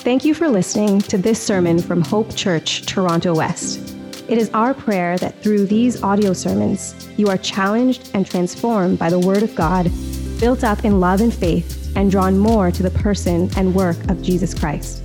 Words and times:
Thank 0.00 0.24
you 0.24 0.32
for 0.32 0.48
listening 0.48 1.02
to 1.02 1.18
this 1.18 1.42
sermon 1.42 1.78
from 1.78 2.00
Hope 2.00 2.34
Church, 2.34 2.86
Toronto 2.86 3.34
West. 3.34 3.94
It 4.28 4.38
is 4.38 4.48
our 4.54 4.72
prayer 4.72 5.18
that 5.18 5.42
through 5.42 5.66
these 5.66 6.02
audio 6.02 6.32
sermons, 6.32 6.94
you 7.18 7.28
are 7.28 7.36
challenged 7.36 8.10
and 8.14 8.26
transformed 8.26 8.98
by 8.98 9.10
the 9.10 9.18
Word 9.18 9.42
of 9.42 9.54
God, 9.54 9.90
built 10.40 10.64
up 10.64 10.86
in 10.86 11.00
love 11.00 11.20
and 11.20 11.34
faith, 11.34 11.94
and 11.96 12.10
drawn 12.10 12.38
more 12.38 12.70
to 12.70 12.82
the 12.82 12.90
person 12.90 13.50
and 13.58 13.74
work 13.74 13.98
of 14.08 14.22
Jesus 14.22 14.58
Christ. 14.58 15.02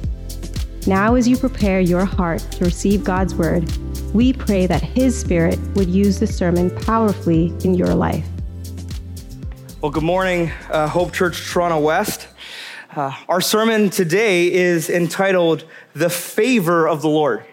Now, 0.87 1.15
as 1.15 1.27
you 1.27 1.35
prepare 1.35 1.81
your 1.81 2.05
heart 2.05 2.39
to 2.51 2.63
receive 2.63 3.03
God's 3.03 3.35
Word, 3.35 3.69
we 4.13 4.31
pray 4.31 4.65
that 4.65 4.81
His 4.81 5.19
Spirit 5.19 5.59
would 5.75 5.89
use 5.89 6.21
the 6.21 6.27
sermon 6.27 6.73
powerfully 6.73 7.53
in 7.65 7.73
your 7.73 7.93
life. 7.93 8.25
Well, 9.81 9.91
good 9.91 10.03
morning, 10.03 10.51
uh, 10.69 10.87
Hope 10.87 11.11
Church 11.11 11.51
Toronto 11.51 11.81
West. 11.81 12.29
Uh, 12.95 13.13
our 13.27 13.41
sermon 13.41 13.89
today 13.89 14.49
is 14.53 14.89
entitled 14.89 15.65
The 15.93 16.09
Favor 16.09 16.87
of 16.87 17.01
the 17.01 17.09
Lord. 17.09 17.43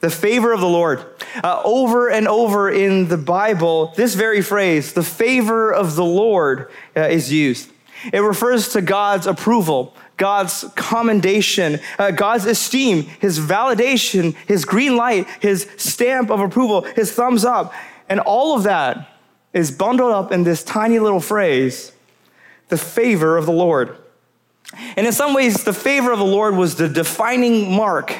The 0.00 0.08
favor 0.08 0.54
of 0.54 0.60
the 0.60 0.68
Lord. 0.68 1.04
Uh, 1.44 1.60
over 1.66 2.08
and 2.08 2.26
over 2.26 2.70
in 2.70 3.08
the 3.08 3.18
Bible, 3.18 3.92
this 3.96 4.14
very 4.14 4.40
phrase, 4.40 4.94
the 4.94 5.02
favor 5.02 5.70
of 5.70 5.96
the 5.96 6.04
Lord, 6.04 6.70
uh, 6.96 7.02
is 7.02 7.30
used. 7.30 7.70
It 8.10 8.20
refers 8.20 8.70
to 8.70 8.80
God's 8.80 9.26
approval, 9.26 9.94
God's 10.16 10.64
commendation, 10.76 11.80
uh, 11.98 12.12
God's 12.12 12.46
esteem, 12.46 13.02
His 13.02 13.38
validation, 13.38 14.34
His 14.46 14.64
green 14.64 14.96
light, 14.96 15.26
His 15.40 15.68
stamp 15.76 16.30
of 16.30 16.40
approval, 16.40 16.82
His 16.82 17.12
thumbs 17.12 17.44
up. 17.44 17.74
And 18.08 18.18
all 18.18 18.56
of 18.56 18.62
that 18.62 19.10
is 19.52 19.70
bundled 19.70 20.12
up 20.12 20.32
in 20.32 20.44
this 20.44 20.64
tiny 20.64 21.00
little 21.00 21.20
phrase, 21.20 21.92
the 22.68 22.78
favor 22.78 23.36
of 23.36 23.44
the 23.44 23.52
Lord. 23.52 23.98
And 24.96 25.06
in 25.06 25.12
some 25.12 25.34
ways, 25.34 25.64
the 25.64 25.72
favor 25.72 26.12
of 26.12 26.18
the 26.18 26.24
Lord 26.24 26.54
was 26.54 26.76
the 26.76 26.88
defining 26.88 27.74
mark, 27.74 28.14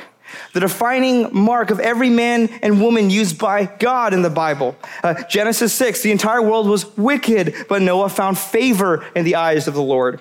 the 0.55 0.61
defining 0.61 1.35
mark 1.35 1.71
of 1.71 1.81
every 1.81 2.11
man 2.11 2.49
and 2.63 2.81
woman 2.81 3.11
used 3.11 3.39
by 3.39 3.67
God 3.67 4.15
in 4.15 4.23
the 4.23 4.31
Bible. 4.31 4.77
Uh, 5.03 5.15
Genesis 5.25 5.73
6, 5.75 6.03
the 6.03 6.11
entire 6.11 6.43
world 6.43 6.69
was 6.69 6.97
wicked, 6.97 7.55
but 7.69 7.83
Noah 7.83 8.09
found 8.09 8.39
favor 8.39 9.05
in 9.15 9.25
the 9.25 9.37
eyes 9.37 9.69
of 9.69 9.75
the 9.75 9.83
Lord. 9.83 10.21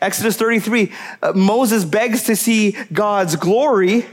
Exodus 0.00 0.36
33, 0.36 0.92
uh, 1.22 1.32
Moses 1.32 1.84
begs 1.84 2.24
to 2.24 2.36
see 2.36 2.76
God's 2.92 3.36
glory. 3.36 4.06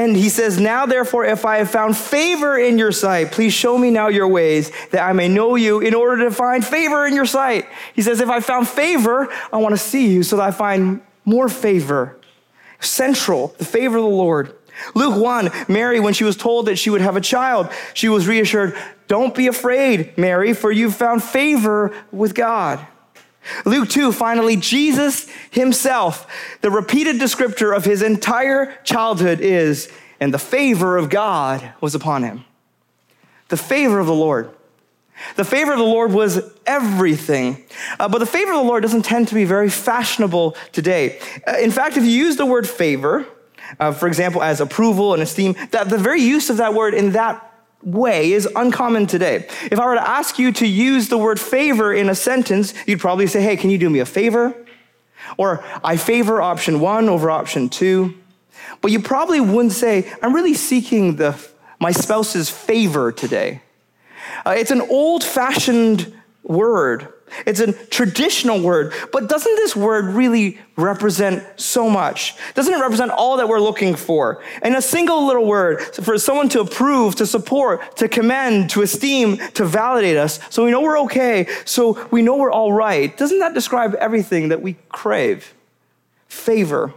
And 0.00 0.16
he 0.16 0.30
says, 0.30 0.58
Now 0.58 0.86
therefore, 0.86 1.26
if 1.26 1.44
I 1.44 1.58
have 1.58 1.70
found 1.70 1.94
favor 1.94 2.58
in 2.58 2.78
your 2.78 2.90
sight, 2.90 3.32
please 3.32 3.52
show 3.52 3.76
me 3.76 3.90
now 3.90 4.08
your 4.08 4.28
ways 4.28 4.72
that 4.92 5.06
I 5.06 5.12
may 5.12 5.28
know 5.28 5.56
you 5.56 5.80
in 5.80 5.92
order 5.92 6.24
to 6.24 6.30
find 6.30 6.64
favor 6.64 7.04
in 7.04 7.14
your 7.14 7.26
sight. 7.26 7.66
He 7.94 8.00
says, 8.00 8.18
If 8.18 8.30
I 8.30 8.40
found 8.40 8.66
favor, 8.66 9.28
I 9.52 9.58
want 9.58 9.74
to 9.74 9.78
see 9.78 10.10
you 10.10 10.22
so 10.22 10.38
that 10.38 10.42
I 10.42 10.50
find 10.52 11.02
more 11.26 11.50
favor. 11.50 12.16
Central, 12.80 13.48
the 13.58 13.66
favor 13.66 13.98
of 13.98 14.04
the 14.04 14.08
Lord. 14.08 14.56
Luke 14.94 15.22
1, 15.22 15.50
Mary, 15.68 16.00
when 16.00 16.14
she 16.14 16.24
was 16.24 16.34
told 16.34 16.64
that 16.64 16.76
she 16.76 16.88
would 16.88 17.02
have 17.02 17.16
a 17.16 17.20
child, 17.20 17.68
she 17.92 18.08
was 18.08 18.26
reassured, 18.26 18.74
Don't 19.06 19.34
be 19.34 19.48
afraid, 19.48 20.16
Mary, 20.16 20.54
for 20.54 20.72
you've 20.72 20.96
found 20.96 21.22
favor 21.22 21.92
with 22.10 22.34
God. 22.34 22.86
Luke 23.64 23.88
2, 23.88 24.12
finally, 24.12 24.56
Jesus 24.56 25.28
himself, 25.50 26.26
the 26.60 26.70
repeated 26.70 27.16
descriptor 27.16 27.76
of 27.76 27.84
his 27.84 28.02
entire 28.02 28.76
childhood 28.84 29.40
is, 29.40 29.90
and 30.20 30.32
the 30.32 30.38
favor 30.38 30.96
of 30.96 31.10
God 31.10 31.72
was 31.80 31.94
upon 31.94 32.22
him. 32.22 32.44
The 33.48 33.56
favor 33.56 33.98
of 33.98 34.06
the 34.06 34.14
Lord. 34.14 34.50
The 35.36 35.44
favor 35.44 35.72
of 35.72 35.78
the 35.78 35.84
Lord 35.84 36.12
was 36.12 36.40
everything. 36.66 37.64
Uh, 37.98 38.08
but 38.08 38.18
the 38.18 38.26
favor 38.26 38.52
of 38.52 38.58
the 38.58 38.64
Lord 38.64 38.82
doesn't 38.82 39.02
tend 39.02 39.28
to 39.28 39.34
be 39.34 39.44
very 39.44 39.68
fashionable 39.68 40.56
today. 40.72 41.20
Uh, 41.46 41.56
in 41.58 41.70
fact, 41.70 41.96
if 41.96 42.04
you 42.04 42.10
use 42.10 42.36
the 42.36 42.46
word 42.46 42.68
favor, 42.68 43.26
uh, 43.78 43.92
for 43.92 44.06
example, 44.06 44.42
as 44.42 44.60
approval 44.60 45.12
and 45.12 45.22
esteem, 45.22 45.54
that 45.70 45.88
the 45.88 45.98
very 45.98 46.22
use 46.22 46.50
of 46.50 46.56
that 46.56 46.74
word 46.74 46.94
in 46.94 47.12
that 47.12 47.49
way 47.82 48.32
is 48.32 48.48
uncommon 48.56 49.06
today. 49.06 49.48
If 49.70 49.78
I 49.78 49.86
were 49.86 49.94
to 49.94 50.08
ask 50.08 50.38
you 50.38 50.52
to 50.52 50.66
use 50.66 51.08
the 51.08 51.18
word 51.18 51.40
favor 51.40 51.92
in 51.92 52.08
a 52.08 52.14
sentence, 52.14 52.74
you'd 52.86 53.00
probably 53.00 53.26
say, 53.26 53.42
hey, 53.42 53.56
can 53.56 53.70
you 53.70 53.78
do 53.78 53.88
me 53.88 54.00
a 54.00 54.06
favor? 54.06 54.54
Or 55.36 55.64
I 55.82 55.96
favor 55.96 56.42
option 56.42 56.80
one 56.80 57.08
over 57.08 57.30
option 57.30 57.68
two. 57.68 58.14
But 58.80 58.90
you 58.90 59.00
probably 59.00 59.40
wouldn't 59.40 59.72
say, 59.72 60.10
I'm 60.22 60.34
really 60.34 60.54
seeking 60.54 61.16
the, 61.16 61.38
my 61.78 61.92
spouse's 61.92 62.50
favor 62.50 63.12
today. 63.12 63.62
Uh, 64.44 64.54
it's 64.56 64.70
an 64.70 64.82
old 64.82 65.24
fashioned 65.24 66.14
word. 66.42 67.12
It's 67.46 67.60
a 67.60 67.72
traditional 67.72 68.60
word, 68.60 68.92
but 69.12 69.28
doesn't 69.28 69.56
this 69.56 69.74
word 69.74 70.06
really 70.06 70.58
represent 70.76 71.44
so 71.60 71.88
much? 71.88 72.34
Doesn't 72.54 72.72
it 72.72 72.80
represent 72.80 73.10
all 73.10 73.36
that 73.36 73.48
we're 73.48 73.60
looking 73.60 73.94
for? 73.94 74.42
In 74.62 74.74
a 74.74 74.82
single 74.82 75.26
little 75.26 75.46
word, 75.46 75.80
for 75.80 76.18
someone 76.18 76.48
to 76.50 76.60
approve, 76.60 77.14
to 77.16 77.26
support, 77.26 77.96
to 77.96 78.08
commend, 78.08 78.70
to 78.70 78.82
esteem, 78.82 79.38
to 79.54 79.64
validate 79.64 80.16
us, 80.16 80.40
so 80.50 80.64
we 80.64 80.70
know 80.70 80.80
we're 80.80 81.00
okay, 81.00 81.46
so 81.64 82.06
we 82.10 82.22
know 82.22 82.36
we're 82.36 82.52
all 82.52 82.72
right. 82.72 83.16
Doesn't 83.16 83.38
that 83.40 83.54
describe 83.54 83.94
everything 83.94 84.48
that 84.48 84.62
we 84.62 84.76
crave? 84.88 85.54
Favor. 86.28 86.94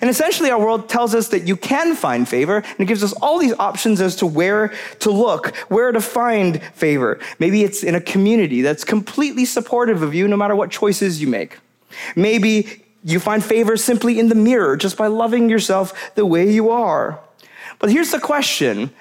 And 0.00 0.08
essentially, 0.08 0.50
our 0.50 0.60
world 0.60 0.88
tells 0.88 1.14
us 1.14 1.28
that 1.28 1.46
you 1.46 1.56
can 1.56 1.94
find 1.94 2.28
favor, 2.28 2.56
and 2.56 2.80
it 2.80 2.86
gives 2.86 3.02
us 3.02 3.12
all 3.14 3.38
these 3.38 3.54
options 3.58 4.00
as 4.00 4.16
to 4.16 4.26
where 4.26 4.72
to 5.00 5.10
look, 5.10 5.56
where 5.68 5.92
to 5.92 6.00
find 6.00 6.62
favor. 6.74 7.18
Maybe 7.38 7.64
it's 7.64 7.82
in 7.82 7.94
a 7.94 8.00
community 8.00 8.62
that's 8.62 8.84
completely 8.84 9.44
supportive 9.44 10.02
of 10.02 10.14
you 10.14 10.28
no 10.28 10.36
matter 10.36 10.54
what 10.54 10.70
choices 10.70 11.20
you 11.20 11.26
make. 11.26 11.58
Maybe 12.14 12.84
you 13.04 13.18
find 13.18 13.44
favor 13.44 13.76
simply 13.76 14.18
in 14.18 14.28
the 14.28 14.34
mirror, 14.34 14.76
just 14.76 14.96
by 14.96 15.08
loving 15.08 15.50
yourself 15.50 16.14
the 16.14 16.26
way 16.26 16.50
you 16.50 16.70
are. 16.70 17.20
But 17.78 17.90
here's 17.90 18.12
the 18.12 18.20
question 18.20 18.92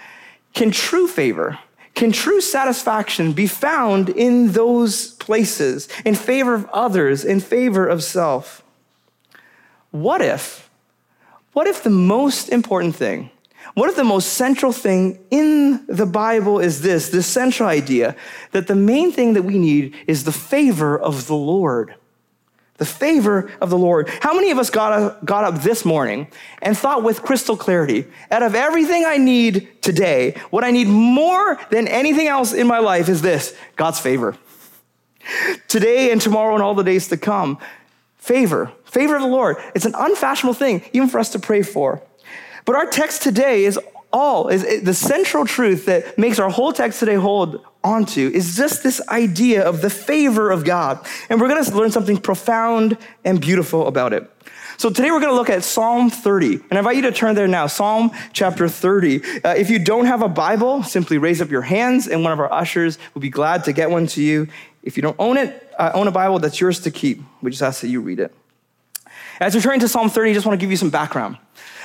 Can 0.54 0.72
true 0.72 1.08
favor, 1.08 1.60
can 1.94 2.12
true 2.12 2.42
satisfaction 2.42 3.34
be 3.34 3.48
found 3.48 4.10
in 4.10 4.54
those 4.54 5.12
places, 5.14 5.88
in 6.04 6.16
favor 6.16 6.56
of 6.56 6.68
others, 6.70 7.24
in 7.24 7.40
favor 7.40 7.88
of 7.88 8.04
self? 8.04 8.64
What 9.92 10.22
if? 10.22 10.71
What 11.54 11.68
if 11.68 11.84
the 11.84 11.90
most 11.90 12.50
important 12.50 12.96
thing, 12.96 13.30
what 13.74 13.90
if 13.90 13.96
the 13.96 14.04
most 14.04 14.34
central 14.34 14.72
thing 14.72 15.20
in 15.30 15.86
the 15.88 16.06
Bible 16.06 16.60
is 16.60 16.82
this, 16.82 17.10
this 17.10 17.28
central 17.28 17.70
idea 17.70 18.16
that 18.52 18.68
the 18.68 18.76
main 18.76 19.12
thing 19.12 19.34
that 19.34 19.44
we 19.44 19.58
need 19.58 19.96
is 20.08 20.24
the 20.24 20.32
favor 20.32 20.98
of 20.98 21.28
the 21.28 21.36
Lord? 21.36 21.96
The 22.78 22.86
favor 22.86 23.52
of 23.62 23.70
the 23.70 23.78
Lord. 23.78 24.10
How 24.22 24.34
many 24.34 24.50
of 24.50 24.58
us 24.58 24.72
got 24.72 24.94
up, 24.94 25.24
got 25.24 25.44
up 25.44 25.62
this 25.62 25.86
morning 25.86 26.28
and 26.62 26.76
thought 26.76 27.04
with 27.04 27.22
crystal 27.22 27.56
clarity, 27.56 28.08
out 28.32 28.42
of 28.42 28.56
everything 28.56 29.06
I 29.06 29.18
need 29.18 29.82
today, 29.84 30.36
what 30.50 30.64
I 30.64 30.72
need 30.72 30.88
more 30.88 31.60
than 31.70 31.88
anything 31.88 32.28
else 32.28 32.54
in 32.54 32.66
my 32.66 32.80
life 32.80 33.08
is 33.08 33.22
this 33.22 33.56
God's 33.76 34.00
favor. 34.00 34.36
Today 35.68 36.12
and 36.12 36.20
tomorrow 36.20 36.56
and 36.56 36.64
all 36.64 36.74
the 36.74 36.84
days 36.84 37.10
to 37.10 37.18
come, 37.18 37.60
favor. 38.18 38.72
Favor 38.92 39.16
of 39.16 39.22
the 39.22 39.28
Lord. 39.30 39.56
It's 39.74 39.86
an 39.86 39.96
unfashionable 39.98 40.54
thing, 40.54 40.84
even 40.92 41.08
for 41.08 41.18
us 41.18 41.30
to 41.30 41.40
pray 41.40 41.62
for. 41.62 42.04
But 42.66 42.76
our 42.76 42.86
text 42.86 43.22
today 43.22 43.64
is 43.64 43.80
all, 44.12 44.50
is 44.50 44.84
the 44.84 44.94
central 44.94 45.46
truth 45.46 45.86
that 45.86 46.18
makes 46.18 46.40
our 46.40 46.50
whole 46.50 46.74
text 46.74 47.00
today 47.00 47.16
hold 47.16 47.66
onto 47.86 48.30
is 48.34 48.58
just 48.58 48.84
this 48.84 49.02
idea 49.08 49.64
of 49.64 49.82
the 49.82 49.90
favor 49.90 50.52
of 50.52 50.66
God. 50.66 51.00
And 51.30 51.40
we're 51.40 51.48
going 51.48 51.64
to 51.64 51.74
learn 51.74 51.92
something 51.92 52.18
profound 52.18 52.98
and 53.24 53.40
beautiful 53.40 53.88
about 53.88 54.12
it. 54.12 54.30
So 54.76 54.90
today 54.90 55.10
we're 55.10 55.22
going 55.22 55.32
to 55.32 55.38
look 55.38 55.50
at 55.50 55.64
Psalm 55.64 56.10
30. 56.10 56.56
And 56.56 56.74
I 56.74 56.80
invite 56.80 56.98
you 56.98 57.04
to 57.04 57.14
turn 57.14 57.34
there 57.34 57.48
now, 57.48 57.68
Psalm 57.68 58.12
chapter 58.34 58.68
30. 58.68 59.42
Uh, 59.42 59.54
if 59.56 59.70
you 59.70 59.80
don't 59.80 60.06
have 60.06 60.22
a 60.22 60.28
Bible, 60.28 60.84
simply 60.84 61.18
raise 61.18 61.42
up 61.42 61.50
your 61.50 61.62
hands 61.62 62.10
and 62.10 62.24
one 62.24 62.34
of 62.34 62.42
our 62.42 62.52
ushers 62.52 63.00
will 63.14 63.22
be 63.22 63.30
glad 63.30 63.64
to 63.64 63.72
get 63.72 63.90
one 63.90 64.06
to 64.08 64.22
you. 64.22 64.50
If 64.84 64.98
you 64.98 65.02
don't 65.02 65.16
own 65.18 65.38
it, 65.38 65.72
uh, 65.80 65.92
own 65.94 66.10
a 66.10 66.12
Bible, 66.12 66.40
that's 66.40 66.60
yours 66.60 66.82
to 66.82 66.92
keep. 66.92 67.22
We 67.42 67.52
just 67.52 67.64
ask 67.64 67.80
that 67.80 67.88
you 67.88 68.02
read 68.02 68.20
it. 68.20 68.36
As 69.42 69.56
we 69.56 69.62
turn 69.62 69.80
to 69.80 69.88
Psalm 69.88 70.08
30, 70.08 70.30
I 70.30 70.34
just 70.36 70.46
want 70.46 70.60
to 70.60 70.64
give 70.64 70.70
you 70.70 70.78
some 70.78 70.92
background. 70.92 71.36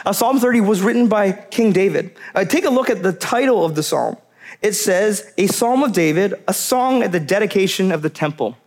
Uh, 0.04 0.12
psalm 0.12 0.38
30 0.38 0.60
was 0.60 0.82
written 0.82 1.08
by 1.08 1.32
King 1.32 1.72
David. 1.72 2.14
Uh, 2.34 2.44
take 2.44 2.66
a 2.66 2.70
look 2.70 2.90
at 2.90 3.02
the 3.02 3.14
title 3.14 3.64
of 3.64 3.74
the 3.74 3.82
psalm. 3.82 4.18
It 4.60 4.74
says, 4.74 5.32
A 5.38 5.46
Psalm 5.46 5.82
of 5.82 5.94
David, 5.94 6.34
a 6.46 6.52
song 6.52 7.02
at 7.02 7.12
the 7.12 7.18
dedication 7.18 7.92
of 7.92 8.02
the 8.02 8.10
temple. 8.10 8.58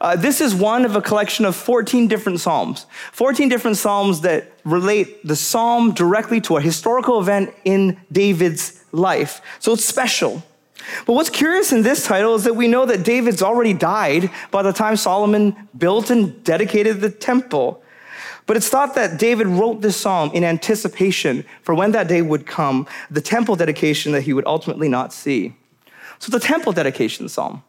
Uh, 0.00 0.16
this 0.16 0.40
is 0.40 0.56
one 0.56 0.84
of 0.84 0.96
a 0.96 1.00
collection 1.00 1.44
of 1.44 1.54
14 1.54 2.08
different 2.08 2.40
psalms, 2.40 2.86
14 3.12 3.48
different 3.48 3.76
psalms 3.76 4.22
that 4.22 4.50
relate 4.64 5.24
the 5.24 5.36
psalm 5.36 5.92
directly 5.92 6.40
to 6.40 6.56
a 6.56 6.60
historical 6.60 7.20
event 7.20 7.54
in 7.64 7.96
David's 8.10 8.84
life. 8.90 9.40
So 9.60 9.72
it's 9.72 9.84
special. 9.84 10.42
But 11.06 11.12
what's 11.12 11.30
curious 11.30 11.70
in 11.72 11.82
this 11.82 12.04
title 12.04 12.34
is 12.34 12.42
that 12.42 12.56
we 12.56 12.66
know 12.66 12.86
that 12.86 13.04
David's 13.04 13.40
already 13.40 13.72
died 13.72 14.30
by 14.50 14.62
the 14.62 14.72
time 14.72 14.96
Solomon 14.96 15.54
built 15.78 16.10
and 16.10 16.42
dedicated 16.42 17.00
the 17.00 17.10
temple. 17.10 17.84
But 18.46 18.56
it's 18.56 18.68
thought 18.68 18.94
that 18.94 19.18
David 19.18 19.48
wrote 19.48 19.82
this 19.82 19.96
psalm 19.96 20.30
in 20.32 20.44
anticipation 20.44 21.44
for 21.62 21.74
when 21.74 21.92
that 21.92 22.08
day 22.08 22.22
would 22.22 22.46
come, 22.46 22.86
the 23.10 23.20
temple 23.20 23.56
dedication 23.56 24.12
that 24.12 24.22
he 24.22 24.32
would 24.32 24.46
ultimately 24.46 24.88
not 24.88 25.12
see. 25.12 25.54
So, 26.18 26.30
the 26.30 26.40
temple 26.40 26.72
dedication 26.72 27.28
psalm. 27.28 27.62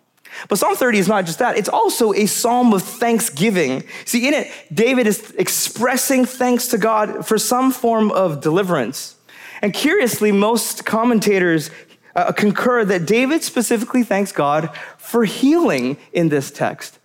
But 0.50 0.60
Psalm 0.60 0.76
30 0.76 1.00
is 1.00 1.08
not 1.08 1.26
just 1.26 1.40
that, 1.40 1.58
it's 1.58 1.70
also 1.70 2.14
a 2.14 2.26
psalm 2.26 2.74
of 2.74 2.84
thanksgiving. 2.84 3.84
See, 4.06 4.28
in 4.28 4.34
it, 4.34 4.52
David 4.74 5.08
is 5.08 5.32
expressing 5.38 6.26
thanks 6.26 6.68
to 6.68 6.78
God 6.78 7.26
for 7.26 7.38
some 7.38 7.72
form 7.72 8.12
of 8.12 8.42
deliverance. 8.42 9.16
And 9.62 9.74
curiously, 9.74 10.32
most 10.32 10.86
commentators 10.86 11.72
uh, 12.16 12.32
concur 12.32 12.86
that 12.86 13.06
David 13.06 13.44
specifically 13.44 14.04
thanks 14.04 14.32
God 14.32 14.70
for 14.98 15.26
healing 15.26 15.98
in 16.14 16.30
this 16.30 16.52
text. 16.52 16.97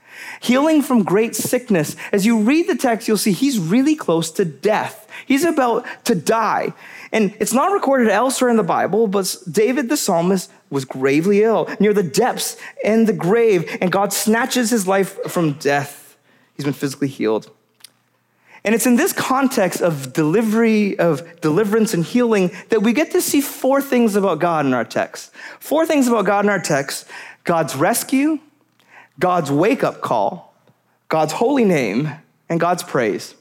Healing 0.43 0.83
from 0.83 1.05
great 1.05 1.37
sickness. 1.37 1.95
As 2.11 2.27
you 2.27 2.41
read 2.41 2.67
the 2.67 2.75
text, 2.75 3.07
you'll 3.07 3.17
see 3.17 3.31
he's 3.31 3.61
really 3.61 3.95
close 3.95 4.29
to 4.33 4.45
death. 4.45 5.09
He's 5.25 5.45
about 5.45 5.87
to 6.07 6.17
die. 6.17 6.73
And 7.13 7.33
it's 7.39 7.53
not 7.53 7.71
recorded 7.73 8.09
elsewhere 8.09 8.51
in 8.51 8.57
the 8.57 8.65
Bible, 8.65 9.07
but 9.07 9.37
David 9.49 9.89
the 9.89 9.97
psalmist 9.97 10.51
was 10.69 10.85
gravely 10.85 11.45
ill, 11.45 11.69
near 11.79 11.93
the 11.93 12.03
depths 12.03 12.57
and 12.85 13.07
the 13.07 13.13
grave, 13.13 13.79
and 13.81 13.93
God 13.93 14.13
snatches 14.13 14.71
his 14.71 14.89
life 14.89 15.23
from 15.31 15.53
death. 15.53 16.17
He's 16.57 16.65
been 16.65 16.75
physically 16.75 17.09
healed. 17.09 17.49
And 18.65 18.75
it's 18.75 18.87
in 18.87 18.97
this 18.97 19.13
context 19.13 19.81
of 19.81 20.13
delivery, 20.13 20.99
of 20.99 21.41
deliverance 21.41 21.95
and 21.95 22.05
healing 22.05 22.51
that 22.71 22.83
we 22.83 22.93
get 22.93 23.13
to 23.13 23.21
see 23.21 23.41
four 23.41 23.81
things 23.81 24.17
about 24.17 24.41
God 24.41 24.67
in 24.67 24.75
our 24.75 24.85
text. 24.85 25.33
Four 25.61 25.87
things 25.87 26.09
about 26.09 26.27
God 26.27 26.45
in 26.45 26.51
our 26.51 26.61
text 26.61 27.07
God's 27.45 27.75
rescue, 27.75 28.39
God's 29.23 29.53
wake 29.53 29.85
up 29.85 30.01
call, 30.01 30.53
God's 31.09 31.33
holy 31.33 31.65
name, 31.65 32.11
and 32.49 32.59
God's 32.59 32.83
praise. 32.83 33.37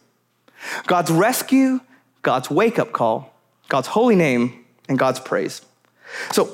God's 0.85 1.09
rescue, 1.09 1.79
God's 2.21 2.51
wake 2.51 2.77
up 2.77 2.91
call, 2.91 3.33
God's 3.67 3.87
holy 3.87 4.15
name, 4.15 4.63
and 4.87 4.99
God's 4.99 5.19
praise. 5.19 5.63
So 6.33 6.51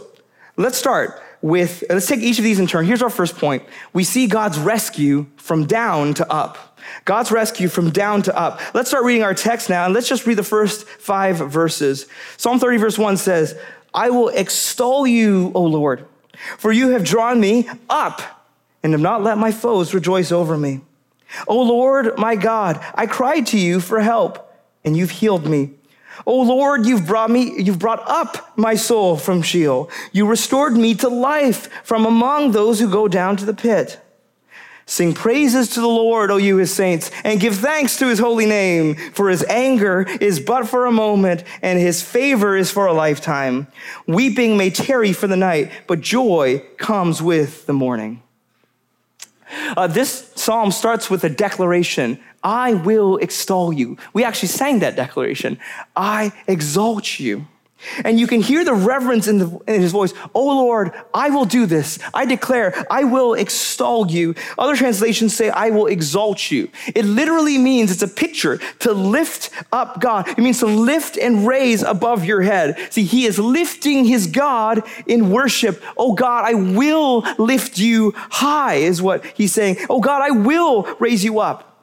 let's 0.55 0.77
start 0.77 1.21
with, 1.41 1.83
let's 1.89 2.07
take 2.07 2.21
each 2.21 2.37
of 2.37 2.45
these 2.45 2.57
in 2.57 2.67
turn. 2.67 2.85
Here's 2.85 3.01
our 3.01 3.09
first 3.09 3.35
point. 3.35 3.63
We 3.91 4.05
see 4.05 4.27
God's 4.27 4.57
rescue 4.57 5.25
from 5.35 5.65
down 5.65 6.13
to 6.13 6.31
up. 6.31 6.79
God's 7.03 7.29
rescue 7.29 7.67
from 7.67 7.89
down 7.89 8.21
to 8.21 8.39
up. 8.39 8.61
Let's 8.73 8.87
start 8.87 9.03
reading 9.03 9.23
our 9.23 9.33
text 9.33 9.69
now, 9.69 9.83
and 9.83 9.93
let's 9.93 10.07
just 10.07 10.25
read 10.25 10.37
the 10.37 10.43
first 10.43 10.87
five 10.87 11.35
verses. 11.35 12.05
Psalm 12.37 12.59
30, 12.59 12.77
verse 12.77 12.97
1 12.97 13.17
says, 13.17 13.59
I 13.93 14.09
will 14.09 14.29
extol 14.29 15.05
you, 15.05 15.51
O 15.53 15.63
Lord, 15.63 16.05
for 16.57 16.71
you 16.71 16.91
have 16.91 17.03
drawn 17.03 17.41
me 17.41 17.67
up 17.89 18.21
and 18.87 18.93
have 18.93 19.01
not 19.01 19.21
let 19.21 19.37
my 19.37 19.51
foes 19.51 19.93
rejoice 19.93 20.31
over 20.31 20.57
me. 20.57 20.79
O 21.45 21.61
Lord, 21.61 22.17
my 22.17 22.37
God, 22.37 22.81
I 22.95 23.05
cried 23.05 23.47
to 23.47 23.59
you 23.59 23.81
for 23.81 23.99
help, 23.99 24.49
and 24.85 24.95
you've 24.95 25.11
healed 25.11 25.45
me. 25.45 25.71
O 26.25 26.41
Lord, 26.43 26.85
you've 26.85 27.05
brought 27.05 27.29
me, 27.29 27.61
you've 27.61 27.79
brought 27.79 28.01
up 28.07 28.57
my 28.57 28.75
soul 28.75 29.17
from 29.17 29.41
Sheol. 29.41 29.89
You 30.13 30.25
restored 30.25 30.77
me 30.77 30.95
to 30.95 31.09
life 31.09 31.69
from 31.83 32.05
among 32.05 32.51
those 32.51 32.79
who 32.79 32.89
go 32.89 33.09
down 33.09 33.35
to 33.35 33.45
the 33.45 33.53
pit. 33.53 33.99
Sing 34.85 35.13
praises 35.13 35.71
to 35.71 35.81
the 35.81 35.87
Lord, 35.87 36.31
O 36.31 36.37
you 36.37 36.55
his 36.55 36.73
saints, 36.73 37.11
and 37.25 37.41
give 37.41 37.55
thanks 37.55 37.97
to 37.97 38.07
his 38.07 38.19
holy 38.19 38.45
name, 38.45 38.95
for 38.95 39.29
his 39.29 39.43
anger 39.49 40.07
is 40.21 40.39
but 40.39 40.65
for 40.65 40.85
a 40.85 40.93
moment, 40.93 41.43
and 41.61 41.77
his 41.77 42.01
favor 42.01 42.55
is 42.55 42.71
for 42.71 42.85
a 42.85 42.93
lifetime. 42.93 43.67
Weeping 44.07 44.55
may 44.55 44.69
tarry 44.69 45.11
for 45.11 45.27
the 45.27 45.35
night, 45.35 45.73
but 45.87 45.99
joy 45.99 46.63
comes 46.77 47.21
with 47.21 47.65
the 47.65 47.73
morning. 47.73 48.23
Uh, 49.49 49.87
this 49.87 50.31
psalm 50.35 50.71
starts 50.71 51.09
with 51.09 51.23
a 51.23 51.29
declaration 51.29 52.19
I 52.43 52.75
will 52.75 53.17
extol 53.17 53.73
you. 53.73 53.97
We 54.13 54.23
actually 54.23 54.49
sang 54.49 54.79
that 54.79 54.95
declaration 54.95 55.59
I 55.95 56.31
exalt 56.47 57.19
you. 57.19 57.47
And 58.03 58.19
you 58.19 58.27
can 58.27 58.41
hear 58.41 58.65
the 58.65 58.73
reverence 58.73 59.27
in, 59.27 59.37
the, 59.37 59.59
in, 59.67 59.81
his 59.81 59.91
voice. 59.91 60.13
Oh 60.33 60.47
Lord, 60.47 60.91
I 61.13 61.29
will 61.29 61.45
do 61.45 61.65
this. 61.65 61.99
I 62.13 62.25
declare, 62.25 62.85
I 62.89 63.03
will 63.03 63.33
extol 63.33 64.09
you. 64.09 64.35
Other 64.57 64.75
translations 64.75 65.35
say, 65.35 65.49
I 65.49 65.69
will 65.69 65.87
exalt 65.87 66.49
you. 66.51 66.69
It 66.95 67.05
literally 67.05 67.57
means 67.57 67.91
it's 67.91 68.01
a 68.01 68.07
picture 68.07 68.57
to 68.79 68.93
lift 68.93 69.51
up 69.71 70.01
God. 70.01 70.27
It 70.27 70.39
means 70.39 70.59
to 70.59 70.65
lift 70.65 71.17
and 71.17 71.47
raise 71.47 71.83
above 71.83 72.25
your 72.25 72.41
head. 72.41 72.91
See, 72.91 73.03
he 73.03 73.25
is 73.25 73.37
lifting 73.37 74.05
his 74.05 74.27
God 74.27 74.81
in 75.05 75.29
worship. 75.29 75.83
Oh 75.97 76.13
God, 76.13 76.45
I 76.45 76.55
will 76.55 77.21
lift 77.37 77.77
you 77.77 78.13
high, 78.15 78.75
is 78.75 79.01
what 79.01 79.25
he's 79.25 79.53
saying. 79.53 79.77
Oh 79.89 79.99
God, 79.99 80.21
I 80.23 80.31
will 80.31 80.83
raise 80.99 81.23
you 81.23 81.39
up. 81.39 81.76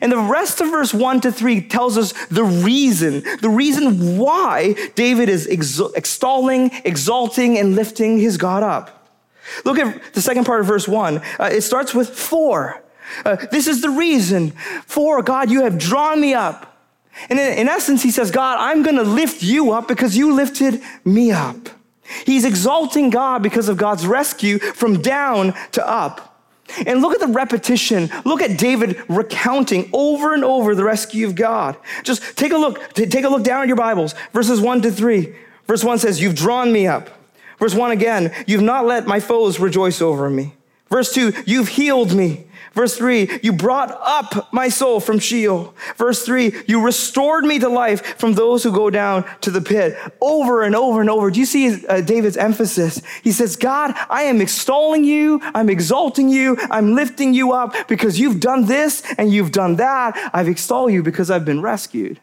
And 0.00 0.10
the 0.10 0.18
rest 0.18 0.60
of 0.60 0.70
verse 0.70 0.94
1 0.94 1.20
to 1.22 1.32
3 1.32 1.62
tells 1.62 1.98
us 1.98 2.12
the 2.28 2.44
reason, 2.44 3.22
the 3.40 3.50
reason 3.50 4.16
why 4.16 4.74
David 4.94 5.28
is 5.28 5.46
extolling, 5.46 6.70
exalting, 6.84 7.58
and 7.58 7.74
lifting 7.74 8.18
his 8.18 8.36
God 8.36 8.62
up. 8.62 9.08
Look 9.64 9.78
at 9.78 10.14
the 10.14 10.22
second 10.22 10.44
part 10.44 10.60
of 10.60 10.66
verse 10.66 10.88
1. 10.88 11.18
Uh, 11.18 11.50
it 11.52 11.60
starts 11.60 11.94
with 11.94 12.08
for. 12.08 12.82
Uh, 13.24 13.36
this 13.50 13.66
is 13.66 13.82
the 13.82 13.90
reason. 13.90 14.50
For, 14.86 15.22
God, 15.22 15.50
you 15.50 15.62
have 15.62 15.78
drawn 15.78 16.20
me 16.20 16.34
up. 16.34 16.72
And 17.28 17.38
in, 17.38 17.58
in 17.58 17.68
essence, 17.68 18.02
he 18.02 18.10
says, 18.10 18.30
God, 18.30 18.58
I'm 18.58 18.82
going 18.82 18.96
to 18.96 19.02
lift 19.02 19.42
you 19.42 19.72
up 19.72 19.88
because 19.88 20.16
you 20.16 20.34
lifted 20.34 20.82
me 21.04 21.32
up. 21.32 21.68
He's 22.24 22.44
exalting 22.44 23.10
God 23.10 23.42
because 23.42 23.68
of 23.68 23.76
God's 23.76 24.06
rescue 24.06 24.58
from 24.58 25.02
down 25.02 25.54
to 25.72 25.88
up. 25.88 26.35
And 26.86 27.00
look 27.00 27.14
at 27.14 27.20
the 27.20 27.32
repetition. 27.32 28.10
Look 28.24 28.42
at 28.42 28.58
David 28.58 29.02
recounting 29.08 29.88
over 29.92 30.34
and 30.34 30.44
over 30.44 30.74
the 30.74 30.84
rescue 30.84 31.26
of 31.26 31.34
God. 31.34 31.76
Just 32.02 32.36
take 32.36 32.52
a 32.52 32.58
look, 32.58 32.92
take 32.94 33.24
a 33.24 33.28
look 33.28 33.44
down 33.44 33.62
at 33.62 33.68
your 33.68 33.76
Bibles, 33.76 34.14
verses 34.32 34.60
1 34.60 34.82
to 34.82 34.90
3. 34.90 35.34
Verse 35.66 35.84
1 35.84 35.98
says, 35.98 36.20
You've 36.20 36.34
drawn 36.34 36.72
me 36.72 36.86
up. 36.86 37.10
Verse 37.58 37.74
1 37.74 37.90
again, 37.90 38.32
You've 38.46 38.62
not 38.62 38.86
let 38.86 39.06
my 39.06 39.20
foes 39.20 39.58
rejoice 39.58 40.00
over 40.00 40.28
me. 40.28 40.54
Verse 40.88 41.12
2, 41.12 41.32
You've 41.46 41.68
healed 41.68 42.14
me. 42.14 42.46
Verse 42.76 42.94
3, 42.94 43.40
you 43.42 43.54
brought 43.54 43.90
up 44.02 44.52
my 44.52 44.68
soul 44.68 45.00
from 45.00 45.18
Sheol. 45.18 45.74
Verse 45.96 46.26
3, 46.26 46.64
you 46.68 46.84
restored 46.84 47.42
me 47.42 47.58
to 47.58 47.70
life 47.70 48.18
from 48.18 48.34
those 48.34 48.62
who 48.62 48.70
go 48.70 48.90
down 48.90 49.24
to 49.40 49.50
the 49.50 49.62
pit. 49.62 49.96
Over 50.20 50.62
and 50.62 50.76
over 50.76 51.00
and 51.00 51.08
over. 51.08 51.30
Do 51.30 51.40
you 51.40 51.46
see 51.46 51.86
uh, 51.86 52.02
David's 52.02 52.36
emphasis? 52.36 53.00
He 53.24 53.32
says, 53.32 53.56
God, 53.56 53.94
I 54.10 54.24
am 54.24 54.42
extolling 54.42 55.04
you. 55.04 55.40
I'm 55.54 55.70
exalting 55.70 56.28
you. 56.28 56.58
I'm 56.70 56.94
lifting 56.94 57.32
you 57.32 57.52
up 57.52 57.74
because 57.88 58.20
you've 58.20 58.40
done 58.40 58.66
this 58.66 59.02
and 59.16 59.32
you've 59.32 59.52
done 59.52 59.76
that. 59.76 60.30
I've 60.34 60.48
extolled 60.48 60.92
you 60.92 61.02
because 61.02 61.30
I've 61.30 61.46
been 61.46 61.62
rescued. 61.62 62.20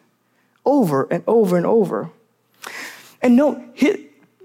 Over 0.65 1.07
and 1.09 1.23
over 1.25 1.57
and 1.57 1.65
over. 1.65 2.11
And 3.23 3.35
note, 3.35 3.59
his, 3.73 3.97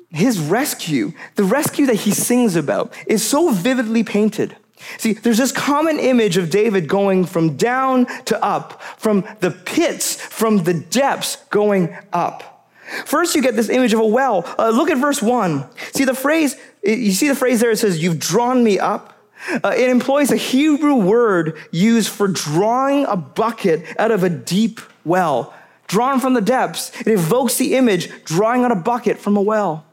his 0.08 0.40
rescue, 0.40 1.12
the 1.34 1.44
rescue 1.44 1.84
that 1.84 1.96
he 1.96 2.12
sings 2.12 2.56
about, 2.56 2.94
is 3.06 3.22
so 3.22 3.50
vividly 3.50 4.04
painted. 4.04 4.56
See, 4.98 5.12
there's 5.12 5.38
this 5.38 5.52
common 5.52 5.98
image 5.98 6.36
of 6.36 6.50
David 6.50 6.88
going 6.88 7.24
from 7.24 7.56
down 7.56 8.06
to 8.26 8.42
up, 8.44 8.80
from 8.96 9.26
the 9.40 9.50
pits, 9.50 10.20
from 10.20 10.64
the 10.64 10.74
depths 10.74 11.36
going 11.50 11.96
up. 12.12 12.66
First, 13.04 13.34
you 13.34 13.42
get 13.42 13.54
this 13.54 13.68
image 13.68 13.92
of 13.92 14.00
a 14.00 14.06
well. 14.06 14.44
Uh, 14.58 14.70
look 14.70 14.90
at 14.90 14.98
verse 14.98 15.20
one. 15.20 15.66
See 15.92 16.04
the 16.04 16.14
phrase, 16.14 16.56
you 16.82 17.12
see 17.12 17.28
the 17.28 17.34
phrase 17.34 17.60
there, 17.60 17.70
it 17.70 17.78
says, 17.78 18.02
You've 18.02 18.18
drawn 18.18 18.64
me 18.64 18.78
up. 18.78 19.14
Uh, 19.62 19.74
it 19.76 19.88
employs 19.88 20.32
a 20.32 20.36
Hebrew 20.36 20.96
word 20.96 21.58
used 21.70 22.08
for 22.08 22.28
drawing 22.28 23.04
a 23.04 23.16
bucket 23.16 23.84
out 23.98 24.10
of 24.10 24.24
a 24.24 24.30
deep 24.30 24.80
well, 25.04 25.54
drawn 25.86 26.18
from 26.18 26.34
the 26.34 26.40
depths. 26.40 26.90
It 27.00 27.08
evokes 27.08 27.56
the 27.56 27.76
image, 27.76 28.24
drawing 28.24 28.64
out 28.64 28.72
a 28.72 28.76
bucket 28.76 29.18
from 29.18 29.36
a 29.36 29.42
well. 29.42 29.84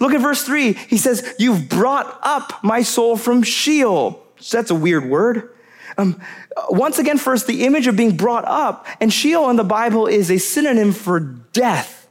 Look 0.00 0.12
at 0.12 0.20
verse 0.20 0.44
3. 0.44 0.72
He 0.72 0.96
says, 0.96 1.34
You've 1.38 1.68
brought 1.68 2.18
up 2.22 2.62
my 2.62 2.82
soul 2.82 3.16
from 3.16 3.42
Sheol. 3.42 4.21
That's 4.50 4.70
a 4.70 4.74
weird 4.74 5.08
word. 5.08 5.54
Um, 5.98 6.20
once 6.68 6.98
again, 6.98 7.18
first, 7.18 7.46
the 7.46 7.64
image 7.64 7.86
of 7.86 7.96
being 7.96 8.16
brought 8.16 8.44
up, 8.46 8.86
and 9.00 9.12
Sheol 9.12 9.50
in 9.50 9.56
the 9.56 9.64
Bible 9.64 10.06
is 10.06 10.30
a 10.30 10.38
synonym 10.38 10.92
for 10.92 11.20
death. 11.20 12.08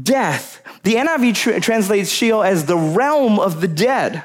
Death. 0.00 0.62
The 0.84 0.94
NIV 0.94 1.34
tra- 1.34 1.60
translates 1.60 2.10
Sheol 2.10 2.42
as 2.42 2.66
the 2.66 2.76
realm 2.76 3.40
of 3.40 3.60
the 3.60 3.68
dead. 3.68 4.24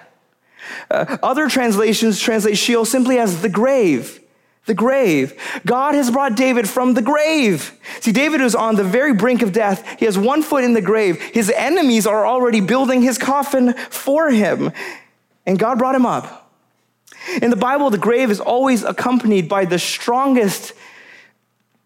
Uh, 0.90 1.18
other 1.24 1.48
translations 1.50 2.20
translate 2.20 2.58
Sheol 2.58 2.86
simply 2.86 3.18
as 3.18 3.42
the 3.42 3.50
grave 3.50 4.22
the 4.66 4.74
grave. 4.74 5.40
God 5.66 5.96
has 5.96 6.12
brought 6.12 6.36
David 6.36 6.68
from 6.68 6.94
the 6.94 7.02
grave. 7.02 7.72
See, 8.02 8.12
David 8.12 8.42
is 8.42 8.56
on 8.56 8.76
the 8.76 8.84
very 8.84 9.14
brink 9.14 9.42
of 9.42 9.54
death. 9.54 10.00
He 10.00 10.06
has 10.06 10.18
one 10.18 10.42
foot 10.42 10.64
in 10.64 10.74
the 10.74 10.82
grave. 10.82 11.22
His 11.22 11.52
enemies 11.52 12.08
are 12.08 12.26
already 12.26 12.62
building 12.62 13.02
his 13.02 13.18
coffin 13.18 13.74
for 13.74 14.30
him. 14.30 14.72
And 15.46 15.60
God 15.60 15.78
brought 15.78 15.96
him 15.96 16.06
up. 16.06 16.45
In 17.42 17.50
the 17.50 17.56
Bible, 17.56 17.90
the 17.90 17.98
grave 17.98 18.30
is 18.30 18.40
always 18.40 18.84
accompanied 18.84 19.50
by 19.50 19.66
the 19.66 19.80
strongest 19.80 20.74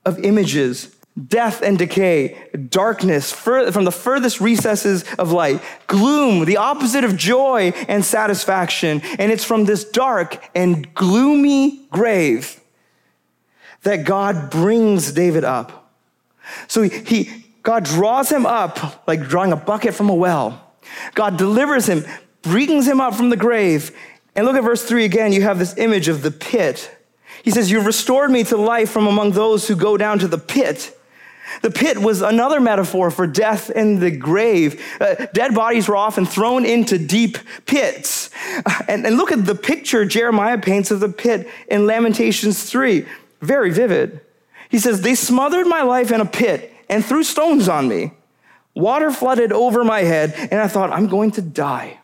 of 0.05 0.19
images 0.19 0.95
death 1.27 1.61
and 1.61 1.77
decay, 1.77 2.49
darkness 2.69 3.31
from 3.31 3.83
the 3.83 3.91
furthest 3.91 4.39
recesses 4.39 5.03
of 5.15 5.31
light, 5.31 5.61
gloom, 5.87 6.45
the 6.45 6.57
opposite 6.57 7.03
of 7.03 7.17
joy 7.17 7.73
and 7.87 8.05
satisfaction. 8.05 9.01
And 9.17 9.31
it's 9.31 9.43
from 9.43 9.65
this 9.65 9.83
dark 9.83 10.49
and 10.55 10.93
gloomy 10.93 11.87
grave 11.91 12.61
that 13.83 14.05
God 14.05 14.49
brings 14.49 15.11
David 15.11 15.43
up. 15.43 15.91
So 16.67 16.83
he, 16.83 17.45
God 17.63 17.83
draws 17.85 18.31
him 18.31 18.45
up 18.45 19.07
like 19.07 19.21
drawing 19.27 19.51
a 19.51 19.57
bucket 19.57 19.93
from 19.93 20.09
a 20.09 20.15
well. 20.15 20.73
God 21.15 21.37
delivers 21.37 21.87
him, 21.87 22.05
brings 22.41 22.87
him 22.87 22.99
up 22.99 23.13
from 23.15 23.29
the 23.29 23.37
grave, 23.37 23.95
And 24.39 24.47
look 24.47 24.55
at 24.55 24.63
verse 24.63 24.85
3 24.85 25.03
again. 25.03 25.33
You 25.33 25.41
have 25.41 25.59
this 25.59 25.77
image 25.77 26.07
of 26.07 26.21
the 26.21 26.31
pit. 26.31 26.89
He 27.43 27.51
says, 27.51 27.69
You've 27.69 27.85
restored 27.85 28.31
me 28.31 28.45
to 28.45 28.55
life 28.55 28.89
from 28.89 29.05
among 29.05 29.31
those 29.31 29.67
who 29.67 29.75
go 29.75 29.97
down 29.97 30.17
to 30.19 30.29
the 30.29 30.37
pit. 30.37 30.97
The 31.61 31.69
pit 31.69 31.97
was 31.97 32.21
another 32.21 32.61
metaphor 32.61 33.11
for 33.11 33.27
death 33.27 33.69
and 33.69 33.99
the 33.99 34.11
grave. 34.11 34.81
Uh, 35.01 35.15
dead 35.33 35.53
bodies 35.53 35.89
were 35.89 35.97
often 35.97 36.25
thrown 36.25 36.63
into 36.63 36.97
deep 36.97 37.37
pits. 37.65 38.29
Uh, 38.65 38.81
and, 38.87 39.05
and 39.05 39.17
look 39.17 39.33
at 39.33 39.45
the 39.45 39.55
picture 39.55 40.05
Jeremiah 40.05 40.57
paints 40.57 40.89
of 40.89 41.01
the 41.01 41.09
pit 41.09 41.49
in 41.67 41.85
Lamentations 41.85 42.63
3. 42.63 43.05
Very 43.41 43.71
vivid. 43.71 44.21
He 44.69 44.79
says, 44.79 45.01
They 45.01 45.15
smothered 45.15 45.67
my 45.67 45.81
life 45.81 46.13
in 46.13 46.21
a 46.21 46.25
pit 46.25 46.73
and 46.87 47.03
threw 47.03 47.23
stones 47.23 47.67
on 47.67 47.89
me. 47.89 48.13
Water 48.73 49.11
flooded 49.11 49.51
over 49.51 49.83
my 49.83 50.03
head, 50.03 50.33
and 50.49 50.61
I 50.61 50.69
thought, 50.69 50.91
I'm 50.91 51.07
going 51.07 51.31
to 51.31 51.41
die. 51.41 51.99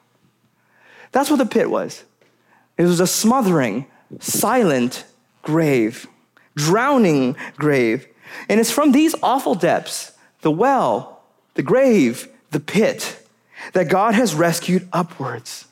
That's 1.13 1.29
what 1.29 1.37
the 1.37 1.45
pit 1.45 1.69
was. 1.69 2.03
It 2.77 2.83
was 2.83 2.99
a 2.99 3.07
smothering, 3.07 3.85
silent 4.19 5.05
grave, 5.41 6.07
drowning 6.55 7.35
grave. 7.55 8.07
And 8.49 8.59
it's 8.59 8.71
from 8.71 8.91
these 8.91 9.15
awful 9.23 9.55
depths, 9.55 10.13
the 10.41 10.51
well, 10.51 11.21
the 11.53 11.63
grave, 11.63 12.27
the 12.51 12.59
pit, 12.59 13.21
that 13.73 13.89
God 13.89 14.13
has 14.13 14.35
rescued 14.35 14.87
upwards. 14.91 15.65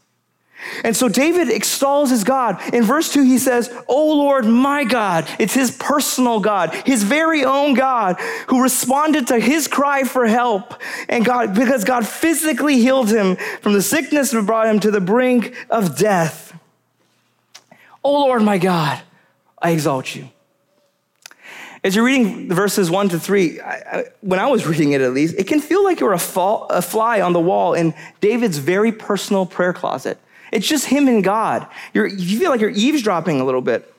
And 0.83 0.95
so 0.95 1.09
David 1.09 1.49
extols 1.49 2.09
his 2.09 2.23
God. 2.23 2.57
In 2.73 2.83
verse 2.83 3.11
2, 3.11 3.23
he 3.23 3.37
says, 3.37 3.69
Oh 3.87 4.15
Lord, 4.15 4.45
my 4.45 4.83
God. 4.83 5.27
It's 5.39 5.53
his 5.53 5.71
personal 5.71 6.39
God, 6.39 6.73
his 6.85 7.03
very 7.03 7.43
own 7.43 7.73
God, 7.73 8.19
who 8.47 8.63
responded 8.63 9.27
to 9.27 9.39
his 9.39 9.67
cry 9.67 10.03
for 10.03 10.25
help. 10.25 10.81
And 11.09 11.25
God, 11.25 11.53
because 11.53 11.83
God 11.83 12.07
physically 12.07 12.77
healed 12.77 13.09
him 13.09 13.35
from 13.61 13.73
the 13.73 13.81
sickness 13.81 14.31
that 14.31 14.45
brought 14.45 14.67
him 14.67 14.79
to 14.81 14.91
the 14.91 15.01
brink 15.01 15.53
of 15.69 15.97
death. 15.97 16.52
Oh 18.03 18.25
Lord, 18.25 18.43
my 18.43 18.57
God, 18.57 19.01
I 19.61 19.71
exalt 19.71 20.13
you. 20.13 20.29
As 21.83 21.95
you're 21.95 22.05
reading 22.05 22.47
verses 22.53 22.89
one 22.89 23.09
to 23.09 23.19
three, 23.19 23.59
I, 23.59 23.73
I, 23.73 24.05
when 24.21 24.39
I 24.39 24.47
was 24.47 24.65
reading 24.65 24.93
it 24.93 25.01
at 25.01 25.13
least, 25.13 25.35
it 25.37 25.47
can 25.47 25.59
feel 25.59 25.83
like 25.83 25.99
you're 25.99 26.13
a, 26.13 26.19
fall, 26.19 26.67
a 26.69 26.81
fly 26.81 27.19
on 27.19 27.33
the 27.33 27.41
wall 27.41 27.73
in 27.73 27.93
David's 28.21 28.57
very 28.57 28.91
personal 28.91 29.45
prayer 29.45 29.73
closet. 29.73 30.17
It's 30.51 30.67
just 30.67 30.85
him 30.85 31.07
and 31.07 31.23
God. 31.23 31.67
You're, 31.93 32.07
you 32.07 32.39
feel 32.39 32.51
like 32.51 32.61
you're 32.61 32.69
eavesdropping 32.69 33.41
a 33.41 33.43
little 33.43 33.61
bit. 33.61 33.93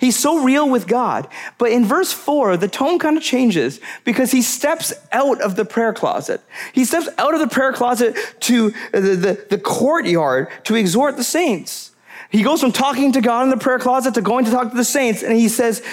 He's 0.00 0.18
so 0.18 0.42
real 0.42 0.68
with 0.68 0.86
God. 0.86 1.28
But 1.56 1.70
in 1.70 1.84
verse 1.84 2.12
four, 2.12 2.56
the 2.56 2.68
tone 2.68 2.98
kind 2.98 3.16
of 3.16 3.22
changes 3.22 3.80
because 4.04 4.30
he 4.30 4.42
steps 4.42 4.92
out 5.12 5.40
of 5.40 5.56
the 5.56 5.64
prayer 5.64 5.92
closet. 5.92 6.42
He 6.72 6.84
steps 6.84 7.08
out 7.16 7.32
of 7.32 7.40
the 7.40 7.48
prayer 7.48 7.72
closet 7.72 8.16
to 8.40 8.70
the, 8.92 9.00
the, 9.00 9.46
the 9.50 9.58
courtyard 9.58 10.48
to 10.64 10.74
exhort 10.74 11.16
the 11.16 11.24
saints. 11.24 11.92
He 12.34 12.42
goes 12.42 12.60
from 12.60 12.72
talking 12.72 13.12
to 13.12 13.20
God 13.20 13.44
in 13.44 13.50
the 13.50 13.56
prayer 13.56 13.78
closet 13.78 14.14
to 14.14 14.20
going 14.20 14.44
to 14.44 14.50
talk 14.50 14.70
to 14.70 14.76
the 14.76 14.82
saints, 14.82 15.22
and 15.22 15.32
he 15.32 15.48
says, 15.48 15.84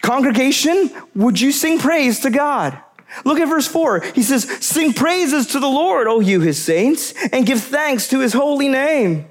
Congregation, 0.00 0.92
would 1.16 1.40
you 1.40 1.50
sing 1.50 1.80
praise 1.80 2.20
to 2.20 2.30
God? 2.30 2.78
Look 3.24 3.40
at 3.40 3.48
verse 3.48 3.66
4. 3.66 3.98
He 4.14 4.22
says, 4.22 4.44
Sing 4.64 4.92
praises 4.92 5.48
to 5.48 5.58
the 5.58 5.66
Lord, 5.66 6.06
O 6.06 6.20
you, 6.20 6.40
his 6.40 6.62
saints, 6.62 7.14
and 7.32 7.44
give 7.44 7.60
thanks 7.60 8.06
to 8.10 8.20
his 8.20 8.32
holy 8.32 8.68
name. 8.68 9.26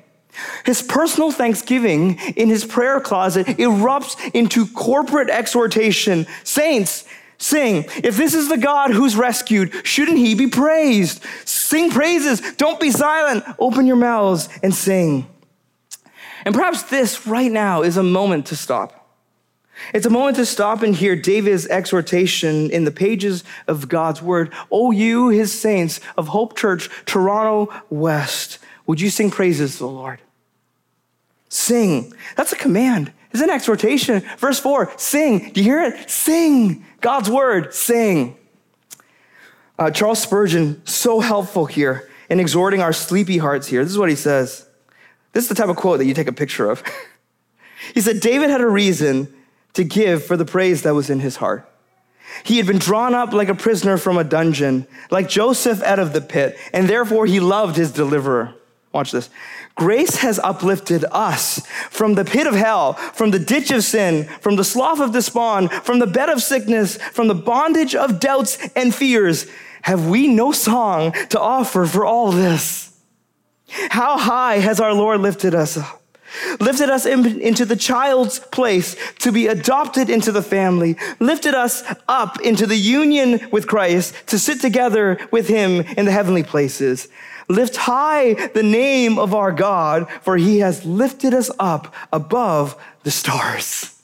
His 0.65 0.81
personal 0.81 1.31
thanksgiving 1.31 2.19
in 2.35 2.49
his 2.49 2.65
prayer 2.65 2.99
closet 2.99 3.47
erupts 3.47 4.17
into 4.33 4.67
corporate 4.67 5.29
exhortation. 5.29 6.27
Saints, 6.43 7.05
sing. 7.37 7.85
If 8.03 8.17
this 8.17 8.33
is 8.33 8.49
the 8.49 8.57
God 8.57 8.91
who's 8.91 9.15
rescued, 9.15 9.87
shouldn't 9.87 10.17
he 10.17 10.35
be 10.35 10.47
praised? 10.47 11.23
Sing 11.45 11.89
praises. 11.89 12.41
Don't 12.57 12.81
be 12.81 12.91
silent. 12.91 13.45
Open 13.57 13.87
your 13.87 13.95
mouths 13.95 14.49
and 14.61 14.75
sing. 14.75 15.25
And 16.45 16.55
perhaps 16.55 16.83
this 16.83 17.27
right 17.27 17.51
now 17.51 17.81
is 17.81 17.97
a 17.97 18.03
moment 18.03 18.45
to 18.47 18.55
stop. 18.55 18.95
It's 19.93 20.05
a 20.05 20.09
moment 20.09 20.35
to 20.37 20.45
stop 20.45 20.83
and 20.83 20.93
hear 20.93 21.15
David's 21.15 21.65
exhortation 21.67 22.69
in 22.69 22.83
the 22.83 22.91
pages 22.91 23.43
of 23.67 23.87
God's 23.87 24.21
word. 24.21 24.53
Oh, 24.69 24.91
you, 24.91 25.29
his 25.29 25.57
saints 25.57 26.01
of 26.17 26.27
Hope 26.27 26.57
Church, 26.57 26.89
Toronto 27.05 27.73
West, 27.89 28.59
would 28.85 28.99
you 28.99 29.09
sing 29.09 29.31
praises 29.31 29.73
to 29.73 29.79
the 29.79 29.87
Lord? 29.87 30.19
Sing. 31.47 32.13
That's 32.35 32.51
a 32.51 32.57
command. 32.57 33.13
It's 33.31 33.41
an 33.41 33.49
exhortation. 33.49 34.21
Verse 34.37 34.59
four, 34.59 34.91
sing. 34.97 35.51
Do 35.51 35.61
you 35.61 35.63
hear 35.63 35.81
it? 35.83 36.09
Sing. 36.09 36.85
God's 36.99 37.29
word, 37.29 37.73
sing. 37.73 38.35
Uh, 39.77 39.91
Charles 39.91 40.21
Spurgeon, 40.21 40.85
so 40.85 41.21
helpful 41.21 41.65
here 41.65 42.09
in 42.29 42.39
exhorting 42.39 42.81
our 42.81 42.91
sleepy 42.91 43.37
hearts 43.37 43.67
here. 43.67 43.81
This 43.81 43.91
is 43.93 43.97
what 43.97 44.09
he 44.09 44.15
says. 44.15 44.67
This 45.33 45.43
is 45.43 45.49
the 45.49 45.55
type 45.55 45.69
of 45.69 45.75
quote 45.75 45.99
that 45.99 46.05
you 46.05 46.13
take 46.13 46.27
a 46.27 46.33
picture 46.33 46.69
of. 46.69 46.83
he 47.93 48.01
said, 48.01 48.19
David 48.19 48.49
had 48.49 48.61
a 48.61 48.67
reason 48.67 49.33
to 49.73 49.83
give 49.83 50.25
for 50.25 50.37
the 50.37 50.45
praise 50.45 50.83
that 50.83 50.95
was 50.95 51.09
in 51.09 51.19
his 51.19 51.37
heart. 51.37 51.69
He 52.43 52.57
had 52.57 52.67
been 52.67 52.77
drawn 52.77 53.15
up 53.15 53.33
like 53.33 53.49
a 53.49 53.55
prisoner 53.55 53.97
from 53.97 54.17
a 54.17 54.23
dungeon, 54.23 54.87
like 55.09 55.29
Joseph 55.29 55.81
out 55.83 55.99
of 55.99 56.13
the 56.13 56.21
pit, 56.21 56.57
and 56.73 56.87
therefore 56.87 57.25
he 57.25 57.39
loved 57.39 57.75
his 57.75 57.91
deliverer. 57.91 58.55
Watch 58.91 59.11
this. 59.11 59.29
Grace 59.75 60.17
has 60.17 60.39
uplifted 60.39 61.05
us 61.11 61.65
from 61.89 62.15
the 62.15 62.25
pit 62.25 62.47
of 62.47 62.55
hell, 62.55 62.93
from 62.93 63.31
the 63.31 63.39
ditch 63.39 63.71
of 63.71 63.83
sin, 63.83 64.25
from 64.41 64.55
the 64.55 64.63
slough 64.63 64.99
of 64.99 65.11
despond, 65.11 65.71
from 65.71 65.99
the 65.99 66.07
bed 66.07 66.29
of 66.29 66.41
sickness, 66.41 66.97
from 66.97 67.27
the 67.27 67.35
bondage 67.35 67.95
of 67.95 68.19
doubts 68.19 68.57
and 68.75 68.93
fears. 68.93 69.47
Have 69.83 70.07
we 70.07 70.27
no 70.27 70.51
song 70.51 71.13
to 71.29 71.39
offer 71.39 71.85
for 71.85 72.05
all 72.05 72.31
this? 72.31 72.88
How 73.89 74.17
high 74.17 74.57
has 74.57 74.79
our 74.79 74.93
Lord 74.93 75.21
lifted 75.21 75.55
us 75.55 75.77
up? 75.77 75.99
lifted 76.59 76.89
us 76.89 77.05
in, 77.05 77.41
into 77.41 77.65
the 77.65 77.75
child's 77.75 78.39
place 78.39 78.95
to 79.19 79.31
be 79.31 79.47
adopted 79.47 80.09
into 80.09 80.31
the 80.31 80.41
family, 80.41 80.95
lifted 81.19 81.53
us 81.53 81.83
up 82.07 82.39
into 82.41 82.65
the 82.65 82.75
union 82.75 83.39
with 83.51 83.67
Christ 83.67 84.13
to 84.27 84.39
sit 84.39 84.61
together 84.61 85.17
with 85.31 85.47
him 85.47 85.81
in 85.97 86.05
the 86.05 86.11
heavenly 86.11 86.43
places. 86.43 87.07
Lift 87.47 87.77
high 87.77 88.35
the 88.49 88.63
name 88.63 89.17
of 89.17 89.33
our 89.33 89.51
God, 89.51 90.09
for 90.21 90.37
he 90.37 90.59
has 90.59 90.85
lifted 90.85 91.33
us 91.33 91.49
up 91.59 91.93
above 92.13 92.79
the 93.03 93.11
stars. 93.11 93.99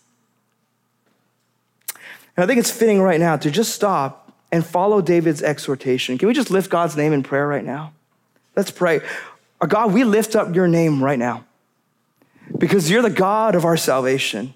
And 2.36 2.44
I 2.44 2.48
think 2.48 2.60
it's 2.60 2.72
fitting 2.72 3.02
right 3.02 3.20
now 3.20 3.38
to 3.38 3.52
just 3.52 3.74
stop 3.74 4.34
and 4.52 4.66
follow 4.66 5.00
David's 5.00 5.44
exhortation. 5.44 6.18
Can 6.18 6.28
we 6.28 6.34
just 6.34 6.50
lift 6.50 6.70
God's 6.70 6.98
name 6.98 7.14
in 7.14 7.24
prayer 7.24 7.48
right 7.48 7.64
now? 7.64 7.94
Let's 8.56 8.72
pray. 8.72 9.02
Our 9.66 9.68
God, 9.68 9.94
we 9.94 10.04
lift 10.04 10.36
up 10.36 10.54
your 10.54 10.68
name 10.68 11.04
right 11.04 11.18
now 11.18 11.44
because 12.56 12.88
you're 12.88 13.02
the 13.02 13.10
God 13.10 13.56
of 13.56 13.66
our 13.66 13.78
salvation. 13.78 14.54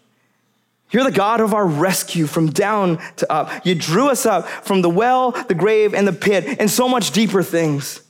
You're 0.92 1.04
the 1.04 1.12
God 1.12 1.42
of 1.42 1.52
our 1.52 1.66
rescue 1.66 2.28
from 2.28 2.52
down 2.52 3.00
to 3.16 3.32
up. 3.34 3.66
You 3.66 3.74
drew 3.74 4.10
us 4.10 4.28
up 4.28 4.48
from 4.48 4.84
the 4.84 4.90
well, 4.92 5.32
the 5.32 5.56
grave, 5.56 5.96
and 5.96 6.08
the 6.08 6.14
pit, 6.14 6.58
and 6.60 6.70
so 6.70 6.88
much 6.88 7.10
deeper 7.10 7.42
things. 7.42 8.04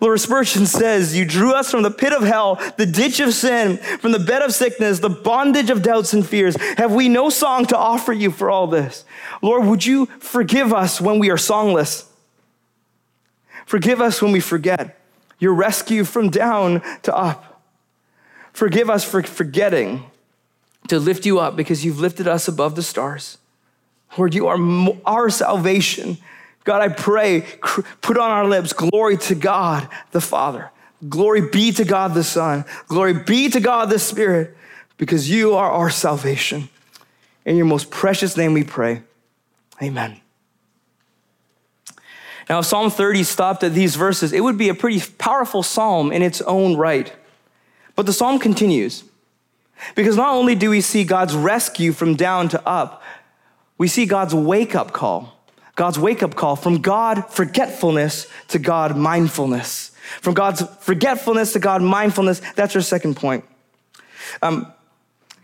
Lord 0.00 0.20
Spurgeon 0.20 0.66
says, 0.66 1.16
You 1.16 1.24
drew 1.24 1.54
us 1.54 1.72
from 1.72 1.82
the 1.82 1.90
pit 1.90 2.12
of 2.12 2.22
hell, 2.22 2.54
the 2.76 2.86
ditch 2.86 3.18
of 3.18 3.34
sin, 3.34 3.78
from 3.98 4.12
the 4.12 4.20
bed 4.20 4.42
of 4.42 4.54
sickness, 4.54 5.00
the 5.00 5.10
bondage 5.10 5.70
of 5.70 5.82
doubts 5.82 6.14
and 6.14 6.24
fears. 6.24 6.54
Have 6.76 6.94
we 6.94 7.08
no 7.08 7.30
song 7.30 7.66
to 7.66 7.76
offer 7.76 8.12
you 8.12 8.30
for 8.30 8.48
all 8.48 8.68
this? 8.68 9.04
Lord, 9.42 9.66
would 9.66 9.84
you 9.84 10.06
forgive 10.20 10.72
us 10.72 11.00
when 11.00 11.18
we 11.18 11.30
are 11.30 11.36
songless? 11.36 12.04
Forgive 13.66 14.00
us 14.00 14.22
when 14.22 14.30
we 14.30 14.38
forget 14.38 14.94
your 15.38 15.54
rescue 15.54 16.04
from 16.04 16.30
down 16.30 16.82
to 17.02 17.16
up. 17.16 17.62
Forgive 18.52 18.90
us 18.90 19.04
for 19.04 19.22
forgetting 19.22 20.04
to 20.88 20.98
lift 20.98 21.26
you 21.26 21.38
up 21.38 21.54
because 21.54 21.84
you've 21.84 22.00
lifted 22.00 22.26
us 22.26 22.48
above 22.48 22.74
the 22.74 22.82
stars. 22.82 23.38
Lord, 24.16 24.34
you 24.34 24.46
are 24.46 24.58
our 25.06 25.30
salvation. 25.30 26.18
God, 26.64 26.82
I 26.82 26.88
pray, 26.88 27.46
put 28.00 28.18
on 28.18 28.30
our 28.30 28.46
lips 28.46 28.72
glory 28.72 29.16
to 29.18 29.34
God 29.34 29.88
the 30.10 30.20
Father. 30.20 30.70
Glory 31.08 31.42
be 31.42 31.72
to 31.72 31.84
God 31.84 32.14
the 32.14 32.24
Son. 32.24 32.64
Glory 32.88 33.14
be 33.14 33.48
to 33.50 33.60
God 33.60 33.90
the 33.90 33.98
Spirit, 33.98 34.56
because 34.96 35.30
you 35.30 35.54
are 35.54 35.70
our 35.70 35.90
salvation. 35.90 36.68
In 37.44 37.56
your 37.56 37.66
most 37.66 37.90
precious 37.90 38.36
name 38.36 38.52
we 38.52 38.64
pray. 38.64 39.02
Amen. 39.80 40.20
Now, 42.48 42.60
if 42.60 42.66
Psalm 42.66 42.90
30 42.90 43.24
stopped 43.24 43.62
at 43.62 43.74
these 43.74 43.96
verses, 43.96 44.32
it 44.32 44.40
would 44.40 44.56
be 44.56 44.68
a 44.68 44.74
pretty 44.74 45.02
powerful 45.18 45.62
psalm 45.62 46.10
in 46.10 46.22
its 46.22 46.40
own 46.42 46.76
right. 46.76 47.12
But 47.94 48.06
the 48.06 48.12
psalm 48.12 48.38
continues 48.38 49.04
because 49.94 50.16
not 50.16 50.34
only 50.34 50.54
do 50.54 50.70
we 50.70 50.80
see 50.80 51.04
God's 51.04 51.34
rescue 51.34 51.92
from 51.92 52.14
down 52.14 52.48
to 52.50 52.68
up, 52.68 53.02
we 53.76 53.86
see 53.86 54.06
God's 54.06 54.34
wake 54.34 54.74
up 54.74 54.92
call. 54.92 55.34
God's 55.76 55.98
wake 55.98 56.22
up 56.22 56.34
call 56.34 56.56
from 56.56 56.80
God 56.80 57.30
forgetfulness 57.30 58.26
to 58.48 58.58
God 58.58 58.96
mindfulness. 58.96 59.92
From 60.20 60.34
God's 60.34 60.62
forgetfulness 60.80 61.52
to 61.52 61.58
God 61.58 61.82
mindfulness. 61.82 62.40
That's 62.56 62.74
our 62.74 62.82
second 62.82 63.16
point. 63.16 63.44
Um, 64.42 64.72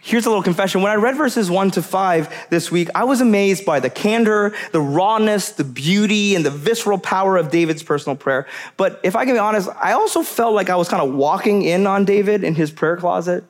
Here's 0.07 0.27
a 0.27 0.29
little 0.29 0.43
confession. 0.43 0.83
When 0.83 0.93
I 0.93 0.97
read 0.97 1.17
verses 1.17 1.51
one 1.51 1.71
to 1.71 1.83
five 1.83 2.29
this 2.51 2.71
week, 2.71 2.91
I 2.95 3.05
was 3.05 3.23
amazed 3.23 3.65
by 3.65 3.81
the 3.81 3.89
candor, 3.89 4.55
the 4.71 4.81
rawness, 4.81 5.53
the 5.53 5.65
beauty, 5.65 6.35
and 6.35 6.45
the 6.45 6.51
visceral 6.51 6.99
power 6.99 7.39
of 7.39 7.51
David's 7.51 7.83
personal 7.83 8.15
prayer. 8.15 8.47
But 8.77 9.01
if 9.03 9.17
I 9.17 9.25
can 9.25 9.35
be 9.35 9.39
honest, 9.39 9.71
I 9.81 9.93
also 9.93 10.21
felt 10.21 10.53
like 10.53 10.69
I 10.69 10.77
was 10.77 10.91
kind 10.91 11.03
of 11.03 11.15
walking 11.15 11.63
in 11.63 11.87
on 11.87 12.05
David 12.05 12.45
in 12.45 12.55
his 12.55 12.71
prayer 12.71 12.99
closet. 12.99 13.45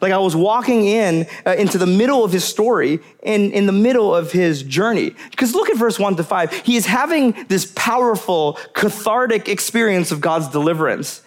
Like 0.00 0.10
I 0.10 0.16
was 0.16 0.34
walking 0.34 0.86
in 0.86 1.26
uh, 1.44 1.56
into 1.58 1.76
the 1.76 1.86
middle 1.86 2.24
of 2.24 2.32
his 2.32 2.42
story 2.42 3.00
and 3.22 3.52
in 3.52 3.66
the 3.66 3.72
middle 3.72 4.14
of 4.14 4.32
his 4.32 4.62
journey. 4.62 5.14
Because 5.30 5.54
look 5.54 5.68
at 5.68 5.76
verse 5.76 5.98
one 5.98 6.16
to 6.16 6.24
five. 6.24 6.54
He 6.54 6.76
is 6.76 6.86
having 6.86 7.32
this 7.48 7.70
powerful, 7.76 8.54
cathartic 8.72 9.46
experience 9.46 10.10
of 10.10 10.22
God's 10.22 10.48
deliverance. 10.48 11.20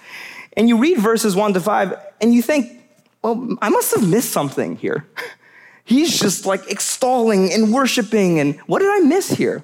And 0.53 0.67
you 0.67 0.79
read 0.79 0.97
verses 0.97 1.35
one 1.35 1.53
to 1.53 1.59
five 1.59 1.93
and 2.19 2.33
you 2.33 2.41
think, 2.41 2.80
well, 3.22 3.58
I 3.62 3.70
must 3.70 3.94
have 3.96 4.08
missed 4.08 4.32
something 4.32 4.75
here. 4.78 5.06
He's 5.84 6.20
just 6.20 6.46
like 6.46 6.70
extolling 6.70 7.51
and 7.51 7.74
worshiping, 7.74 8.40
and 8.40 8.60
what 8.62 8.80
did 8.80 8.90
I 8.90 9.00
miss 9.00 9.30
here? 9.30 9.63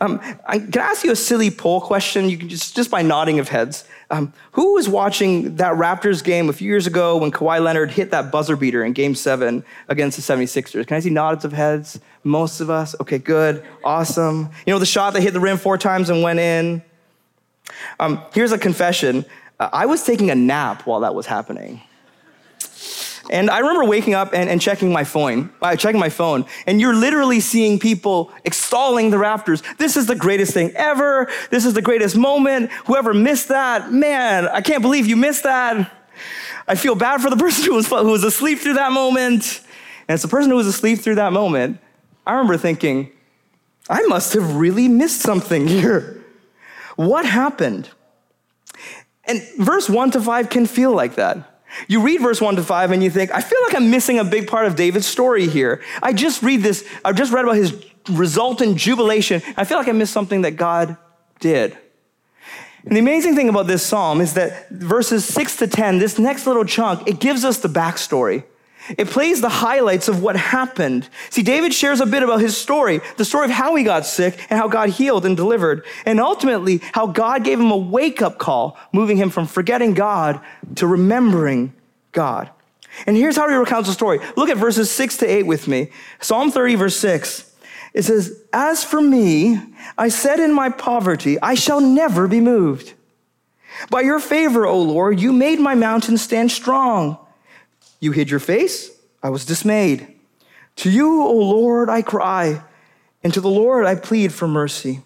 Um, 0.00 0.20
I 0.46 0.58
can 0.58 0.78
I 0.78 0.86
ask 0.86 1.04
you 1.04 1.12
a 1.12 1.16
silly 1.16 1.50
poll 1.50 1.80
question? 1.80 2.28
You 2.28 2.36
can 2.36 2.48
just 2.48 2.74
just 2.76 2.90
by 2.90 3.02
nodding 3.02 3.38
of 3.38 3.48
heads. 3.48 3.84
Um, 4.10 4.32
who 4.52 4.74
was 4.74 4.88
watching 4.88 5.56
that 5.56 5.74
Raptors 5.74 6.22
game 6.22 6.48
a 6.48 6.52
few 6.52 6.68
years 6.68 6.86
ago 6.86 7.16
when 7.16 7.30
Kawhi 7.30 7.62
Leonard 7.62 7.90
hit 7.90 8.10
that 8.10 8.30
buzzer 8.30 8.56
beater 8.56 8.84
in 8.84 8.92
Game 8.92 9.14
Seven 9.14 9.64
against 9.88 10.16
the 10.16 10.34
76ers? 10.34 10.86
Can 10.86 10.96
I 10.96 11.00
see 11.00 11.10
nods 11.10 11.44
of 11.44 11.52
heads? 11.52 11.98
Most 12.24 12.60
of 12.60 12.68
us. 12.68 12.94
Okay, 13.00 13.18
good, 13.18 13.64
awesome. 13.84 14.50
You 14.66 14.72
know 14.72 14.78
the 14.78 14.86
shot 14.86 15.14
that 15.14 15.22
hit 15.22 15.32
the 15.32 15.40
rim 15.40 15.56
four 15.56 15.78
times 15.78 16.10
and 16.10 16.22
went 16.22 16.40
in. 16.40 16.82
Um, 17.98 18.22
here's 18.34 18.52
a 18.52 18.58
confession. 18.58 19.24
Uh, 19.58 19.70
I 19.72 19.86
was 19.86 20.04
taking 20.04 20.30
a 20.30 20.34
nap 20.34 20.86
while 20.86 21.00
that 21.00 21.14
was 21.14 21.26
happening. 21.26 21.80
And 23.30 23.50
I 23.50 23.58
remember 23.60 23.84
waking 23.84 24.14
up 24.14 24.34
and, 24.34 24.50
and 24.50 24.60
checking 24.60 24.92
my 24.92 25.04
phone, 25.04 25.50
uh, 25.62 25.76
checking 25.76 26.00
my 26.00 26.08
phone, 26.08 26.44
and 26.66 26.80
you're 26.80 26.94
literally 26.94 27.40
seeing 27.40 27.78
people 27.78 28.32
extolling 28.44 29.10
the 29.10 29.16
Raptors. 29.16 29.62
This 29.78 29.96
is 29.96 30.06
the 30.06 30.14
greatest 30.14 30.52
thing 30.52 30.72
ever. 30.74 31.30
This 31.50 31.64
is 31.64 31.74
the 31.74 31.82
greatest 31.82 32.16
moment. 32.16 32.70
Whoever 32.86 33.14
missed 33.14 33.48
that, 33.48 33.92
man, 33.92 34.48
I 34.48 34.60
can't 34.60 34.82
believe 34.82 35.06
you 35.06 35.16
missed 35.16 35.44
that. 35.44 35.90
I 36.66 36.74
feel 36.74 36.94
bad 36.94 37.20
for 37.20 37.30
the 37.30 37.36
person 37.44 37.64
who 37.64 37.74
was, 37.74 37.86
who 37.88 38.10
was 38.10 38.24
asleep 38.24 38.58
through 38.58 38.74
that 38.74 38.92
moment. 38.92 39.60
And 40.08 40.14
it's 40.14 40.22
the 40.22 40.28
person 40.28 40.50
who 40.50 40.56
was 40.56 40.66
asleep 40.66 40.98
through 40.98 41.16
that 41.16 41.32
moment. 41.32 41.78
I 42.26 42.32
remember 42.32 42.56
thinking, 42.56 43.12
I 43.88 44.02
must 44.02 44.32
have 44.34 44.56
really 44.56 44.88
missed 44.88 45.20
something 45.20 45.66
here. 45.68 46.24
What 46.96 47.24
happened? 47.24 47.88
And 49.24 49.42
verse 49.58 49.88
one 49.88 50.10
to 50.10 50.20
five 50.20 50.50
can 50.50 50.66
feel 50.66 50.92
like 50.92 51.14
that. 51.14 51.51
You 51.88 52.02
read 52.02 52.20
verse 52.20 52.40
1 52.40 52.56
to 52.56 52.62
5 52.62 52.90
and 52.90 53.02
you 53.02 53.10
think, 53.10 53.30
I 53.30 53.40
feel 53.40 53.58
like 53.66 53.74
I'm 53.74 53.90
missing 53.90 54.18
a 54.18 54.24
big 54.24 54.48
part 54.48 54.66
of 54.66 54.76
David's 54.76 55.06
story 55.06 55.48
here. 55.48 55.82
I 56.02 56.12
just 56.12 56.42
read 56.42 56.62
this, 56.62 56.86
I've 57.04 57.16
just 57.16 57.32
read 57.32 57.44
about 57.44 57.56
his 57.56 57.84
resultant 58.10 58.76
jubilation. 58.76 59.42
I 59.56 59.64
feel 59.64 59.78
like 59.78 59.88
I 59.88 59.92
missed 59.92 60.12
something 60.12 60.42
that 60.42 60.52
God 60.52 60.96
did. 61.40 61.76
And 62.84 62.96
the 62.96 63.00
amazing 63.00 63.36
thing 63.36 63.48
about 63.48 63.68
this 63.68 63.84
psalm 63.84 64.20
is 64.20 64.34
that 64.34 64.68
verses 64.70 65.24
6 65.24 65.56
to 65.56 65.66
10, 65.68 65.98
this 65.98 66.18
next 66.18 66.46
little 66.46 66.64
chunk, 66.64 67.06
it 67.08 67.20
gives 67.20 67.44
us 67.44 67.58
the 67.58 67.68
backstory. 67.68 68.44
It 68.98 69.08
plays 69.08 69.40
the 69.40 69.48
highlights 69.48 70.08
of 70.08 70.22
what 70.22 70.36
happened. 70.36 71.08
See, 71.30 71.42
David 71.42 71.72
shares 71.72 72.00
a 72.00 72.06
bit 72.06 72.22
about 72.22 72.40
his 72.40 72.56
story, 72.56 73.00
the 73.16 73.24
story 73.24 73.44
of 73.44 73.52
how 73.52 73.74
he 73.76 73.84
got 73.84 74.06
sick 74.06 74.44
and 74.50 74.58
how 74.58 74.68
God 74.68 74.88
healed 74.90 75.24
and 75.24 75.36
delivered, 75.36 75.84
and 76.04 76.18
ultimately 76.18 76.80
how 76.92 77.06
God 77.06 77.44
gave 77.44 77.60
him 77.60 77.70
a 77.70 77.76
wake 77.76 78.20
up 78.22 78.38
call, 78.38 78.76
moving 78.92 79.16
him 79.16 79.30
from 79.30 79.46
forgetting 79.46 79.94
God 79.94 80.40
to 80.76 80.86
remembering 80.86 81.72
God. 82.10 82.50
And 83.06 83.16
here's 83.16 83.36
how 83.36 83.48
he 83.48 83.54
recounts 83.54 83.88
the 83.88 83.94
story. 83.94 84.18
Look 84.36 84.50
at 84.50 84.56
verses 84.56 84.90
six 84.90 85.16
to 85.18 85.26
eight 85.26 85.46
with 85.46 85.68
me. 85.68 85.90
Psalm 86.20 86.50
30, 86.50 86.74
verse 86.74 86.96
six. 86.96 87.50
It 87.94 88.02
says, 88.02 88.42
As 88.52 88.84
for 88.84 89.00
me, 89.00 89.60
I 89.96 90.08
said 90.08 90.40
in 90.40 90.52
my 90.52 90.70
poverty, 90.70 91.40
I 91.40 91.54
shall 91.54 91.80
never 91.80 92.26
be 92.26 92.40
moved. 92.40 92.94
By 93.90 94.02
your 94.02 94.20
favor, 94.20 94.66
O 94.66 94.80
Lord, 94.80 95.20
you 95.20 95.32
made 95.32 95.60
my 95.60 95.74
mountain 95.74 96.18
stand 96.18 96.50
strong. 96.50 97.18
You 98.02 98.10
hid 98.10 98.30
your 98.30 98.40
face, 98.40 98.90
I 99.22 99.30
was 99.30 99.46
dismayed. 99.46 100.08
To 100.76 100.90
you, 100.90 101.22
O 101.22 101.36
Lord, 101.36 101.88
I 101.88 102.02
cry, 102.02 102.60
and 103.22 103.32
to 103.32 103.40
the 103.40 103.48
Lord 103.48 103.86
I 103.86 103.94
plead 103.94 104.32
for 104.32 104.48
mercy. 104.48 105.02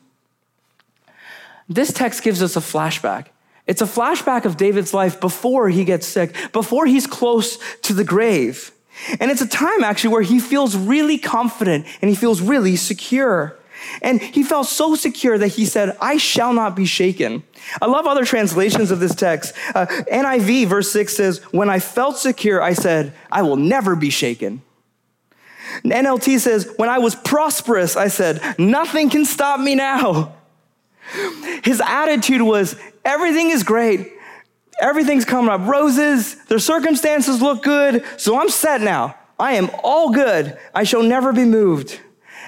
This 1.68 1.92
text 1.92 2.22
gives 2.22 2.42
us 2.42 2.56
a 2.56 2.60
flashback. 2.60 3.26
It's 3.66 3.82
a 3.82 3.86
flashback 3.86 4.46
of 4.46 4.56
David's 4.56 4.94
life 4.94 5.20
before 5.20 5.68
he 5.68 5.84
gets 5.84 6.06
sick, 6.06 6.34
before 6.52 6.86
he's 6.86 7.06
close 7.06 7.58
to 7.82 7.92
the 7.92 8.02
grave. 8.02 8.72
And 9.20 9.30
it's 9.30 9.42
a 9.42 9.46
time 9.46 9.84
actually 9.84 10.14
where 10.14 10.22
he 10.22 10.40
feels 10.40 10.74
really 10.74 11.18
confident 11.18 11.84
and 12.00 12.08
he 12.08 12.16
feels 12.16 12.40
really 12.40 12.76
secure. 12.76 13.58
And 14.02 14.20
he 14.20 14.42
felt 14.42 14.66
so 14.66 14.94
secure 14.94 15.38
that 15.38 15.48
he 15.48 15.64
said, 15.64 15.96
I 16.00 16.16
shall 16.16 16.52
not 16.52 16.74
be 16.74 16.86
shaken. 16.86 17.42
I 17.80 17.86
love 17.86 18.06
other 18.06 18.24
translations 18.24 18.90
of 18.90 19.00
this 19.00 19.14
text. 19.14 19.54
Uh, 19.74 19.86
NIV, 19.86 20.66
verse 20.66 20.90
6 20.92 21.16
says, 21.16 21.38
When 21.52 21.68
I 21.68 21.78
felt 21.78 22.18
secure, 22.18 22.62
I 22.62 22.72
said, 22.72 23.12
I 23.30 23.42
will 23.42 23.56
never 23.56 23.96
be 23.96 24.10
shaken. 24.10 24.62
NLT 25.84 26.38
says, 26.40 26.72
When 26.76 26.88
I 26.88 26.98
was 26.98 27.14
prosperous, 27.14 27.96
I 27.96 28.08
said, 28.08 28.40
Nothing 28.58 29.10
can 29.10 29.24
stop 29.24 29.60
me 29.60 29.74
now. 29.74 30.34
His 31.62 31.80
attitude 31.84 32.42
was, 32.42 32.76
Everything 33.04 33.50
is 33.50 33.62
great. 33.62 34.12
Everything's 34.80 35.24
coming 35.24 35.50
up 35.50 35.66
roses. 35.66 36.34
Their 36.46 36.58
circumstances 36.58 37.40
look 37.40 37.62
good. 37.62 38.04
So 38.18 38.38
I'm 38.38 38.50
set 38.50 38.80
now. 38.82 39.16
I 39.38 39.54
am 39.54 39.70
all 39.82 40.10
good. 40.10 40.58
I 40.74 40.84
shall 40.84 41.02
never 41.02 41.32
be 41.32 41.44
moved. 41.44 42.00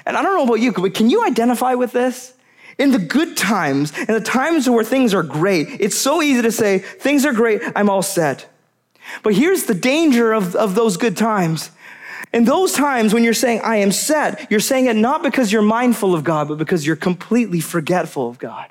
And 0.09 0.17
I 0.17 0.23
don't 0.23 0.35
know 0.35 0.43
about 0.43 0.59
you, 0.59 0.73
but 0.73 0.93
can 0.95 1.09
you 1.09 1.23
identify 1.23 1.75
with 1.75 1.91
this? 1.91 2.33
In 2.79 2.91
the 2.91 2.99
good 2.99 3.37
times, 3.37 3.97
in 3.97 4.07
the 4.07 4.21
times 4.21 4.67
where 4.67 4.83
things 4.83 5.13
are 5.13 5.21
great, 5.21 5.67
it's 5.79 5.97
so 5.97 6.21
easy 6.21 6.41
to 6.41 6.51
say, 6.51 6.79
things 6.79 7.25
are 7.25 7.33
great, 7.33 7.61
I'm 7.75 7.89
all 7.89 8.01
set. 8.01 8.47
But 9.21 9.35
here's 9.35 9.65
the 9.65 9.75
danger 9.75 10.33
of, 10.33 10.55
of 10.55 10.73
those 10.73 10.97
good 10.97 11.15
times. 11.15 11.69
In 12.33 12.45
those 12.45 12.73
times 12.73 13.13
when 13.13 13.23
you're 13.23 13.33
saying, 13.33 13.61
I 13.63 13.77
am 13.77 13.91
set, 13.91 14.49
you're 14.49 14.59
saying 14.59 14.87
it 14.87 14.95
not 14.95 15.21
because 15.21 15.51
you're 15.51 15.61
mindful 15.61 16.15
of 16.15 16.23
God, 16.23 16.47
but 16.47 16.57
because 16.57 16.87
you're 16.87 16.95
completely 16.95 17.59
forgetful 17.59 18.29
of 18.29 18.39
God. 18.39 18.67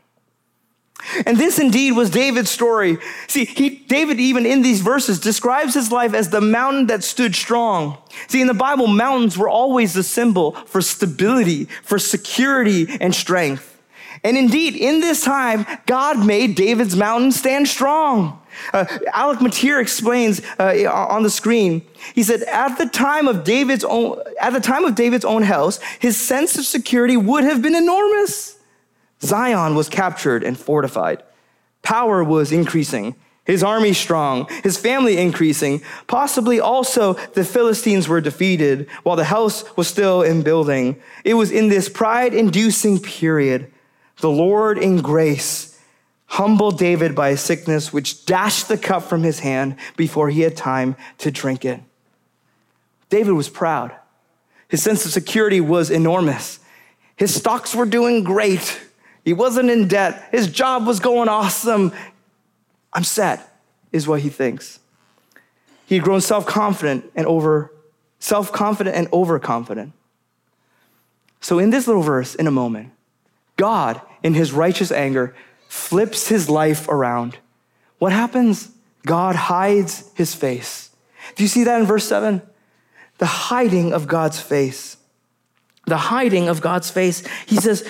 And 1.24 1.36
this 1.36 1.58
indeed 1.58 1.92
was 1.92 2.10
David's 2.10 2.50
story. 2.50 2.98
See, 3.28 3.44
he, 3.44 3.70
David, 3.70 4.20
even 4.20 4.44
in 4.44 4.62
these 4.62 4.80
verses, 4.80 5.20
describes 5.20 5.74
his 5.74 5.92
life 5.92 6.12
as 6.12 6.28
the 6.28 6.40
mountain 6.40 6.88
that 6.88 7.04
stood 7.04 7.34
strong. 7.34 7.98
See, 8.26 8.40
in 8.40 8.46
the 8.46 8.54
Bible, 8.54 8.88
mountains 8.88 9.38
were 9.38 9.48
always 9.48 9.94
the 9.94 10.02
symbol 10.02 10.52
for 10.52 10.82
stability, 10.82 11.66
for 11.82 11.98
security, 11.98 12.88
and 13.00 13.14
strength. 13.14 13.80
And 14.24 14.36
indeed, 14.36 14.74
in 14.74 15.00
this 15.00 15.22
time, 15.22 15.64
God 15.86 16.26
made 16.26 16.56
David's 16.56 16.96
mountain 16.96 17.30
stand 17.30 17.68
strong. 17.68 18.40
Uh, 18.72 18.84
Alec 19.12 19.40
Motyer 19.40 19.80
explains 19.80 20.42
uh, 20.58 20.90
on 20.90 21.22
the 21.22 21.30
screen. 21.30 21.82
He 22.14 22.24
said, 22.24 22.42
"At 22.42 22.76
the 22.76 22.86
time 22.86 23.28
of 23.28 23.44
David's 23.44 23.84
own, 23.84 24.20
at 24.40 24.52
the 24.52 24.60
time 24.60 24.84
of 24.84 24.96
David's 24.96 25.24
own 25.24 25.44
house, 25.44 25.78
his 26.00 26.16
sense 26.18 26.58
of 26.58 26.64
security 26.64 27.16
would 27.16 27.44
have 27.44 27.62
been 27.62 27.76
enormous." 27.76 28.57
Zion 29.22 29.74
was 29.74 29.88
captured 29.88 30.44
and 30.44 30.58
fortified. 30.58 31.22
Power 31.82 32.22
was 32.22 32.52
increasing. 32.52 33.14
His 33.44 33.62
army 33.62 33.94
strong, 33.94 34.46
his 34.62 34.76
family 34.76 35.16
increasing. 35.16 35.80
Possibly 36.06 36.60
also 36.60 37.14
the 37.32 37.44
Philistines 37.44 38.06
were 38.06 38.20
defeated 38.20 38.88
while 39.04 39.16
the 39.16 39.24
house 39.24 39.64
was 39.74 39.88
still 39.88 40.22
in 40.22 40.42
building. 40.42 41.00
It 41.24 41.34
was 41.34 41.50
in 41.50 41.68
this 41.68 41.88
pride 41.88 42.34
inducing 42.34 42.98
period, 43.00 43.72
the 44.20 44.30
Lord 44.30 44.76
in 44.76 45.00
grace 45.00 45.78
humbled 46.28 46.78
David 46.78 47.14
by 47.14 47.30
a 47.30 47.36
sickness 47.36 47.92
which 47.92 48.26
dashed 48.26 48.68
the 48.68 48.78
cup 48.78 49.02
from 49.02 49.22
his 49.22 49.40
hand 49.40 49.76
before 49.96 50.28
he 50.28 50.42
had 50.42 50.56
time 50.56 50.94
to 51.18 51.30
drink 51.30 51.64
it. 51.64 51.80
David 53.08 53.32
was 53.32 53.48
proud. 53.48 53.92
His 54.68 54.82
sense 54.82 55.06
of 55.06 55.12
security 55.12 55.60
was 55.60 55.90
enormous. 55.90 56.60
His 57.16 57.34
stocks 57.34 57.74
were 57.74 57.86
doing 57.86 58.22
great. 58.22 58.78
He 59.24 59.32
wasn't 59.32 59.70
in 59.70 59.88
debt. 59.88 60.28
His 60.32 60.48
job 60.48 60.86
was 60.86 61.00
going 61.00 61.28
awesome. 61.28 61.92
I'm 62.92 63.04
set, 63.04 63.46
is 63.92 64.08
what 64.08 64.20
he 64.20 64.28
thinks. 64.28 64.80
He 65.86 65.96
had 65.96 66.04
grown 66.04 66.20
self-confident 66.20 67.10
and 67.14 67.26
over 67.26 67.72
self-confident 68.18 68.96
and 68.96 69.08
overconfident. 69.12 69.92
So 71.40 71.58
in 71.58 71.70
this 71.70 71.86
little 71.86 72.02
verse, 72.02 72.34
in 72.34 72.46
a 72.46 72.50
moment, 72.50 72.90
God, 73.56 74.00
in 74.22 74.34
his 74.34 74.52
righteous 74.52 74.90
anger, 74.90 75.34
flips 75.68 76.28
his 76.28 76.50
life 76.50 76.88
around. 76.88 77.38
What 77.98 78.12
happens? 78.12 78.70
God 79.06 79.36
hides 79.36 80.10
his 80.14 80.34
face. 80.34 80.90
Do 81.36 81.44
you 81.44 81.48
see 81.48 81.64
that 81.64 81.80
in 81.80 81.86
verse 81.86 82.08
7? 82.08 82.42
The 83.18 83.26
hiding 83.26 83.92
of 83.92 84.08
God's 84.08 84.40
face. 84.40 84.96
The 85.86 85.96
hiding 85.96 86.48
of 86.48 86.60
God's 86.60 86.90
face. 86.90 87.26
He 87.46 87.56
says, 87.56 87.86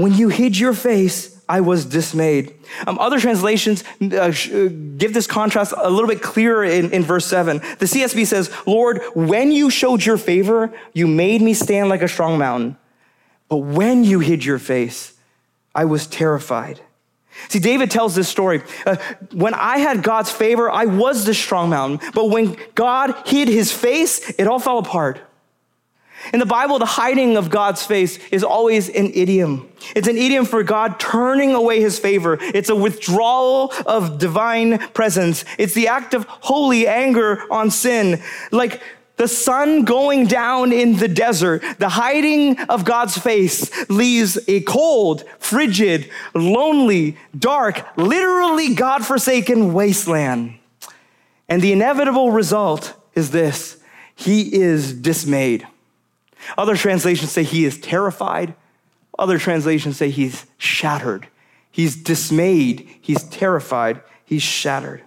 when 0.00 0.14
you 0.14 0.28
hid 0.28 0.56
your 0.56 0.72
face, 0.72 1.38
I 1.46 1.60
was 1.60 1.84
dismayed. 1.84 2.54
Um, 2.86 2.98
other 2.98 3.20
translations 3.20 3.84
uh, 4.00 4.30
give 4.30 5.12
this 5.12 5.26
contrast 5.26 5.74
a 5.76 5.90
little 5.90 6.08
bit 6.08 6.22
clearer 6.22 6.64
in, 6.64 6.92
in 6.92 7.02
verse 7.02 7.26
7. 7.26 7.58
The 7.58 7.86
CSB 7.86 8.26
says, 8.26 8.50
Lord, 8.66 9.02
when 9.14 9.52
you 9.52 9.68
showed 9.68 10.04
your 10.04 10.16
favor, 10.16 10.72
you 10.94 11.06
made 11.06 11.42
me 11.42 11.52
stand 11.52 11.88
like 11.88 12.02
a 12.02 12.08
strong 12.08 12.38
mountain. 12.38 12.76
But 13.48 13.58
when 13.58 14.04
you 14.04 14.20
hid 14.20 14.44
your 14.44 14.58
face, 14.58 15.12
I 15.74 15.84
was 15.84 16.06
terrified. 16.06 16.80
See, 17.48 17.58
David 17.58 17.90
tells 17.90 18.14
this 18.14 18.28
story. 18.28 18.62
Uh, 18.86 18.96
when 19.32 19.54
I 19.54 19.78
had 19.78 20.02
God's 20.02 20.30
favor, 20.30 20.70
I 20.70 20.86
was 20.86 21.26
the 21.26 21.34
strong 21.34 21.70
mountain. 21.70 22.10
But 22.14 22.30
when 22.30 22.56
God 22.74 23.14
hid 23.26 23.48
his 23.48 23.72
face, 23.72 24.30
it 24.38 24.46
all 24.46 24.60
fell 24.60 24.78
apart. 24.78 25.20
In 26.32 26.40
the 26.40 26.46
Bible, 26.46 26.78
the 26.78 26.84
hiding 26.84 27.36
of 27.36 27.50
God's 27.50 27.84
face 27.84 28.18
is 28.30 28.44
always 28.44 28.88
an 28.88 29.10
idiom. 29.14 29.70
It's 29.96 30.08
an 30.08 30.18
idiom 30.18 30.44
for 30.44 30.62
God 30.62 31.00
turning 31.00 31.54
away 31.54 31.80
his 31.80 31.98
favor. 31.98 32.38
It's 32.40 32.68
a 32.68 32.76
withdrawal 32.76 33.72
of 33.86 34.18
divine 34.18 34.78
presence. 34.90 35.44
It's 35.58 35.74
the 35.74 35.88
act 35.88 36.14
of 36.14 36.26
holy 36.28 36.86
anger 36.86 37.42
on 37.50 37.70
sin. 37.70 38.22
Like 38.52 38.82
the 39.16 39.28
sun 39.28 39.84
going 39.84 40.26
down 40.26 40.72
in 40.72 40.96
the 40.96 41.08
desert, 41.08 41.62
the 41.78 41.90
hiding 41.90 42.58
of 42.68 42.84
God's 42.84 43.18
face 43.18 43.70
leaves 43.90 44.38
a 44.48 44.60
cold, 44.62 45.24
frigid, 45.38 46.10
lonely, 46.34 47.18
dark, 47.38 47.84
literally 47.98 48.74
God 48.74 49.04
forsaken 49.04 49.74
wasteland. 49.74 50.58
And 51.50 51.60
the 51.60 51.72
inevitable 51.72 52.30
result 52.30 52.94
is 53.14 53.30
this 53.30 53.78
He 54.14 54.54
is 54.54 54.94
dismayed. 54.94 55.66
Other 56.56 56.76
translations 56.76 57.30
say 57.30 57.42
he 57.42 57.64
is 57.64 57.78
terrified. 57.78 58.54
Other 59.18 59.38
translations 59.38 59.96
say 59.96 60.10
he's 60.10 60.46
shattered. 60.58 61.28
He's 61.70 61.96
dismayed. 61.96 62.88
He's 63.00 63.22
terrified. 63.24 64.00
He's 64.24 64.42
shattered. 64.42 65.02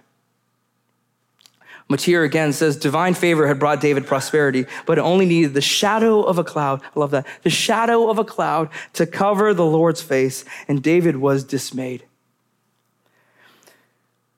Motyer 1.88 2.22
again 2.22 2.52
says 2.52 2.76
divine 2.76 3.12
favor 3.12 3.46
had 3.46 3.58
brought 3.58 3.80
David 3.80 4.06
prosperity, 4.06 4.64
but 4.86 4.96
it 4.96 5.02
only 5.02 5.26
needed 5.26 5.52
the 5.52 5.60
shadow 5.60 6.22
of 6.22 6.38
a 6.38 6.44
cloud. 6.44 6.80
I 6.96 7.00
love 7.00 7.10
that. 7.10 7.26
The 7.42 7.50
shadow 7.50 8.08
of 8.08 8.18
a 8.18 8.24
cloud 8.24 8.70
to 8.94 9.06
cover 9.06 9.52
the 9.52 9.66
Lord's 9.66 10.00
face, 10.00 10.44
and 10.66 10.82
David 10.82 11.16
was 11.16 11.44
dismayed. 11.44 12.04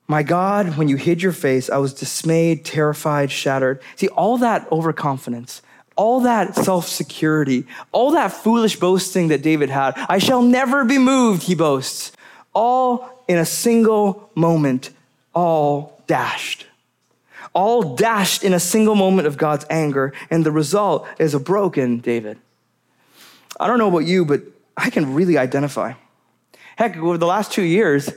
My 0.09 0.23
God, 0.23 0.77
when 0.77 0.87
you 0.87 0.97
hid 0.97 1.21
your 1.21 1.31
face, 1.31 1.69
I 1.69 1.77
was 1.77 1.93
dismayed, 1.93 2.65
terrified, 2.65 3.31
shattered. 3.31 3.81
See, 3.95 4.07
all 4.09 4.37
that 4.37 4.69
overconfidence, 4.71 5.61
all 5.97 6.21
that 6.21 6.55
self 6.55 6.87
security, 6.87 7.65
all 7.91 8.11
that 8.11 8.31
foolish 8.31 8.79
boasting 8.79 9.27
that 9.27 9.41
David 9.41 9.69
had. 9.69 9.93
I 10.07 10.19
shall 10.19 10.41
never 10.41 10.85
be 10.85 10.97
moved, 10.97 11.43
he 11.43 11.55
boasts, 11.55 12.13
all 12.53 13.23
in 13.27 13.37
a 13.37 13.45
single 13.45 14.29
moment, 14.35 14.91
all 15.35 16.01
dashed. 16.07 16.65
All 17.53 17.95
dashed 17.95 18.43
in 18.43 18.53
a 18.53 18.59
single 18.59 18.95
moment 18.95 19.27
of 19.27 19.37
God's 19.37 19.65
anger, 19.69 20.13
and 20.29 20.45
the 20.45 20.51
result 20.51 21.07
is 21.17 21.33
a 21.33 21.39
broken 21.39 21.99
David. 21.99 22.37
I 23.59 23.65
don't 23.67 23.79
know 23.79 23.87
about 23.87 24.05
you, 24.05 24.25
but 24.25 24.43
I 24.77 24.91
can 24.91 25.15
really 25.15 25.37
identify. 25.37 25.93
Heck, 26.75 26.95
over 26.97 27.17
the 27.17 27.25
last 27.25 27.51
two 27.51 27.63
years, 27.63 28.11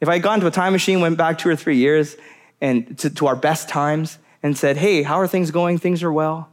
if 0.00 0.08
I 0.08 0.14
had 0.14 0.22
gone 0.22 0.40
to 0.40 0.46
a 0.46 0.50
time 0.50 0.72
machine, 0.72 1.00
went 1.00 1.18
back 1.18 1.36
two 1.36 1.50
or 1.50 1.56
three 1.56 1.76
years, 1.76 2.16
and 2.62 2.96
to, 2.98 3.10
to 3.10 3.26
our 3.26 3.36
best 3.36 3.68
times, 3.68 4.16
and 4.46 4.56
said, 4.56 4.76
Hey, 4.76 5.02
how 5.02 5.20
are 5.20 5.26
things 5.26 5.50
going? 5.50 5.78
Things 5.78 6.02
are 6.02 6.12
well. 6.12 6.48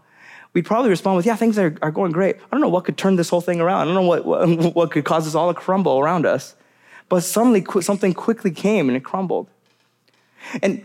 We'd 0.53 0.65
probably 0.65 0.89
respond 0.89 1.17
with, 1.17 1.25
Yeah, 1.25 1.36
things 1.36 1.58
are, 1.58 1.75
are 1.82 1.91
going 1.91 2.12
great. 2.12 2.36
I 2.38 2.39
don't 2.51 2.62
know 2.62 2.69
what 2.69 2.86
could 2.86 2.97
turn 2.97 3.15
this 3.15 3.29
whole 3.29 3.41
thing 3.41 3.62
around. 3.62 3.82
I 3.82 3.86
don't 3.86 3.95
know 3.95 4.01
what, 4.01 4.25
what, 4.25 4.47
what 4.75 4.91
could 4.91 5.06
cause 5.06 5.27
us 5.27 5.36
all 5.36 5.53
to 5.53 5.60
crumble 5.60 5.99
around 5.99 6.25
us. 6.25 6.56
But 7.10 7.21
suddenly, 7.21 7.65
something 7.82 8.13
quickly 8.13 8.51
came 8.51 8.89
and 8.89 8.97
it 8.97 9.03
crumbled. 9.03 9.47
And 10.62 10.84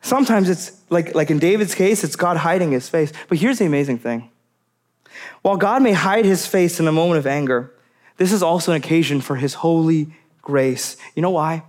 sometimes 0.00 0.48
it's 0.48 0.80
like, 0.90 1.14
like 1.14 1.30
in 1.30 1.38
David's 1.38 1.74
case, 1.74 2.04
it's 2.04 2.16
God 2.16 2.38
hiding 2.38 2.72
his 2.72 2.88
face. 2.88 3.12
But 3.28 3.38
here's 3.38 3.58
the 3.58 3.66
amazing 3.66 3.98
thing 3.98 4.30
while 5.42 5.56
God 5.56 5.82
may 5.82 5.92
hide 5.92 6.24
his 6.24 6.46
face 6.46 6.80
in 6.80 6.88
a 6.88 6.92
moment 6.92 7.18
of 7.18 7.26
anger, 7.26 7.72
this 8.16 8.32
is 8.32 8.42
also 8.42 8.72
an 8.72 8.78
occasion 8.78 9.20
for 9.20 9.36
his 9.36 9.54
holy 9.54 10.08
grace. 10.42 10.96
You 11.14 11.22
know 11.22 11.30
why? 11.30 11.64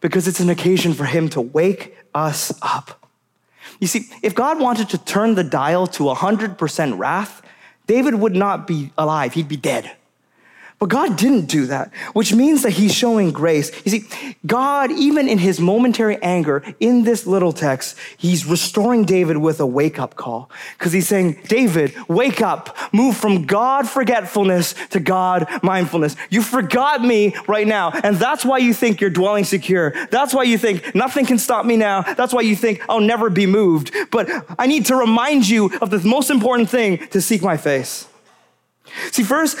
Because 0.00 0.28
it's 0.28 0.40
an 0.40 0.50
occasion 0.50 0.92
for 0.92 1.04
him 1.04 1.28
to 1.30 1.40
wake 1.40 1.96
us 2.14 2.52
up. 2.62 3.03
You 3.80 3.86
see, 3.86 4.08
if 4.22 4.34
God 4.34 4.60
wanted 4.60 4.88
to 4.90 4.98
turn 4.98 5.34
the 5.34 5.44
dial 5.44 5.86
to 5.88 6.04
100% 6.04 6.98
wrath, 6.98 7.42
David 7.86 8.14
would 8.14 8.34
not 8.34 8.66
be 8.66 8.92
alive, 8.96 9.34
he'd 9.34 9.48
be 9.48 9.56
dead. 9.56 9.96
But 10.84 10.90
God 10.90 11.16
didn't 11.16 11.46
do 11.46 11.64
that, 11.68 11.94
which 12.12 12.34
means 12.34 12.62
that 12.62 12.72
He's 12.72 12.94
showing 12.94 13.32
grace. 13.32 13.72
You 13.86 13.90
see, 13.90 14.34
God, 14.44 14.92
even 14.92 15.28
in 15.30 15.38
His 15.38 15.58
momentary 15.58 16.20
anger 16.20 16.62
in 16.78 17.04
this 17.04 17.26
little 17.26 17.54
text, 17.54 17.96
He's 18.18 18.44
restoring 18.44 19.06
David 19.06 19.38
with 19.38 19.60
a 19.60 19.66
wake 19.66 19.98
up 19.98 20.14
call. 20.16 20.50
Because 20.76 20.92
He's 20.92 21.08
saying, 21.08 21.40
David, 21.48 21.94
wake 22.06 22.42
up, 22.42 22.76
move 22.92 23.16
from 23.16 23.46
God 23.46 23.88
forgetfulness 23.88 24.74
to 24.90 25.00
God 25.00 25.48
mindfulness. 25.62 26.16
You 26.28 26.42
forgot 26.42 27.00
me 27.00 27.34
right 27.48 27.66
now, 27.66 27.90
and 27.90 28.16
that's 28.16 28.44
why 28.44 28.58
you 28.58 28.74
think 28.74 29.00
you're 29.00 29.08
dwelling 29.08 29.44
secure. 29.44 29.94
That's 30.10 30.34
why 30.34 30.42
you 30.42 30.58
think 30.58 30.94
nothing 30.94 31.24
can 31.24 31.38
stop 31.38 31.64
me 31.64 31.78
now. 31.78 32.02
That's 32.02 32.34
why 32.34 32.42
you 32.42 32.56
think 32.56 32.82
I'll 32.90 33.00
never 33.00 33.30
be 33.30 33.46
moved. 33.46 33.90
But 34.10 34.28
I 34.58 34.66
need 34.66 34.84
to 34.84 34.96
remind 34.96 35.48
you 35.48 35.70
of 35.80 35.88
the 35.88 36.06
most 36.06 36.28
important 36.28 36.68
thing 36.68 36.98
to 37.08 37.22
seek 37.22 37.40
my 37.40 37.56
face. 37.56 38.06
See, 39.10 39.22
first, 39.22 39.58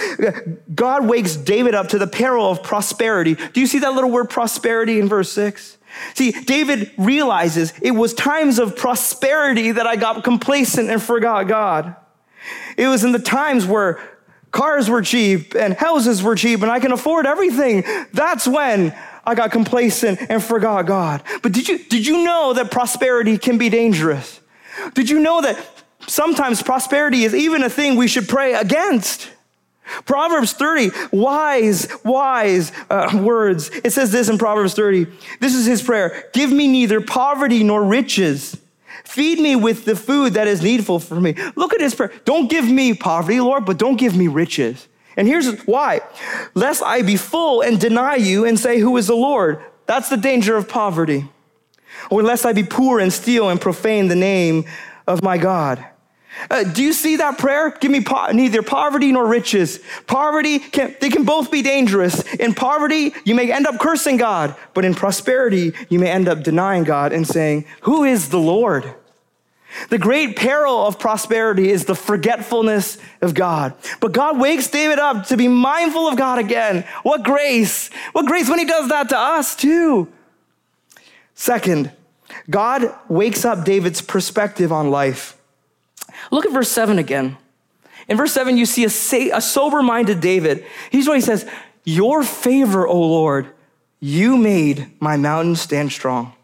God 0.74 1.06
wakes 1.06 1.36
David 1.36 1.74
up 1.74 1.88
to 1.88 1.98
the 1.98 2.06
peril 2.06 2.50
of 2.50 2.62
prosperity. 2.62 3.34
Do 3.34 3.60
you 3.60 3.66
see 3.66 3.80
that 3.80 3.94
little 3.94 4.10
word 4.10 4.30
prosperity 4.30 5.00
in 5.00 5.08
verse 5.08 5.32
6? 5.32 5.78
See, 6.14 6.32
David 6.32 6.90
realizes 6.98 7.72
it 7.80 7.92
was 7.92 8.14
times 8.14 8.58
of 8.58 8.76
prosperity 8.76 9.72
that 9.72 9.86
I 9.86 9.96
got 9.96 10.24
complacent 10.24 10.90
and 10.90 11.02
forgot 11.02 11.44
God. 11.44 11.96
It 12.76 12.88
was 12.88 13.04
in 13.04 13.12
the 13.12 13.18
times 13.18 13.64
where 13.66 14.00
cars 14.50 14.88
were 14.88 15.02
cheap 15.02 15.54
and 15.54 15.74
houses 15.74 16.22
were 16.22 16.36
cheap 16.36 16.62
and 16.62 16.70
I 16.70 16.80
can 16.80 16.92
afford 16.92 17.26
everything. 17.26 17.84
That's 18.12 18.46
when 18.46 18.96
I 19.24 19.34
got 19.34 19.50
complacent 19.52 20.20
and 20.28 20.42
forgot 20.42 20.82
God. 20.82 21.22
But 21.42 21.52
did 21.52 21.68
you, 21.68 21.78
did 21.78 22.06
you 22.06 22.24
know 22.24 22.52
that 22.54 22.70
prosperity 22.70 23.38
can 23.38 23.58
be 23.58 23.68
dangerous? 23.68 24.40
Did 24.94 25.08
you 25.08 25.20
know 25.20 25.40
that 25.42 25.73
Sometimes 26.06 26.62
prosperity 26.62 27.24
is 27.24 27.34
even 27.34 27.62
a 27.62 27.70
thing 27.70 27.96
we 27.96 28.08
should 28.08 28.28
pray 28.28 28.54
against. 28.54 29.30
Proverbs 30.06 30.52
30, 30.54 30.90
wise, 31.12 31.88
wise 32.04 32.72
uh, 32.90 33.20
words. 33.22 33.70
It 33.84 33.92
says 33.92 34.10
this 34.12 34.28
in 34.28 34.38
Proverbs 34.38 34.74
30. 34.74 35.06
This 35.40 35.54
is 35.54 35.66
his 35.66 35.82
prayer 35.82 36.30
Give 36.32 36.50
me 36.50 36.68
neither 36.68 37.00
poverty 37.00 37.62
nor 37.62 37.84
riches. 37.84 38.56
Feed 39.04 39.38
me 39.38 39.54
with 39.54 39.84
the 39.84 39.94
food 39.94 40.34
that 40.34 40.48
is 40.48 40.62
needful 40.62 40.98
for 40.98 41.20
me. 41.20 41.34
Look 41.56 41.74
at 41.74 41.80
his 41.80 41.94
prayer. 41.94 42.12
Don't 42.24 42.48
give 42.48 42.68
me 42.68 42.94
poverty, 42.94 43.40
Lord, 43.40 43.66
but 43.66 43.76
don't 43.76 43.96
give 43.96 44.16
me 44.16 44.28
riches. 44.28 44.88
And 45.16 45.28
here's 45.28 45.60
why 45.66 46.00
lest 46.54 46.82
I 46.82 47.02
be 47.02 47.16
full 47.16 47.60
and 47.60 47.78
deny 47.78 48.16
you 48.16 48.44
and 48.44 48.58
say, 48.58 48.80
Who 48.80 48.96
is 48.96 49.06
the 49.06 49.14
Lord? 49.14 49.62
That's 49.86 50.08
the 50.08 50.16
danger 50.16 50.56
of 50.56 50.68
poverty. 50.68 51.28
Or 52.10 52.22
lest 52.22 52.46
I 52.46 52.52
be 52.52 52.64
poor 52.64 52.98
and 52.98 53.12
steal 53.12 53.50
and 53.50 53.60
profane 53.60 54.08
the 54.08 54.16
name 54.16 54.64
of 55.06 55.22
my 55.22 55.38
God. 55.38 55.84
Uh, 56.50 56.64
do 56.64 56.82
you 56.82 56.92
see 56.92 57.16
that 57.16 57.38
prayer? 57.38 57.70
Give 57.80 57.90
me 57.90 58.02
po- 58.02 58.30
neither 58.32 58.62
poverty 58.62 59.12
nor 59.12 59.26
riches. 59.26 59.80
Poverty, 60.06 60.58
can, 60.58 60.94
they 61.00 61.08
can 61.08 61.24
both 61.24 61.50
be 61.50 61.62
dangerous. 61.62 62.22
In 62.34 62.54
poverty, 62.54 63.14
you 63.24 63.34
may 63.34 63.50
end 63.52 63.66
up 63.66 63.78
cursing 63.78 64.16
God, 64.16 64.54
but 64.74 64.84
in 64.84 64.94
prosperity, 64.94 65.72
you 65.88 65.98
may 65.98 66.10
end 66.10 66.28
up 66.28 66.42
denying 66.42 66.84
God 66.84 67.12
and 67.12 67.26
saying, 67.26 67.64
Who 67.82 68.04
is 68.04 68.28
the 68.28 68.38
Lord? 68.38 68.94
The 69.88 69.98
great 69.98 70.36
peril 70.36 70.86
of 70.86 70.98
prosperity 70.98 71.70
is 71.70 71.84
the 71.84 71.96
forgetfulness 71.96 72.96
of 73.20 73.34
God. 73.34 73.74
But 74.00 74.12
God 74.12 74.38
wakes 74.38 74.68
David 74.68 74.98
up 74.98 75.26
to 75.26 75.36
be 75.36 75.48
mindful 75.48 76.06
of 76.06 76.16
God 76.16 76.38
again. 76.38 76.84
What 77.02 77.24
grace! 77.24 77.90
What 78.12 78.26
grace 78.26 78.48
when 78.48 78.60
he 78.60 78.64
does 78.64 78.88
that 78.88 79.08
to 79.08 79.18
us 79.18 79.56
too. 79.56 80.12
Second, 81.34 81.90
God 82.48 82.94
wakes 83.08 83.44
up 83.44 83.64
David's 83.64 84.00
perspective 84.00 84.70
on 84.70 84.90
life. 84.90 85.36
Look 86.30 86.46
at 86.46 86.52
verse 86.52 86.70
7 86.70 86.98
again. 86.98 87.36
In 88.08 88.16
verse 88.16 88.32
7, 88.32 88.56
you 88.56 88.66
see 88.66 88.84
a, 88.84 89.36
a 89.36 89.40
sober 89.40 89.82
minded 89.82 90.20
David. 90.20 90.64
Here's 90.90 91.08
what 91.08 91.16
he 91.16 91.20
says 91.20 91.48
Your 91.84 92.22
favor, 92.22 92.86
O 92.86 92.98
Lord, 92.98 93.52
you 94.00 94.36
made 94.36 94.90
my 95.00 95.16
mountain 95.16 95.56
stand 95.56 95.92
strong. 95.92 96.34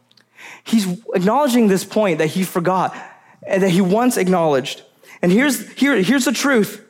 He's 0.65 0.87
acknowledging 1.15 1.69
this 1.69 1.85
point 1.85 2.19
that 2.19 2.29
he 2.29 2.45
forgot 2.45 2.97
and 3.47 3.63
that 3.63 3.71
he 3.71 3.81
once 3.81 4.17
acknowledged. 4.17 4.83
And 5.23 5.31
here's, 5.31 5.71
here, 5.73 6.01
here's 6.03 6.25
the 6.25 6.33
truth 6.33 6.85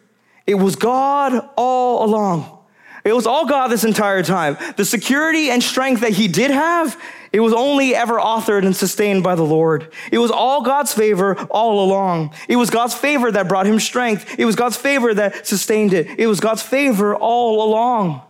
it 0.47 0.55
was 0.55 0.77
God 0.77 1.49
all 1.57 2.05
along. 2.05 2.59
It 3.05 3.15
was 3.15 3.27
all 3.27 3.47
God 3.47 3.69
this 3.69 3.85
entire 3.85 4.23
time. 4.23 4.59
The 4.77 4.85
security 4.85 5.51
and 5.51 5.63
strength 5.63 6.03
that 6.03 6.13
he 6.13 6.29
did 6.29 6.51
have, 6.51 7.01
it 7.33 7.41
was 7.41 7.53
only 7.53 7.95
ever 7.95 8.19
authored 8.19 8.67
and 8.67 8.75
sustained 8.75 9.23
by 9.23 9.35
the 9.35 9.45
Lord. 9.45 9.93
It 10.11 10.19
was 10.19 10.31
all 10.31 10.63
God's 10.63 10.93
favor 10.93 11.37
all 11.51 11.85
along. 11.85 12.35
It 12.49 12.57
was 12.57 12.71
God's 12.71 12.95
favor 12.95 13.31
that 13.31 13.49
brought 13.49 13.67
him 13.67 13.79
strength. 13.79 14.39
It 14.39 14.45
was 14.45 14.57
God's 14.57 14.77
favor 14.77 15.15
that 15.15 15.47
sustained 15.47 15.93
it. 15.93 16.19
It 16.19 16.27
was 16.27 16.41
God's 16.41 16.63
favor 16.63 17.15
all 17.15 17.63
along. 17.63 18.23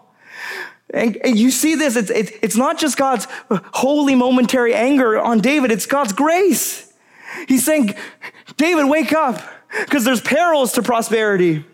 And, 0.93 1.17
and 1.19 1.39
you 1.39 1.51
see 1.51 1.77
this, 1.77 1.97
it's, 1.97 2.11
it's, 2.11 2.33
it's 2.43 2.57
not 2.57 2.79
just 2.79 2.97
God's 2.97 3.27
holy 3.51 4.15
momentary 4.15 4.75
anger 4.75 5.19
on 5.19 5.39
David, 5.39 5.71
it's 5.71 5.87
God's 5.87 6.13
grace. 6.13 6.93
He's 7.47 7.65
saying, 7.65 7.95
David, 8.57 8.87
wake 8.87 9.13
up, 9.13 9.41
because 9.85 10.05
there's 10.05 10.21
perils 10.21 10.73
to 10.73 10.83
prosperity. 10.83 11.65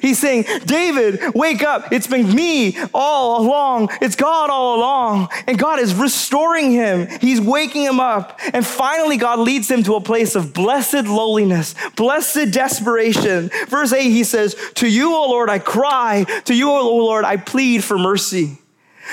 He's 0.00 0.18
saying, 0.18 0.44
David, 0.64 1.34
wake 1.34 1.62
up. 1.62 1.92
It's 1.92 2.06
been 2.06 2.34
me 2.34 2.76
all 2.94 3.42
along. 3.42 3.90
It's 4.00 4.16
God 4.16 4.50
all 4.50 4.76
along. 4.76 5.28
And 5.46 5.58
God 5.58 5.80
is 5.80 5.94
restoring 5.94 6.70
him. 6.70 7.08
He's 7.20 7.40
waking 7.40 7.82
him 7.82 8.00
up. 8.00 8.38
And 8.52 8.66
finally, 8.66 9.16
God 9.16 9.40
leads 9.40 9.70
him 9.70 9.82
to 9.84 9.96
a 9.96 10.00
place 10.00 10.34
of 10.34 10.54
blessed 10.54 11.06
lowliness, 11.06 11.74
blessed 11.96 12.52
desperation. 12.52 13.50
Verse 13.68 13.92
8, 13.92 14.02
he 14.10 14.24
says, 14.24 14.54
To 14.74 14.88
you, 14.88 15.14
O 15.14 15.28
Lord, 15.28 15.50
I 15.50 15.58
cry. 15.58 16.24
To 16.44 16.54
you, 16.54 16.70
O 16.70 16.96
Lord, 16.96 17.24
I 17.24 17.36
plead 17.36 17.84
for 17.84 17.98
mercy. 17.98 18.58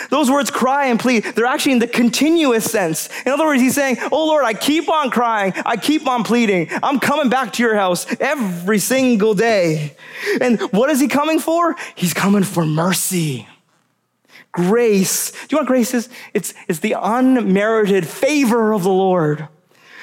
Those 0.10 0.30
words 0.30 0.52
cry 0.52 0.86
and 0.86 1.00
plead, 1.00 1.24
they're 1.24 1.46
actually 1.46 1.74
in 1.74 1.80
the 1.80 1.88
continuous 1.88 2.66
sense. 2.66 3.10
In 3.26 3.32
other 3.32 3.46
words, 3.46 3.62
he's 3.62 3.76
saying, 3.76 3.98
Oh 4.12 4.28
Lord, 4.28 4.46
I 4.46 4.54
keep 4.54 4.90
on 4.90 5.10
crying. 5.10 5.54
I 5.66 5.78
keep 5.78 6.08
on 6.08 6.24
pleading. 6.24 6.70
I'm 6.84 7.00
coming 7.00 7.30
back 7.30 7.54
to 7.54 7.64
your 7.64 7.76
house 7.76 8.06
every 8.20 8.80
single 8.80 9.34
day. 9.34 9.96
And 10.42 10.62
what 10.72 10.90
is 10.90 11.00
he 11.00 11.08
coming 11.08 11.40
for? 11.40 11.76
He's 11.96 12.14
coming 12.14 12.44
for 12.44 12.66
mercy. 12.66 13.48
Grace. 14.52 15.32
Do 15.32 15.56
you 15.56 15.58
what 15.58 15.68
grace 15.68 15.94
is? 15.94 16.10
It's, 16.34 16.54
it's 16.68 16.80
the 16.80 16.96
unmerited 17.00 18.08
favor 18.08 18.74
of 18.74 18.84
the 18.84 18.90
Lord. 18.90 19.48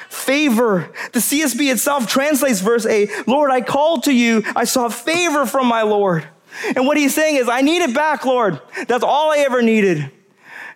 Favor. 0.09 0.93
The 1.13 1.19
CSB 1.19 1.73
itself 1.73 2.07
translates 2.07 2.61
verse 2.61 2.87
8 2.87 3.27
Lord, 3.27 3.51
I 3.51 3.61
called 3.61 4.05
to 4.05 4.13
you. 4.13 4.45
I 4.55 4.65
saw 4.65 4.89
favor 4.89 5.47
from 5.47 5.67
my 5.67 5.83
Lord. 5.83 6.27
And 6.75 6.87
what 6.87 6.97
he's 6.97 7.15
saying 7.15 7.37
is, 7.37 7.49
I 7.49 7.61
need 7.61 7.83
it 7.83 7.95
back, 7.95 8.25
Lord. 8.25 8.61
That's 8.89 9.05
all 9.05 9.33
I 9.33 9.39
ever 9.39 9.63
needed. 9.63 10.11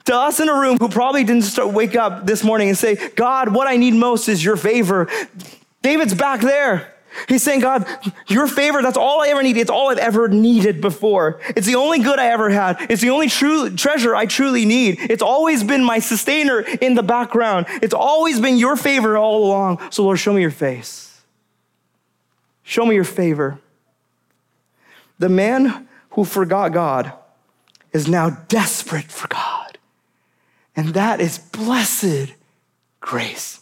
To 0.06 0.16
us 0.16 0.40
in 0.40 0.48
a 0.48 0.54
room 0.54 0.78
who 0.78 0.88
probably 0.88 1.24
didn't 1.24 1.44
start, 1.44 1.72
wake 1.72 1.94
up 1.94 2.26
this 2.26 2.42
morning 2.42 2.68
and 2.68 2.78
say, 2.78 3.10
God, 3.10 3.52
what 3.54 3.68
I 3.68 3.76
need 3.76 3.94
most 3.94 4.28
is 4.28 4.44
your 4.44 4.56
favor. 4.56 5.08
David's 5.82 6.14
back 6.14 6.40
there. 6.40 6.94
He's 7.28 7.42
saying, 7.42 7.60
God, 7.60 7.86
your 8.28 8.46
favor, 8.46 8.82
that's 8.82 8.96
all 8.96 9.20
I 9.20 9.28
ever 9.28 9.42
need. 9.42 9.56
It's 9.56 9.70
all 9.70 9.90
I've 9.90 9.98
ever 9.98 10.28
needed 10.28 10.80
before. 10.80 11.40
It's 11.48 11.66
the 11.66 11.74
only 11.74 11.98
good 11.98 12.18
I 12.18 12.26
ever 12.26 12.50
had. 12.50 12.86
It's 12.88 13.02
the 13.02 13.10
only 13.10 13.28
true 13.28 13.74
treasure 13.76 14.14
I 14.14 14.26
truly 14.26 14.64
need. 14.64 14.98
It's 15.00 15.22
always 15.22 15.64
been 15.64 15.84
my 15.84 15.98
sustainer 15.98 16.60
in 16.60 16.94
the 16.94 17.02
background. 17.02 17.66
It's 17.82 17.94
always 17.94 18.40
been 18.40 18.58
your 18.58 18.76
favor 18.76 19.18
all 19.18 19.44
along. 19.44 19.80
So, 19.90 20.04
Lord, 20.04 20.18
show 20.18 20.32
me 20.32 20.40
your 20.40 20.52
face. 20.52 21.20
Show 22.62 22.86
me 22.86 22.94
your 22.94 23.04
favor. 23.04 23.58
The 25.20 25.28
man 25.28 25.86
who 26.10 26.24
forgot 26.24 26.72
God 26.72 27.12
is 27.92 28.08
now 28.08 28.30
desperate 28.48 29.12
for 29.12 29.28
God. 29.28 29.78
And 30.74 30.88
that 30.94 31.20
is 31.20 31.38
blessed 31.38 32.32
grace. 33.00 33.60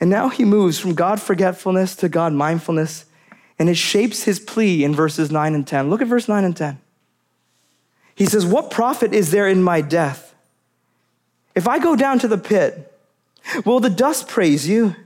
And 0.00 0.10
now 0.10 0.28
he 0.28 0.44
moves 0.44 0.78
from 0.78 0.94
God 0.94 1.20
forgetfulness 1.20 1.94
to 1.96 2.08
God 2.08 2.32
mindfulness, 2.32 3.04
and 3.60 3.68
it 3.68 3.76
shapes 3.76 4.24
his 4.24 4.40
plea 4.40 4.82
in 4.82 4.92
verses 4.92 5.30
9 5.30 5.54
and 5.54 5.66
10. 5.66 5.88
Look 5.88 6.02
at 6.02 6.08
verse 6.08 6.28
9 6.28 6.44
and 6.44 6.56
10. 6.56 6.78
He 8.16 8.26
says, 8.26 8.44
What 8.44 8.72
profit 8.72 9.14
is 9.14 9.30
there 9.30 9.48
in 9.48 9.62
my 9.62 9.82
death? 9.82 10.34
If 11.54 11.68
I 11.68 11.78
go 11.78 11.94
down 11.94 12.18
to 12.18 12.28
the 12.28 12.38
pit, 12.38 12.92
will 13.64 13.78
the 13.78 13.88
dust 13.88 14.26
praise 14.26 14.68
you? 14.68 14.96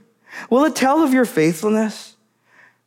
Will 0.49 0.65
it 0.65 0.75
tell 0.75 1.03
of 1.03 1.13
your 1.13 1.25
faithfulness? 1.25 2.15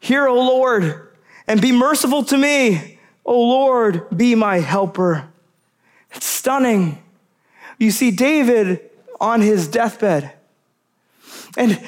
Hear, 0.00 0.26
O 0.26 0.34
Lord, 0.34 1.13
and 1.46 1.60
be 1.60 1.72
merciful 1.72 2.24
to 2.24 2.36
me. 2.36 2.98
O 3.24 3.40
Lord, 3.40 4.06
be 4.14 4.34
my 4.34 4.58
helper. 4.58 5.28
It's 6.12 6.26
stunning. 6.26 7.02
You 7.78 7.90
see 7.90 8.10
David 8.10 8.90
on 9.20 9.40
his 9.40 9.68
deathbed. 9.68 10.32
And, 11.56 11.82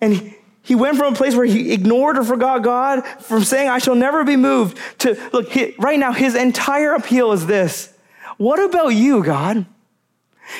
and 0.00 0.34
he 0.62 0.74
went 0.74 0.96
from 0.96 1.12
a 1.12 1.16
place 1.16 1.34
where 1.34 1.46
he 1.46 1.72
ignored 1.72 2.18
or 2.18 2.24
forgot 2.24 2.62
God, 2.62 3.04
from 3.20 3.44
saying, 3.44 3.68
I 3.68 3.78
shall 3.78 3.94
never 3.94 4.24
be 4.24 4.36
moved, 4.36 4.78
to 5.00 5.18
look, 5.32 5.50
he, 5.50 5.74
right 5.78 5.98
now, 5.98 6.12
his 6.12 6.34
entire 6.34 6.94
appeal 6.94 7.32
is 7.32 7.46
this 7.46 7.92
What 8.36 8.62
about 8.62 8.88
you, 8.88 9.24
God? 9.24 9.66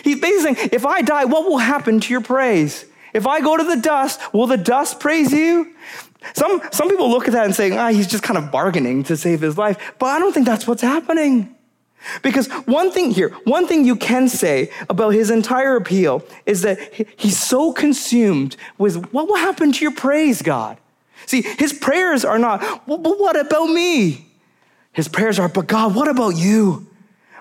He's 0.05 0.21
basically 0.21 0.55
saying, 0.55 0.71
If 0.73 0.87
I 0.87 1.03
die, 1.03 1.25
what 1.25 1.45
will 1.49 1.59
happen 1.59 2.01
to 2.01 2.13
your 2.13 2.21
praise? 2.21 2.85
If 3.13 3.27
I 3.27 3.41
go 3.41 3.57
to 3.57 3.65
the 3.65 3.77
dust, 3.77 4.21
will 4.33 4.47
the 4.47 4.57
dust 4.57 5.01
praise 5.01 5.33
you? 5.33 5.75
Some, 6.35 6.61
some 6.70 6.88
people 6.88 7.11
look 7.11 7.26
at 7.26 7.33
that 7.33 7.46
and 7.46 7.54
say, 7.54 7.76
ah, 7.76 7.88
he's 7.88 8.06
just 8.06 8.22
kind 8.22 8.38
of 8.38 8.50
bargaining 8.50 9.04
to 9.04 9.16
save 9.16 9.40
his 9.40 9.56
life. 9.56 9.94
But 9.98 10.06
I 10.06 10.18
don't 10.18 10.33
think 10.33 10.46
that's 10.46 10.66
what's 10.66 10.83
happening. 10.83 11.56
Because 12.22 12.48
one 12.66 12.90
thing 12.90 13.11
here, 13.11 13.30
one 13.44 13.66
thing 13.66 13.85
you 13.85 13.96
can 13.96 14.28
say 14.28 14.70
about 14.88 15.11
his 15.11 15.30
entire 15.30 15.76
appeal 15.76 16.22
is 16.46 16.62
that 16.62 16.78
he's 17.16 17.38
so 17.38 17.72
consumed 17.72 18.56
with 18.78 19.12
what 19.12 19.28
will 19.28 19.37
happen 19.37 19.72
to 19.72 19.83
your 19.83 19.94
praise, 19.94 20.40
God? 20.40 20.78
See, 21.26 21.42
his 21.42 21.72
prayers 21.72 22.24
are 22.24 22.38
not, 22.38 22.87
well, 22.87 22.98
but 22.98 23.20
what 23.20 23.38
about 23.38 23.66
me? 23.66 24.26
His 24.92 25.09
prayers 25.09 25.38
are, 25.38 25.48
but 25.48 25.66
God, 25.66 25.94
what 25.94 26.09
about 26.09 26.37
you? 26.37 26.87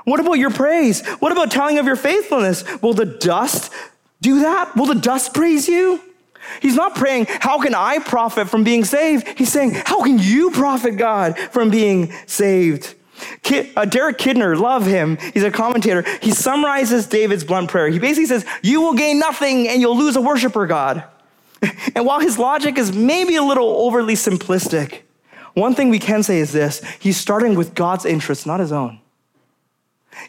What 0.03 0.19
about 0.19 0.33
your 0.33 0.51
praise? 0.51 1.05
What 1.19 1.31
about 1.31 1.51
telling 1.51 1.77
of 1.79 1.85
your 1.85 1.95
faithfulness? 1.95 2.63
Will 2.81 2.93
the 2.93 3.05
dust 3.05 3.71
do 4.21 4.41
that? 4.41 4.75
Will 4.75 4.85
the 4.85 4.95
dust 4.95 5.33
praise 5.33 5.67
you? 5.67 6.01
He's 6.61 6.75
not 6.75 6.95
praying, 6.95 7.27
how 7.27 7.61
can 7.61 7.75
I 7.75 7.99
profit 7.99 8.49
from 8.49 8.63
being 8.63 8.83
saved? 8.83 9.27
He's 9.37 9.51
saying, 9.51 9.71
how 9.71 10.03
can 10.03 10.17
you 10.19 10.51
profit, 10.51 10.97
God, 10.97 11.37
from 11.37 11.69
being 11.69 12.13
saved? 12.25 12.95
Kid, 13.43 13.71
uh, 13.75 13.85
Derek 13.85 14.17
Kidner, 14.17 14.57
love 14.57 14.85
him. 14.85 15.17
He's 15.33 15.43
a 15.43 15.51
commentator. 15.51 16.03
He 16.21 16.31
summarizes 16.31 17.07
David's 17.07 17.43
blunt 17.43 17.69
prayer. 17.69 17.89
He 17.89 17.99
basically 17.99 18.27
says, 18.27 18.45
You 18.61 18.81
will 18.81 18.93
gain 18.93 19.19
nothing 19.19 19.67
and 19.67 19.81
you'll 19.81 19.97
lose 19.97 20.15
a 20.15 20.21
worshiper, 20.21 20.65
God. 20.65 21.03
And 21.95 22.05
while 22.05 22.21
his 22.21 22.39
logic 22.39 22.77
is 22.77 22.93
maybe 22.93 23.35
a 23.35 23.43
little 23.43 23.67
overly 23.67 24.13
simplistic, 24.13 24.99
one 25.53 25.75
thing 25.75 25.89
we 25.89 25.99
can 25.99 26.23
say 26.23 26.39
is 26.39 26.53
this 26.53 26.81
he's 26.99 27.17
starting 27.17 27.55
with 27.55 27.75
God's 27.75 28.05
interests, 28.05 28.45
not 28.45 28.59
his 28.59 28.71
own. 28.71 28.98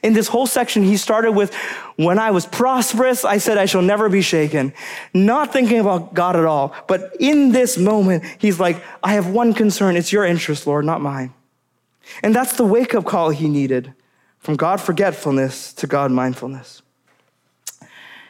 In 0.03 0.13
this 0.13 0.29
whole 0.29 0.47
section, 0.47 0.83
he 0.83 0.97
started 0.97 1.33
with, 1.33 1.55
When 1.97 2.19
I 2.19 2.31
was 2.31 2.47
prosperous, 2.47 3.25
I 3.25 3.39
said, 3.39 3.59
I 3.59 3.67
shall 3.67 3.83
never 3.83 4.09
be 4.09 4.23
shaken. 4.23 4.73
Not 5.15 5.53
thinking 5.53 5.79
about 5.79 6.15
God 6.15 6.37
at 6.37 6.45
all. 6.45 6.75
But 6.87 7.17
in 7.21 7.53
this 7.53 7.79
moment, 7.79 8.25
he's 8.39 8.61
like, 8.61 8.83
I 9.03 9.15
have 9.15 9.29
one 9.29 9.55
concern. 9.55 9.97
It's 9.97 10.13
your 10.13 10.25
interest, 10.25 10.67
Lord, 10.67 10.85
not 10.85 11.01
mine. 11.01 11.35
And 12.23 12.35
that's 12.35 12.57
the 12.57 12.65
wake 12.65 12.95
up 12.95 13.05
call 13.05 13.31
he 13.31 13.49
needed 13.49 13.95
from 14.39 14.57
God 14.57 14.81
forgetfulness 14.81 15.73
to 15.75 15.87
God 15.87 16.11
mindfulness. 16.11 16.83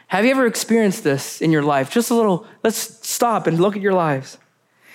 Have 0.07 0.25
you 0.25 0.31
ever 0.31 0.45
experienced 0.45 1.05
this 1.05 1.41
in 1.41 1.51
your 1.51 1.63
life? 1.63 1.89
Just 1.89 2.11
a 2.11 2.15
little, 2.15 2.45
let's 2.63 3.07
stop 3.07 3.47
and 3.47 3.59
look 3.59 3.77
at 3.77 3.81
your 3.81 3.93
lives. 3.93 4.37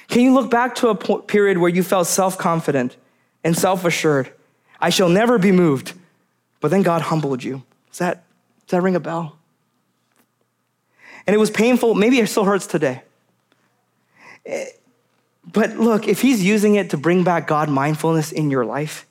Can 0.08 0.20
you 0.20 0.34
look 0.34 0.50
back 0.50 0.74
to 0.76 0.88
a 0.88 0.94
period 0.94 1.58
where 1.58 1.70
you 1.70 1.82
felt 1.82 2.06
self 2.06 2.36
confident 2.36 2.96
and 3.42 3.56
self 3.56 3.84
assured? 3.84 4.30
I 4.78 4.90
shall 4.90 5.08
never 5.08 5.38
be 5.38 5.52
moved. 5.52 5.94
But 6.66 6.72
then 6.72 6.82
God 6.82 7.02
humbled 7.02 7.44
you. 7.44 7.62
Does 7.90 7.98
that, 7.98 8.24
does 8.66 8.72
that 8.72 8.80
ring 8.80 8.96
a 8.96 8.98
bell? 8.98 9.38
And 11.24 11.32
it 11.32 11.38
was 11.38 11.48
painful. 11.48 11.94
Maybe 11.94 12.18
it 12.18 12.26
still 12.26 12.42
hurts 12.42 12.66
today. 12.66 13.02
Eh, 14.44 14.64
but 15.44 15.76
look, 15.76 16.08
if 16.08 16.22
he's 16.22 16.42
using 16.42 16.74
it 16.74 16.90
to 16.90 16.96
bring 16.96 17.22
back 17.22 17.46
God 17.46 17.68
mindfulness 17.68 18.32
in 18.32 18.50
your 18.50 18.64
life, 18.64 19.06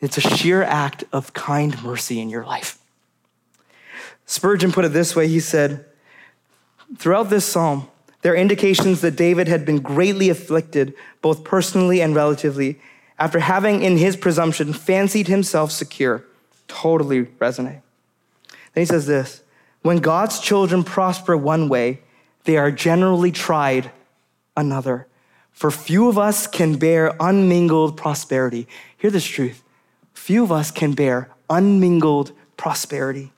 it's 0.00 0.18
a 0.18 0.22
sheer 0.22 0.64
act 0.64 1.04
of 1.12 1.32
kind 1.34 1.80
mercy 1.84 2.18
in 2.18 2.28
your 2.28 2.44
life. 2.44 2.80
Spurgeon 4.26 4.72
put 4.72 4.84
it 4.84 4.88
this 4.88 5.14
way 5.14 5.28
he 5.28 5.38
said, 5.38 5.84
Throughout 6.98 7.30
this 7.30 7.44
psalm, 7.44 7.86
there 8.22 8.32
are 8.32 8.36
indications 8.36 9.02
that 9.02 9.14
David 9.14 9.46
had 9.46 9.64
been 9.64 9.78
greatly 9.78 10.30
afflicted, 10.30 10.94
both 11.20 11.44
personally 11.44 12.00
and 12.00 12.12
relatively, 12.12 12.80
after 13.20 13.38
having, 13.38 13.82
in 13.82 13.98
his 13.98 14.16
presumption, 14.16 14.72
fancied 14.72 15.28
himself 15.28 15.70
secure. 15.70 16.24
Totally 16.68 17.24
resonate. 17.24 17.82
Then 18.74 18.82
he 18.82 18.84
says 18.84 19.06
this 19.06 19.42
When 19.82 19.98
God's 19.98 20.40
children 20.40 20.84
prosper 20.84 21.36
one 21.36 21.68
way, 21.68 22.00
they 22.44 22.56
are 22.56 22.70
generally 22.70 23.32
tried 23.32 23.90
another. 24.56 25.06
For 25.52 25.70
few 25.70 26.08
of 26.08 26.18
us 26.18 26.46
can 26.46 26.76
bear 26.76 27.14
unmingled 27.20 27.96
prosperity. 27.96 28.66
Hear 28.96 29.10
this 29.10 29.26
truth 29.26 29.62
few 30.14 30.44
of 30.44 30.52
us 30.52 30.70
can 30.70 30.92
bear 30.92 31.28
unmingled 31.50 32.32
prosperity. 32.56 33.32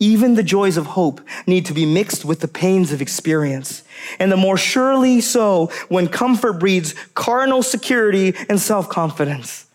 Even 0.00 0.34
the 0.34 0.42
joys 0.42 0.76
of 0.76 0.86
hope 0.86 1.20
need 1.46 1.64
to 1.66 1.72
be 1.72 1.86
mixed 1.86 2.24
with 2.24 2.40
the 2.40 2.48
pains 2.48 2.90
of 2.90 3.00
experience. 3.00 3.84
And 4.18 4.32
the 4.32 4.36
more 4.36 4.56
surely 4.56 5.20
so 5.20 5.66
when 5.88 6.08
comfort 6.08 6.54
breeds 6.54 6.96
carnal 7.14 7.62
security 7.62 8.34
and 8.48 8.60
self 8.60 8.88
confidence. 8.88 9.66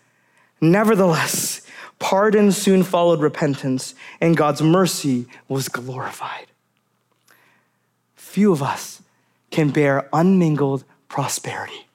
Nevertheless, 0.60 1.62
pardon 1.98 2.52
soon 2.52 2.82
followed 2.82 3.20
repentance, 3.20 3.94
and 4.20 4.36
God's 4.36 4.62
mercy 4.62 5.26
was 5.48 5.68
glorified. 5.68 6.46
Few 8.14 8.52
of 8.52 8.62
us 8.62 9.02
can 9.50 9.70
bear 9.70 10.08
unmingled 10.12 10.84
prosperity. 11.08 11.86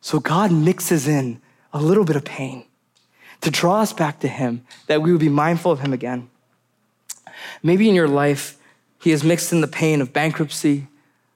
So 0.00 0.20
God 0.20 0.52
mixes 0.52 1.08
in 1.08 1.40
a 1.72 1.80
little 1.80 2.04
bit 2.04 2.16
of 2.16 2.24
pain 2.24 2.64
to 3.40 3.50
draw 3.50 3.80
us 3.80 3.92
back 3.92 4.20
to 4.20 4.28
Him, 4.28 4.64
that 4.86 5.02
we 5.02 5.12
would 5.12 5.20
be 5.20 5.28
mindful 5.28 5.72
of 5.72 5.80
Him 5.80 5.92
again. 5.92 6.30
Maybe 7.62 7.88
in 7.88 7.94
your 7.94 8.08
life, 8.08 8.56
He 9.00 9.10
has 9.10 9.22
mixed 9.22 9.52
in 9.52 9.60
the 9.60 9.68
pain 9.68 10.00
of 10.00 10.12
bankruptcy, 10.12 10.86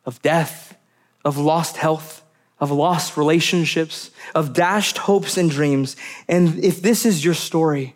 of 0.06 0.22
death, 0.22 0.76
of 1.24 1.36
lost 1.36 1.76
health, 1.76 2.19
of 2.60 2.70
lost 2.70 3.16
relationships, 3.16 4.10
of 4.34 4.52
dashed 4.52 4.98
hopes 4.98 5.36
and 5.36 5.50
dreams. 5.50 5.96
And 6.28 6.62
if 6.62 6.82
this 6.82 7.06
is 7.06 7.24
your 7.24 7.34
story, 7.34 7.94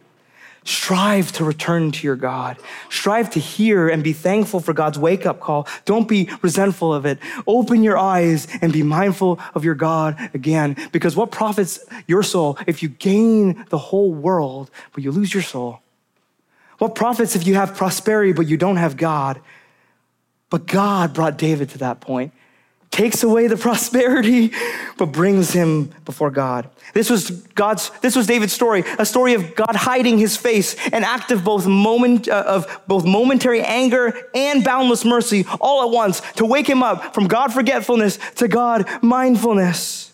Strive 0.67 1.31
to 1.33 1.45
return 1.45 1.93
to 1.93 2.07
your 2.07 2.17
God. 2.17 2.57
Strive 2.89 3.29
to 3.31 3.41
hear 3.41 3.91
and 3.91 4.03
be 4.03 4.15
thankful 4.15 4.61
for 4.61 4.73
God's 4.73 4.99
wake 4.99 5.27
up 5.27 5.39
call. 5.39 5.69
Don't 5.85 6.09
be 6.09 6.31
resentful 6.41 6.95
of 6.95 7.05
it. 7.05 7.19
Open 7.47 7.83
your 7.83 7.99
eyes 7.99 8.49
and 8.63 8.73
be 8.73 8.83
mindful 8.83 9.39
of 9.55 9.63
your 9.63 9.75
God 9.75 10.31
again. 10.33 10.75
Because 10.91 11.15
what 11.15 11.31
profits 11.31 11.85
your 12.07 12.23
soul 12.23 12.59
if 12.67 12.83
you 12.83 12.89
gain 12.89 13.67
the 13.69 13.77
whole 13.77 14.15
world, 14.15 14.71
but 14.95 15.05
you 15.05 15.13
lose 15.13 15.35
your 15.35 15.43
soul? 15.43 15.81
What 16.79 16.95
profits 16.95 17.37
if 17.37 17.47
you 17.47 17.57
have 17.57 17.77
prosperity, 17.77 18.33
but 18.33 18.47
you 18.47 18.57
don't 18.57 18.77
have 18.77 18.97
God? 18.97 19.41
But 20.49 20.67
God 20.67 21.13
brought 21.13 21.37
David 21.37 21.69
to 21.71 21.79
that 21.79 22.01
point 22.01 22.33
takes 22.95 23.25
away 23.25 23.49
the 23.49 23.57
prosperity, 23.69 24.53
but 24.97 25.07
brings 25.07 25.53
him 25.53 25.93
before 26.05 26.31
God. 26.31 26.71
This 26.95 27.11
was 27.11 27.31
God's, 27.31 27.91
this 28.01 28.15
was 28.17 28.27
David's 28.27 28.53
story, 28.53 28.85
a 28.99 29.05
story 29.05 29.35
of 29.35 29.55
God 29.55 29.75
hiding 29.75 30.19
his 30.19 30.37
face, 30.37 30.77
an 30.93 31.03
act 31.05 31.33
of 31.33 31.45
both 31.45 31.67
moment, 31.67 32.29
uh, 32.29 32.45
of 32.47 32.81
both 32.87 33.05
momentary 33.05 33.63
anger 33.63 34.29
and 34.35 34.65
boundless 34.65 35.05
mercy 35.05 35.45
all 35.61 35.83
at 35.83 35.91
once 35.91 36.21
to 36.37 36.47
wake 36.47 36.69
him 36.69 36.83
up 36.83 37.15
from 37.15 37.27
God 37.27 37.53
forgetfulness 37.53 38.19
to 38.37 38.49
God 38.49 38.89
mindfulness. 39.03 40.14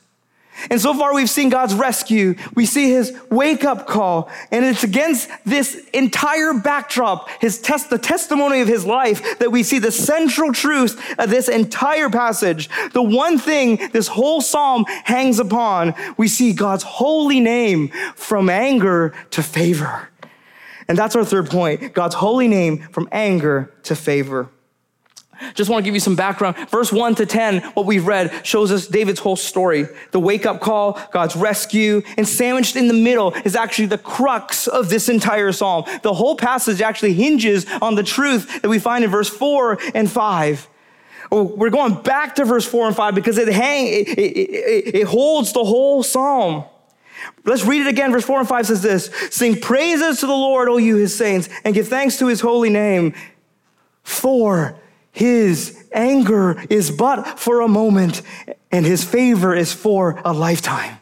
And 0.69 0.81
so 0.81 0.93
far, 0.95 1.15
we've 1.15 1.31
seen 1.31 1.49
God's 1.49 1.75
rescue. 1.75 2.35
We 2.55 2.67
see 2.67 2.91
his 2.91 3.17
wake 3.31 3.65
up 3.65 3.87
call. 3.87 4.29
And 4.51 4.65
it's 4.65 4.85
against 4.85 5.31
this 5.45 5.77
entire 5.95 6.53
backdrop, 6.55 7.31
his 7.41 7.61
test, 7.61 7.91
the 7.91 7.99
testimony 7.99 8.61
of 8.61 8.69
his 8.69 8.85
life, 8.85 9.39
that 9.39 9.53
we 9.53 9.63
see 9.63 9.79
the 9.79 9.93
central 9.93 10.53
truth 10.53 11.01
of 11.19 11.31
this 11.31 11.49
entire 11.49 12.11
passage. 12.11 12.69
The 12.93 13.03
one 13.03 13.39
thing 13.39 13.91
this 13.93 14.09
whole 14.09 14.41
psalm 14.41 14.85
hangs 15.05 15.39
upon, 15.39 15.95
we 16.17 16.29
see 16.29 16.53
God's 16.53 16.83
holy 16.83 17.41
name 17.41 17.89
from 18.15 18.51
anger 18.51 19.15
to 19.31 19.43
favor. 19.43 20.09
And 20.89 20.99
that's 20.99 21.15
our 21.15 21.25
third 21.25 21.49
point 21.49 21.95
God's 21.95 22.17
holy 22.17 22.49
name 22.49 22.89
from 22.91 23.09
anger 23.13 23.73
to 23.85 23.95
favor. 23.95 24.51
Just 25.55 25.71
want 25.71 25.83
to 25.83 25.85
give 25.85 25.95
you 25.95 26.01
some 26.01 26.17
background. 26.17 26.57
Verse 26.69 26.93
1 26.93 27.17
to 27.17 27.27
10, 27.27 27.63
what 27.75 27.87
we've 27.87 28.07
read 28.07 28.47
shows 28.47 28.71
us 28.71 28.87
David's 28.87 29.21
whole 29.21 29.37
story. 29.37 29.87
The 30.11 30.21
wake 30.21 30.47
up 30.47 30.61
call, 30.61 31.01
God's 31.13 31.37
rescue, 31.37 32.03
and 32.17 32.29
sandwiched 32.29 32.77
in 32.77 32.89
the 32.89 32.95
middle 32.95 33.33
is 33.45 33.57
actually 33.57 33.87
the 33.87 33.99
crux 33.99 34.67
of 34.67 34.89
this 34.89 35.09
entire 35.09 35.53
psalm. 35.53 35.85
The 36.03 36.15
whole 36.15 36.37
passage 36.37 36.81
actually 36.81 37.15
hinges 37.15 37.67
on 37.81 37.95
the 37.95 38.03
truth 38.03 38.63
that 38.63 38.69
we 38.69 38.79
find 38.79 39.05
in 39.05 39.11
verse 39.11 39.29
4 39.29 39.79
and 39.95 40.11
5. 40.11 40.69
We're 41.31 41.71
going 41.71 42.03
back 42.03 42.35
to 42.37 42.45
verse 42.45 42.67
4 42.67 42.89
and 42.89 42.97
5 42.97 43.15
because 43.15 43.39
it, 43.39 43.49
hang, 43.49 43.87
it, 43.87 44.09
it, 44.19 44.95
it 44.97 45.07
holds 45.07 45.53
the 45.53 45.65
whole 45.65 46.03
psalm. 46.03 46.65
Let's 47.45 47.65
read 47.65 47.83
it 47.83 47.87
again. 47.87 48.11
Verse 48.13 48.25
4 48.25 48.41
and 48.41 48.49
5 48.49 48.67
says 48.67 48.83
this 48.83 49.11
Sing 49.31 49.61
praises 49.61 50.21
to 50.21 50.27
the 50.27 50.33
Lord, 50.33 50.69
O 50.69 50.77
you 50.77 50.97
his 50.97 51.17
saints, 51.17 51.49
and 51.65 51.75
give 51.75 51.89
thanks 51.89 52.19
to 52.19 52.27
his 52.27 52.41
holy 52.41 52.71
name. 52.71 53.15
For 54.03 54.80
his 55.13 55.89
anger 55.93 56.63
is 56.71 56.91
but 56.91 57.39
for 57.39 57.61
a 57.61 57.69
moment, 57.69 58.23
and 58.71 58.87
his 58.87 59.05
favor 59.05 59.55
is 59.55 59.73
for 59.73 60.21
a 60.25 60.33
lifetime. 60.33 60.99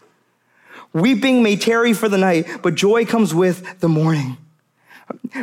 Weeping 0.92 1.42
may 1.42 1.57
tarry 1.57 1.92
for 1.92 2.09
the 2.09 2.18
night, 2.18 2.47
but 2.62 2.75
joy 2.75 3.05
comes 3.05 3.35
with 3.35 3.81
the 3.81 3.88
morning. 3.88 4.38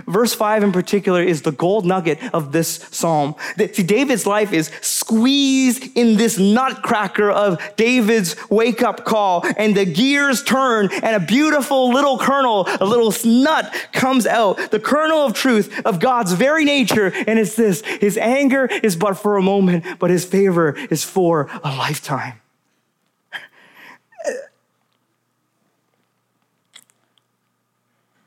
Verse 0.07 0.33
5 0.33 0.63
in 0.63 0.71
particular 0.71 1.21
is 1.21 1.43
the 1.43 1.51
gold 1.51 1.85
nugget 1.85 2.19
of 2.33 2.51
this 2.51 2.87
psalm. 2.91 3.35
See, 3.57 3.83
David's 3.83 4.25
life 4.25 4.51
is 4.51 4.71
squeezed 4.81 5.95
in 5.95 6.17
this 6.17 6.37
nutcracker 6.37 7.29
of 7.29 7.61
David's 7.75 8.35
wake 8.49 8.81
up 8.81 9.05
call, 9.05 9.45
and 9.57 9.75
the 9.75 9.85
gears 9.85 10.43
turn, 10.43 10.89
and 10.91 11.15
a 11.15 11.25
beautiful 11.25 11.91
little 11.91 12.17
kernel, 12.17 12.67
a 12.79 12.85
little 12.85 13.13
nut 13.25 13.73
comes 13.91 14.25
out, 14.25 14.71
the 14.71 14.79
kernel 14.79 15.19
of 15.19 15.33
truth 15.33 15.85
of 15.85 15.99
God's 15.99 16.33
very 16.33 16.65
nature. 16.65 17.07
And 17.27 17.39
it's 17.39 17.55
this 17.55 17.81
His 17.85 18.17
anger 18.17 18.65
is 18.65 18.95
but 18.95 19.15
for 19.15 19.37
a 19.37 19.41
moment, 19.41 19.85
but 19.99 20.09
His 20.09 20.25
favor 20.25 20.75
is 20.89 21.03
for 21.03 21.49
a 21.63 21.69
lifetime. 21.69 22.33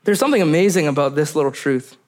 There's 0.09 0.19
something 0.19 0.41
amazing 0.41 0.89
about 0.89 1.17
this 1.17 1.37
little 1.37 1.53
truth. 1.53 1.99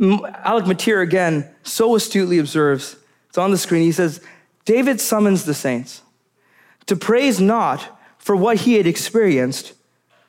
Alec 0.00 0.66
Motyer 0.66 1.00
again 1.00 1.48
so 1.62 1.94
astutely 1.94 2.40
observes, 2.40 2.96
it's 3.28 3.38
on 3.38 3.52
the 3.52 3.56
screen. 3.56 3.84
He 3.84 3.92
says, 3.92 4.20
David 4.64 5.00
summons 5.00 5.44
the 5.44 5.54
saints 5.54 6.02
to 6.86 6.96
praise 6.96 7.40
not 7.40 7.96
for 8.18 8.34
what 8.34 8.62
he 8.62 8.74
had 8.74 8.88
experienced, 8.88 9.74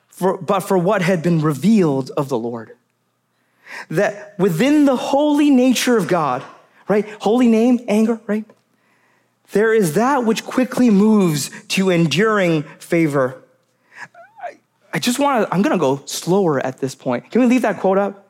for, 0.06 0.38
but 0.38 0.60
for 0.60 0.78
what 0.78 1.02
had 1.02 1.24
been 1.24 1.42
revealed 1.42 2.12
of 2.16 2.28
the 2.28 2.38
Lord. 2.38 2.76
That 3.90 4.38
within 4.38 4.84
the 4.84 4.94
holy 4.94 5.50
nature 5.50 5.96
of 5.96 6.06
God, 6.06 6.44
right? 6.86 7.04
Holy 7.18 7.48
name, 7.48 7.80
anger, 7.88 8.20
right? 8.28 8.44
There 9.50 9.74
is 9.74 9.94
that 9.94 10.24
which 10.24 10.44
quickly 10.44 10.88
moves 10.88 11.50
to 11.70 11.90
enduring 11.90 12.62
favor. 12.78 13.42
I 14.92 14.98
just 14.98 15.18
want 15.18 15.46
to, 15.46 15.54
I'm 15.54 15.62
going 15.62 15.76
to 15.76 15.80
go 15.80 16.02
slower 16.06 16.60
at 16.64 16.78
this 16.78 16.94
point. 16.94 17.30
Can 17.30 17.40
we 17.40 17.46
leave 17.46 17.62
that 17.62 17.80
quote 17.80 17.98
up? 17.98 18.28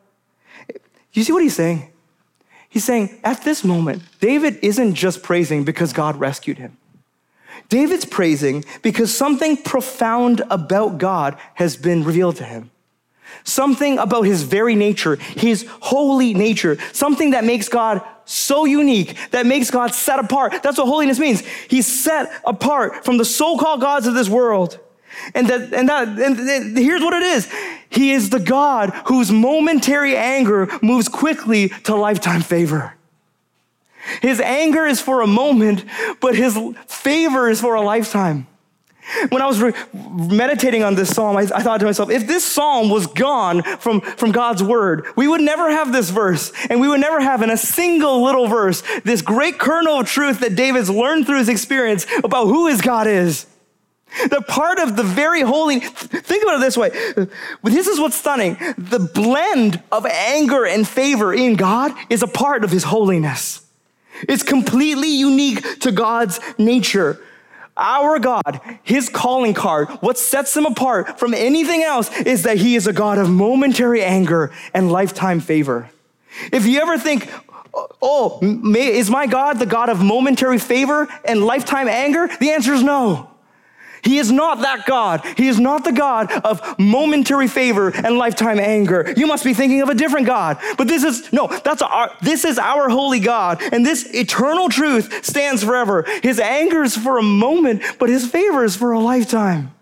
You 1.13 1.25
see 1.25 1.33
what 1.33 1.43
he's 1.43 1.57
saying? 1.57 1.91
He's 2.69 2.85
saying, 2.85 3.21
at 3.23 3.43
this 3.45 3.65
moment, 3.65 4.03
David 4.21 4.59
isn't 4.63 4.95
just 4.95 5.23
praising 5.23 5.65
because 5.65 5.93
God 5.93 6.19
rescued 6.19 6.59
him. 6.59 6.79
David's 7.69 8.05
praising 8.05 8.65
because 8.83 9.15
something 9.15 9.57
profound 9.57 10.43
about 10.51 10.99
God 10.99 11.37
has 11.55 11.77
been 11.77 12.05
revealed 12.05 12.37
to 12.37 12.45
him. 12.45 12.71
Something 13.45 13.99
about 13.99 14.23
his 14.23 14.43
very 14.43 14.75
nature, 14.75 15.17
his 15.17 15.67
holy 15.81 16.33
nature, 16.35 16.79
something 16.93 17.31
that 17.31 17.45
makes 17.45 17.69
God 17.69 18.03
so 18.25 18.65
unique, 18.65 19.17
that 19.33 19.47
makes 19.47 19.71
God 19.71 19.95
set 19.95 20.19
apart. 20.19 20.63
That's 20.63 20.79
what 20.79 20.87
holiness 20.87 21.19
means. 21.19 21.41
He's 21.69 21.87
set 21.87 22.31
apart 22.45 23.05
from 23.05 23.19
the 23.19 23.25
so 23.25 23.59
called 23.59 23.81
gods 23.81 24.07
of 24.07 24.15
this 24.15 24.29
world. 24.29 24.79
And 25.35 25.47
that, 25.49 25.73
and 25.73 25.89
that, 25.89 26.09
and 26.09 26.77
here's 26.77 27.03
what 27.03 27.15
it 27.15 27.23
is. 27.23 27.51
He 27.91 28.13
is 28.13 28.31
the 28.31 28.41
God 28.41 28.91
whose 29.07 29.31
momentary 29.31 30.17
anger 30.17 30.69
moves 30.83 31.09
quickly 31.09 31.69
to 31.85 31.95
lifetime 31.95 32.41
favor. 32.41 32.95
His 34.21 34.41
anger 34.41 34.87
is 34.87 35.01
for 35.01 35.21
a 35.21 35.27
moment, 35.27 35.85
but 36.21 36.35
his 36.35 36.59
favor 36.87 37.49
is 37.49 37.61
for 37.61 37.75
a 37.75 37.83
lifetime. 37.83 38.47
When 39.31 39.43
I 39.43 39.47
was 39.47 39.61
re- 39.61 39.75
meditating 39.93 40.85
on 40.85 40.95
this 40.95 41.11
psalm, 41.11 41.37
I, 41.37 41.43
I, 41.43 41.63
thought 41.63 41.81
to 41.81 41.87
myself, 41.87 42.09
if 42.09 42.27
this 42.27 42.45
psalm 42.45 42.89
was 42.89 43.09
gone 43.09 43.63
from, 43.63 44.01
from 44.01 44.31
God's 44.31 44.63
word, 44.63 45.07
we 45.17 45.27
would 45.27 45.41
never 45.41 45.71
have 45.71 45.93
this 45.93 46.11
verse, 46.11 46.53
and 46.71 46.81
we 46.81 46.89
would 46.89 47.01
never 47.01 47.21
have 47.21 47.43
in 47.43 47.51
a 47.51 47.57
single 47.57 48.23
little 48.23 48.47
verse 48.47 48.83
this 49.05 49.21
great 49.21 49.59
kernel 49.59 50.01
of 50.01 50.07
truth 50.07 50.39
that 50.41 50.55
David's 50.55 50.89
learned 50.89 51.27
through 51.27 51.39
his 51.39 51.49
experience 51.49 52.07
about 52.23 52.47
who 52.47 52.69
his 52.69 52.81
God 52.81 53.09
is. 53.09 53.47
The 54.29 54.43
part 54.47 54.79
of 54.79 54.97
the 54.97 55.03
very 55.03 55.41
holy, 55.41 55.81
think 55.81 56.43
about 56.43 56.57
it 56.57 56.61
this 56.61 56.77
way. 56.77 56.91
This 57.63 57.87
is 57.87 57.99
what's 57.99 58.17
stunning. 58.17 58.57
The 58.77 58.99
blend 58.99 59.83
of 59.91 60.07
anger 60.07 60.67
and 60.67 60.87
favor 60.87 61.33
in 61.33 61.55
God 61.55 61.93
is 62.11 62.23
a 62.23 62.27
part 62.27 62.65
of 62.65 62.71
his 62.71 62.85
holiness. 62.85 63.67
It's 64.29 64.43
completely 64.43 65.09
unique 65.09 65.81
to 65.81 65.93
God's 65.93 66.41
nature. 66.59 67.21
Our 67.77 68.19
God, 68.19 68.61
his 68.83 69.09
calling 69.09 69.55
card, 69.55 69.89
what 70.01 70.19
sets 70.19 70.55
him 70.55 70.67
apart 70.67 71.19
from 71.19 71.33
anything 71.33 71.83
else 71.83 72.15
is 72.21 72.43
that 72.43 72.59
he 72.59 72.77
is 72.77 72.87
a 72.87 72.93
God 72.93 73.17
of 73.19 73.31
momentary 73.31 74.03
anger 74.03 74.53
and 74.75 74.93
lifetime 74.93 75.41
favor. 75.41 75.89
If 76.53 76.67
you 76.67 76.81
ever 76.81 76.99
think, 76.99 77.31
oh, 78.03 78.39
is 78.77 79.09
my 79.09 79.27
God 79.27 79.59
the 79.59 79.67
God 79.67 79.89
of 79.89 80.03
momentary 80.03 80.59
favor 80.59 81.09
and 81.25 81.45
lifetime 81.45 81.89
anger? 81.89 82.29
The 82.41 82.51
answer 82.51 82.75
is 82.75 82.83
no. 82.83 83.31
He 84.03 84.19
is 84.19 84.33
not 84.33 84.61
that 84.63 84.85
God. 84.85 85.25
He 85.37 85.47
is 85.47 85.61
not 85.61 85.85
the 85.85 85.93
God 85.93 86.33
of 86.45 86.79
momentary 86.79 87.47
favor 87.47 87.89
and 87.89 88.19
lifetime 88.19 88.59
anger. 88.59 89.15
You 89.17 89.27
must 89.27 89.45
be 89.45 89.55
thinking 89.55 89.81
of 89.81 89.89
a 89.89 89.95
different 89.95 90.27
God. 90.27 90.59
But 90.77 90.89
this 90.89 91.05
is 91.05 91.33
no, 91.33 91.47
that's 91.47 91.83
our 91.83 92.11
this 92.21 92.45
is 92.45 92.59
our 92.59 92.89
holy 92.89 93.21
God. 93.21 93.63
And 93.73 93.87
this 93.87 94.13
eternal 94.13 94.69
truth 94.69 95.25
stands 95.25 95.63
forever. 95.63 96.05
His 96.23 96.41
anger 96.41 96.83
is 96.83 96.97
for 96.97 97.19
a 97.19 97.23
moment, 97.23 97.83
but 98.01 98.09
his 98.09 98.29
favor 98.29 98.65
is 98.65 98.75
for 98.75 98.91
a 98.91 98.99
lifetime. 98.99 99.73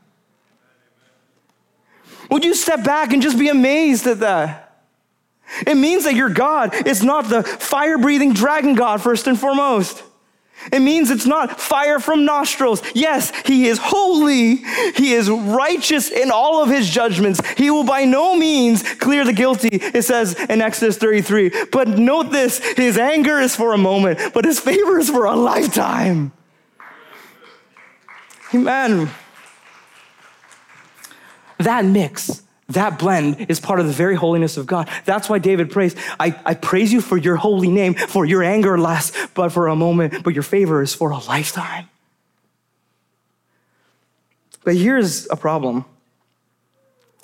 Would 2.31 2.45
you 2.45 2.55
step 2.55 2.85
back 2.85 3.13
and 3.13 3.23
just 3.23 3.39
be 3.39 3.49
amazed 3.49 4.07
at 4.07 4.21
that? 4.21 4.85
It 5.67 5.77
means 5.77 6.05
that 6.05 6.15
your 6.15 6.29
God 6.29 6.87
is 6.87 7.03
not 7.03 7.29
the 7.29 7.43
fire 7.43 7.99
breathing 7.99 8.35
dragon 8.35 8.75
God, 8.75 9.03
first 9.03 9.27
and 9.27 9.39
foremost. 9.39 10.05
It 10.73 10.81
means 10.81 11.11
it's 11.11 11.27
not 11.27 11.61
fire 11.61 11.99
from 11.99 12.25
nostrils. 12.25 12.83
Yes, 12.95 13.33
he 13.45 13.67
is 13.67 13.79
holy. 13.79 14.57
He 14.97 15.15
is 15.15 15.29
righteous 15.29 16.11
in 16.11 16.31
all 16.31 16.63
of 16.63 16.69
his 16.69 16.89
judgments. 16.89 17.41
He 17.57 17.71
will 17.71 17.85
by 17.85 18.05
no 18.05 18.37
means 18.37 18.83
clear 18.95 19.25
the 19.25 19.33
guilty, 19.33 19.69
it 19.73 20.03
says 20.03 20.35
in 20.35 20.61
Exodus 20.61 20.97
33. 20.99 21.67
But 21.73 21.89
note 21.89 22.31
this 22.31 22.59
his 22.75 22.99
anger 22.99 23.39
is 23.39 23.57
for 23.57 23.73
a 23.73 23.79
moment, 23.79 24.33
but 24.35 24.45
his 24.45 24.61
favor 24.61 24.99
is 24.99 25.11
for 25.11 25.25
a 25.25 25.37
lifetime. 25.37 26.33
Amen. 28.55 29.11
That 31.59 31.85
mix 31.85 32.43
that 32.71 32.99
blend 32.99 33.47
is 33.49 33.61
part 33.61 33.81
of 33.81 33.87
the 33.87 33.93
very 33.93 34.15
holiness 34.15 34.57
of 34.57 34.67
God. 34.67 34.89
That's 35.05 35.29
why 35.29 35.39
David 35.39 35.71
prays, 35.71 35.95
I, 36.19 36.39
I 36.45 36.55
praise 36.55 36.93
you 36.93 37.01
for 37.01 37.17
your 37.17 37.37
holy 37.37 37.69
name, 37.69 37.95
for 37.95 38.25
your 38.25 38.43
anger 38.43 38.79
lasts 38.79 39.17
but 39.35 39.51
for 39.51 39.69
a 39.69 39.77
moment, 39.77 40.23
but 40.25 40.35
your 40.35 40.43
favor 40.43 40.83
is 40.83 40.95
for 40.95 41.11
a 41.11 41.19
lifetime. 41.19 41.89
But 44.65 44.77
here's 44.77 45.29
a 45.31 45.37
problem, 45.37 45.85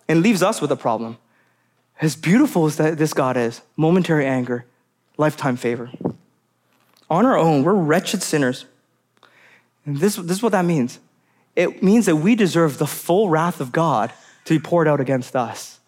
and 0.09 0.23
leaves 0.23 0.43
us 0.43 0.61
with 0.61 0.73
a 0.73 0.77
problem. 0.77 1.19
As 2.01 2.17
beautiful 2.17 2.67
as 2.67 2.77
that 2.77 2.99
this 2.99 3.13
God 3.13 3.37
is, 3.37 3.63
momentary 3.77 4.27
anger, 4.27 4.65
lifetime 5.17 5.57
favor. 5.57 5.91
On 7.09 7.25
our 7.25 7.37
own, 7.37 7.63
we're 7.63 7.75
wretched 7.75 8.23
sinners. 8.23 8.67
And 9.85 9.99
this, 9.99 10.17
this 10.17 10.39
is 10.39 10.43
what 10.43 10.53
that 10.53 10.65
means. 10.65 10.99
It 11.55 11.83
means 11.83 12.07
that 12.07 12.17
we 12.17 12.35
deserve 12.35 12.79
the 12.79 12.87
full 12.87 13.29
wrath 13.31 13.61
of 13.61 13.73
God 13.73 14.13
to 14.47 14.55
be 14.55 14.59
poured 14.59 14.89
out 14.89 15.01
against 15.01 15.37
us. 15.37 15.81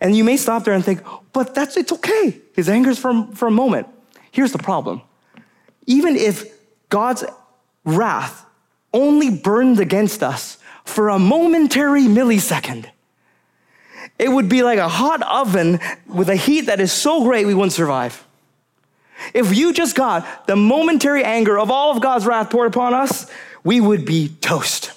And 0.00 0.16
you 0.16 0.24
may 0.24 0.36
stop 0.36 0.64
there 0.64 0.74
and 0.74 0.84
think, 0.84 1.00
but 1.32 1.54
that's 1.54 1.76
it's 1.76 1.92
okay. 1.92 2.40
His 2.54 2.68
anger's 2.68 2.98
for, 2.98 3.26
for 3.34 3.48
a 3.48 3.50
moment. 3.50 3.88
Here's 4.30 4.52
the 4.52 4.58
problem. 4.58 5.02
Even 5.86 6.16
if 6.16 6.52
God's 6.88 7.24
wrath 7.84 8.44
only 8.92 9.30
burned 9.30 9.80
against 9.80 10.22
us 10.22 10.58
for 10.84 11.08
a 11.08 11.18
momentary 11.18 12.02
millisecond, 12.02 12.86
it 14.18 14.28
would 14.28 14.48
be 14.48 14.62
like 14.62 14.78
a 14.78 14.88
hot 14.88 15.22
oven 15.22 15.80
with 16.06 16.28
a 16.28 16.36
heat 16.36 16.62
that 16.62 16.80
is 16.80 16.92
so 16.92 17.24
great 17.24 17.46
we 17.46 17.54
wouldn't 17.54 17.72
survive. 17.72 18.24
If 19.32 19.56
you 19.56 19.72
just 19.72 19.96
got 19.96 20.46
the 20.46 20.56
momentary 20.56 21.24
anger 21.24 21.58
of 21.58 21.70
all 21.70 21.92
of 21.92 22.02
God's 22.02 22.26
wrath 22.26 22.50
poured 22.50 22.68
upon 22.68 22.94
us, 22.94 23.30
we 23.62 23.80
would 23.80 24.04
be 24.04 24.28
toast 24.28 24.93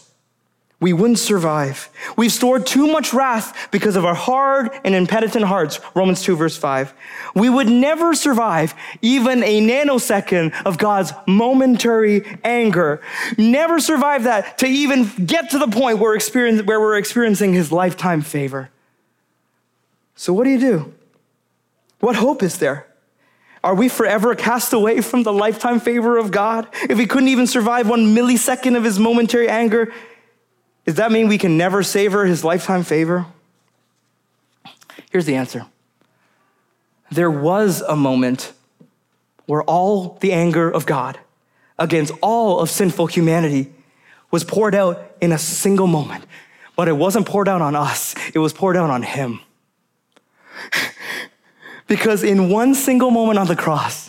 we 0.80 0.93
wouldn't 0.93 1.17
survive. 1.17 1.89
We've 2.17 2.32
stored 2.32 2.67
too 2.67 2.86
much 2.86 3.11
wrath 3.11 3.69
because 3.71 3.95
of 3.95 4.05
our 4.05 4.13
hard 4.13 4.69
and 4.84 4.93
impenitent 4.93 5.45
hearts. 5.45 5.80
Romans 5.95 6.21
2, 6.21 6.36
verse 6.36 6.55
5. 6.55 6.93
We 7.34 7.49
would 7.49 7.67
never 7.67 8.13
survive 8.13 8.75
even 9.01 9.43
a 9.43 9.59
nanosecond 9.59 10.53
of 10.65 10.78
God's 10.78 11.13
momentary 11.25 12.23
anger. 12.43 13.01
Never 13.39 13.80
survive 13.80 14.25
that 14.25 14.59
to 14.59 14.67
even 14.67 15.09
get 15.25 15.49
to 15.51 15.57
the 15.57 15.67
point 15.67 15.97
where, 15.97 16.19
where 16.63 16.80
we're 16.80 16.97
experiencing 16.97 17.53
his 17.53 17.71
lifetime 17.71 18.21
favor. 18.21 18.69
So, 20.15 20.32
what 20.32 20.43
do 20.43 20.51
you 20.51 20.59
do? 20.59 20.93
What 22.01 22.17
hope 22.17 22.43
is 22.43 22.59
there? 22.59 22.86
Are 23.63 23.73
we 23.73 23.89
forever 23.89 24.36
cast 24.36 24.73
away 24.73 25.01
from 25.01 25.23
the 25.23 25.34
lifetime 25.34 25.80
favor 25.80 26.17
of 26.17 26.30
God? 26.30 26.67
If 26.88 26.99
we 26.99 27.07
couldn't 27.07 27.30
even 27.30 27.47
survive 27.47 27.89
one 27.89 28.15
millisecond 28.15 28.78
of 28.78 28.84
his 28.84 28.99
momentary 28.99 29.49
anger, 29.49 29.91
does 30.88 30.96
that 30.96 31.12
mean 31.12 31.28
we 31.28 31.38
can 31.38 31.58
never 31.58 31.84
savor 31.84 32.26
his 32.26 32.46
lifetime 32.46 32.84
favor? 32.84 33.26
Here's 35.12 35.26
the 35.26 35.36
answer 35.36 35.66
there 37.12 37.30
was 37.30 37.82
a 37.82 37.96
moment 37.96 38.54
where 39.46 39.64
all 39.64 40.18
the 40.22 40.32
anger 40.32 40.70
of 40.70 40.86
God 40.86 41.20
against 41.78 42.14
all 42.22 42.60
of 42.62 42.70
sinful 42.70 43.08
humanity 43.08 43.72
was 44.32 44.44
poured 44.46 44.76
out 44.76 45.16
in 45.22 45.32
a 45.32 45.38
single 45.38 45.88
moment. 45.88 46.26
But 46.76 46.88
it 46.88 46.94
wasn't 46.94 47.26
poured 47.26 47.50
out 47.50 47.62
on 47.62 47.76
us, 47.76 48.16
it 48.34 48.40
was 48.40 48.54
poured 48.54 48.78
out 48.78 48.90
on 48.90 49.04
him. 49.04 49.42
because 51.88 52.24
in 52.24 52.50
one 52.50 52.74
single 52.74 53.12
moment 53.12 53.40
on 53.40 53.48
the 53.48 53.56
cross, 53.58 54.07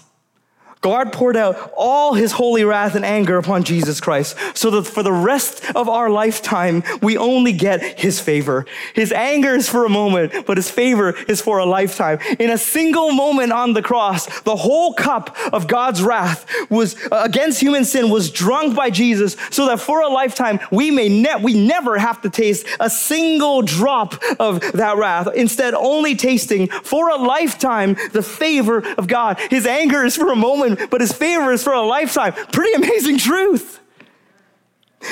God 0.80 1.12
poured 1.12 1.36
out 1.36 1.72
all 1.76 2.14
his 2.14 2.32
holy 2.32 2.64
wrath 2.64 2.94
and 2.94 3.04
anger 3.04 3.36
upon 3.36 3.64
Jesus 3.64 4.00
Christ 4.00 4.36
so 4.54 4.70
that 4.70 4.84
for 4.84 5.02
the 5.02 5.12
rest 5.12 5.64
of 5.74 5.88
our 5.88 6.08
lifetime, 6.08 6.82
we 7.02 7.16
only 7.16 7.52
get 7.52 7.98
his 7.98 8.20
favor. 8.20 8.64
His 8.94 9.12
anger 9.12 9.54
is 9.54 9.68
for 9.68 9.84
a 9.84 9.88
moment, 9.88 10.46
but 10.46 10.56
his 10.56 10.70
favor 10.70 11.10
is 11.28 11.40
for 11.40 11.58
a 11.58 11.66
lifetime. 11.66 12.18
In 12.38 12.50
a 12.50 12.58
single 12.58 13.12
moment 13.12 13.52
on 13.52 13.72
the 13.72 13.82
cross, 13.82 14.26
the 14.42 14.56
whole 14.56 14.92
cup 14.92 15.36
of 15.52 15.66
God's 15.66 16.02
wrath 16.02 16.46
was 16.70 16.96
uh, 17.10 17.22
against 17.24 17.60
human 17.60 17.84
sin 17.84 18.10
was 18.10 18.30
drunk 18.30 18.76
by 18.76 18.90
Jesus 18.90 19.36
so 19.50 19.66
that 19.66 19.80
for 19.80 20.00
a 20.00 20.08
lifetime, 20.08 20.60
we 20.70 20.90
may 20.90 21.08
ne- 21.08 21.42
we 21.42 21.54
never 21.54 21.98
have 21.98 22.20
to 22.22 22.30
taste 22.30 22.66
a 22.80 22.90
single 22.90 23.62
drop 23.62 24.22
of 24.38 24.60
that 24.72 24.96
wrath. 24.96 25.28
Instead, 25.34 25.74
only 25.74 26.14
tasting 26.14 26.68
for 26.68 27.08
a 27.10 27.16
lifetime 27.16 27.96
the 28.12 28.22
favor 28.22 28.78
of 28.96 29.06
God. 29.06 29.38
His 29.50 29.66
anger 29.66 30.04
is 30.04 30.16
for 30.16 30.30
a 30.30 30.36
moment 30.36 30.67
but 30.90 31.00
his 31.00 31.12
favor 31.12 31.52
is 31.52 31.62
for 31.62 31.72
a 31.72 31.82
lifetime. 31.82 32.32
Pretty 32.52 32.72
amazing 32.74 33.18
truth. 33.18 33.78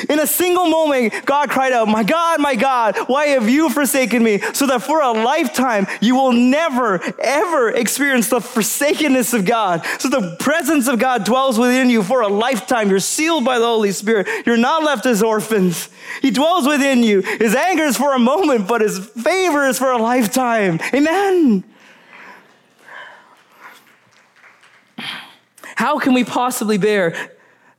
In 0.08 0.18
a 0.18 0.26
single 0.26 0.66
moment, 0.66 1.14
God 1.24 1.48
cried 1.48 1.72
out, 1.72 1.86
My 1.86 2.02
God, 2.02 2.40
my 2.40 2.56
God, 2.56 2.96
why 3.06 3.26
have 3.28 3.48
you 3.48 3.70
forsaken 3.70 4.22
me? 4.22 4.40
So 4.52 4.66
that 4.66 4.82
for 4.82 5.00
a 5.00 5.12
lifetime, 5.12 5.86
you 6.00 6.16
will 6.16 6.32
never, 6.32 7.00
ever 7.20 7.70
experience 7.70 8.28
the 8.28 8.40
forsakenness 8.40 9.32
of 9.32 9.44
God. 9.44 9.86
So 10.00 10.08
the 10.08 10.36
presence 10.40 10.88
of 10.88 10.98
God 10.98 11.24
dwells 11.24 11.56
within 11.56 11.88
you 11.88 12.02
for 12.02 12.22
a 12.22 12.28
lifetime. 12.28 12.90
You're 12.90 12.98
sealed 12.98 13.44
by 13.44 13.58
the 13.60 13.64
Holy 13.64 13.92
Spirit. 13.92 14.26
You're 14.44 14.56
not 14.56 14.82
left 14.82 15.06
as 15.06 15.22
orphans. 15.22 15.88
He 16.20 16.32
dwells 16.32 16.66
within 16.66 17.04
you. 17.04 17.20
His 17.20 17.54
anger 17.54 17.84
is 17.84 17.96
for 17.96 18.12
a 18.12 18.18
moment, 18.18 18.66
but 18.66 18.80
his 18.80 18.98
favor 18.98 19.66
is 19.66 19.78
for 19.78 19.92
a 19.92 19.98
lifetime. 19.98 20.80
Amen. 20.92 21.64
How 25.76 25.98
can 25.98 26.14
we 26.14 26.24
possibly 26.24 26.78
bear 26.78 27.14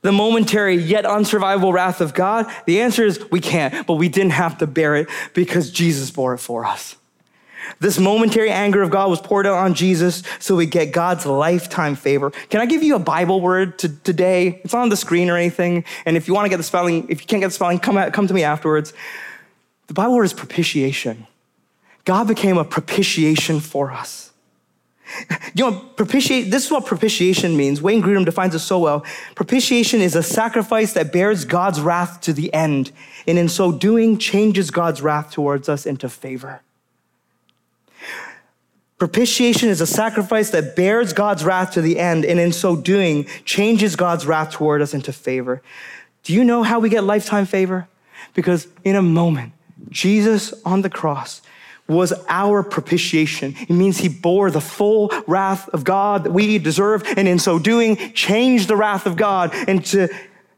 the 0.02 0.12
momentary 0.12 0.76
yet 0.76 1.04
unsurvivable 1.04 1.72
wrath 1.72 2.00
of 2.00 2.14
God? 2.14 2.50
The 2.64 2.80
answer 2.80 3.04
is 3.04 3.20
we 3.30 3.40
can't, 3.40 3.86
but 3.86 3.94
we 3.94 4.08
didn't 4.08 4.32
have 4.32 4.58
to 4.58 4.66
bear 4.66 4.96
it 4.96 5.08
because 5.34 5.70
Jesus 5.70 6.10
bore 6.10 6.32
it 6.34 6.38
for 6.38 6.64
us. 6.64 6.96
This 7.80 7.98
momentary 7.98 8.50
anger 8.50 8.82
of 8.82 8.90
God 8.90 9.10
was 9.10 9.20
poured 9.20 9.46
out 9.46 9.58
on 9.58 9.74
Jesus 9.74 10.22
so 10.38 10.56
we 10.56 10.64
get 10.66 10.92
God's 10.92 11.26
lifetime 11.26 11.96
favor. 11.96 12.30
Can 12.50 12.60
I 12.60 12.66
give 12.66 12.82
you 12.82 12.96
a 12.96 13.00
Bible 13.00 13.40
word 13.40 13.78
to, 13.80 13.88
today? 13.88 14.60
It's 14.64 14.74
on 14.74 14.88
the 14.88 14.96
screen 14.96 15.28
or 15.28 15.36
anything. 15.36 15.84
And 16.06 16.16
if 16.16 16.28
you 16.28 16.34
want 16.34 16.46
to 16.46 16.48
get 16.48 16.56
the 16.56 16.62
spelling, 16.62 17.08
if 17.08 17.20
you 17.20 17.26
can't 17.26 17.40
get 17.40 17.48
the 17.48 17.54
spelling, 17.54 17.78
come, 17.78 17.98
at, 17.98 18.12
come 18.12 18.26
to 18.26 18.34
me 18.34 18.42
afterwards. 18.42 18.92
The 19.88 19.94
Bible 19.94 20.14
word 20.14 20.24
is 20.24 20.32
propitiation. 20.32 21.26
God 22.04 22.26
became 22.26 22.58
a 22.58 22.64
propitiation 22.64 23.60
for 23.60 23.92
us. 23.92 24.27
You 25.54 25.70
know, 25.70 25.80
propitiate, 25.96 26.50
this 26.50 26.66
is 26.66 26.70
what 26.70 26.86
propitiation 26.86 27.56
means. 27.56 27.80
Wayne 27.80 28.02
Grudem 28.02 28.24
defines 28.24 28.54
it 28.54 28.60
so 28.60 28.78
well. 28.78 29.04
Propitiation 29.34 30.00
is 30.00 30.14
a 30.14 30.22
sacrifice 30.22 30.92
that 30.92 31.12
bears 31.12 31.44
God's 31.44 31.80
wrath 31.80 32.20
to 32.22 32.32
the 32.32 32.52
end, 32.52 32.92
and 33.26 33.38
in 33.38 33.48
so 33.48 33.72
doing, 33.72 34.18
changes 34.18 34.70
God's 34.70 35.02
wrath 35.02 35.32
towards 35.32 35.68
us 35.68 35.86
into 35.86 36.08
favor. 36.08 36.60
Propitiation 38.98 39.68
is 39.68 39.80
a 39.80 39.86
sacrifice 39.86 40.50
that 40.50 40.74
bears 40.74 41.12
God's 41.12 41.44
wrath 41.44 41.72
to 41.72 41.80
the 41.80 41.98
end, 41.98 42.24
and 42.24 42.38
in 42.40 42.52
so 42.52 42.76
doing, 42.76 43.24
changes 43.44 43.96
God's 43.96 44.26
wrath 44.26 44.50
toward 44.50 44.82
us 44.82 44.92
into 44.92 45.12
favor. 45.12 45.62
Do 46.24 46.34
you 46.34 46.44
know 46.44 46.62
how 46.62 46.80
we 46.80 46.88
get 46.88 47.04
lifetime 47.04 47.46
favor? 47.46 47.88
Because 48.34 48.66
in 48.84 48.96
a 48.96 49.02
moment, 49.02 49.52
Jesus 49.88 50.52
on 50.64 50.82
the 50.82 50.90
cross 50.90 51.40
was 51.88 52.12
our 52.28 52.62
propitiation. 52.62 53.54
It 53.60 53.70
means 53.70 53.98
he 53.98 54.08
bore 54.08 54.50
the 54.50 54.60
full 54.60 55.10
wrath 55.26 55.68
of 55.70 55.84
God 55.84 56.24
that 56.24 56.32
we 56.32 56.58
deserve, 56.58 57.02
and 57.16 57.26
in 57.26 57.38
so 57.38 57.58
doing, 57.58 57.96
changed 58.12 58.68
the 58.68 58.76
wrath 58.76 59.06
of 59.06 59.16
God 59.16 59.54
into 59.68 60.08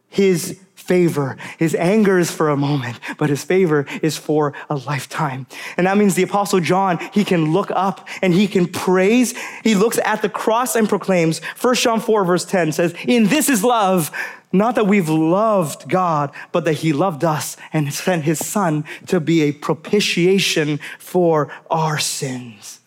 his 0.09 0.61
favor. 0.74 1.37
His 1.57 1.76
anger 1.76 2.18
is 2.18 2.33
for 2.33 2.49
a 2.49 2.57
moment, 2.57 2.99
but 3.16 3.31
his 3.31 3.45
favor 3.45 3.87
is 4.03 4.16
for 4.16 4.55
a 4.68 4.74
lifetime. 4.74 5.47
And 5.76 5.87
that 5.87 5.97
means 5.97 6.16
the 6.16 6.24
apostle 6.24 6.59
John, 6.59 6.99
he 7.12 7.22
can 7.22 7.53
look 7.53 7.70
up 7.70 8.09
and 8.22 8.35
he 8.35 8.49
can 8.49 8.66
praise. 8.66 9.35
He 9.62 9.76
looks 9.76 9.99
at 9.99 10.20
the 10.20 10.28
cross 10.28 10.74
and 10.74 10.89
proclaims, 10.89 11.39
1 11.61 11.74
John 11.76 12.01
4 12.01 12.24
verse 12.24 12.45
10 12.45 12.72
says, 12.72 12.93
in 13.07 13.28
this 13.28 13.49
is 13.49 13.62
love, 13.62 14.11
not 14.53 14.74
that 14.74 14.86
we've 14.86 15.09
loved 15.09 15.88
God, 15.88 16.32
but 16.53 16.64
that 16.64 16.74
He 16.74 16.92
loved 16.92 17.24
us 17.24 17.57
and 17.72 17.92
sent 17.92 18.24
His 18.24 18.44
Son 18.44 18.84
to 19.07 19.20
be 19.20 19.42
a 19.42 19.53
propitiation 19.53 20.80
for 20.98 21.53
our 21.70 21.98
sins. 21.98 22.80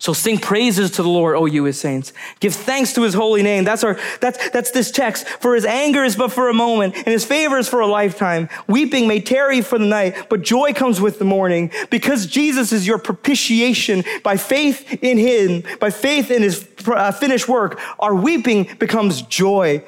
So 0.00 0.14
sing 0.14 0.38
praises 0.38 0.92
to 0.92 1.02
the 1.02 1.10
Lord, 1.10 1.36
O 1.36 1.44
you 1.44 1.64
his 1.64 1.78
saints. 1.78 2.14
Give 2.40 2.54
thanks 2.54 2.94
to 2.94 3.02
his 3.02 3.12
holy 3.12 3.42
name. 3.42 3.64
That's 3.64 3.84
our, 3.84 3.98
that's, 4.22 4.48
that's 4.48 4.70
this 4.70 4.90
text. 4.90 5.28
For 5.28 5.54
his 5.54 5.66
anger 5.66 6.02
is 6.04 6.16
but 6.16 6.32
for 6.32 6.48
a 6.48 6.54
moment, 6.54 6.96
and 6.96 7.08
his 7.08 7.26
favor 7.26 7.58
is 7.58 7.68
for 7.68 7.80
a 7.80 7.86
lifetime. 7.86 8.48
Weeping 8.66 9.06
may 9.06 9.20
tarry 9.20 9.60
for 9.60 9.78
the 9.78 9.84
night, 9.84 10.30
but 10.30 10.40
joy 10.40 10.72
comes 10.72 11.02
with 11.02 11.18
the 11.18 11.26
morning. 11.26 11.70
Because 11.90 12.24
Jesus 12.24 12.72
is 12.72 12.86
your 12.86 12.96
propitiation 12.96 14.02
by 14.24 14.38
faith 14.38 14.90
in 15.02 15.18
him, 15.18 15.64
by 15.80 15.90
faith 15.90 16.30
in 16.30 16.40
his 16.40 16.66
uh, 16.86 17.12
finished 17.12 17.46
work, 17.46 17.78
our 17.98 18.14
weeping 18.14 18.74
becomes 18.78 19.20
joy. 19.20 19.84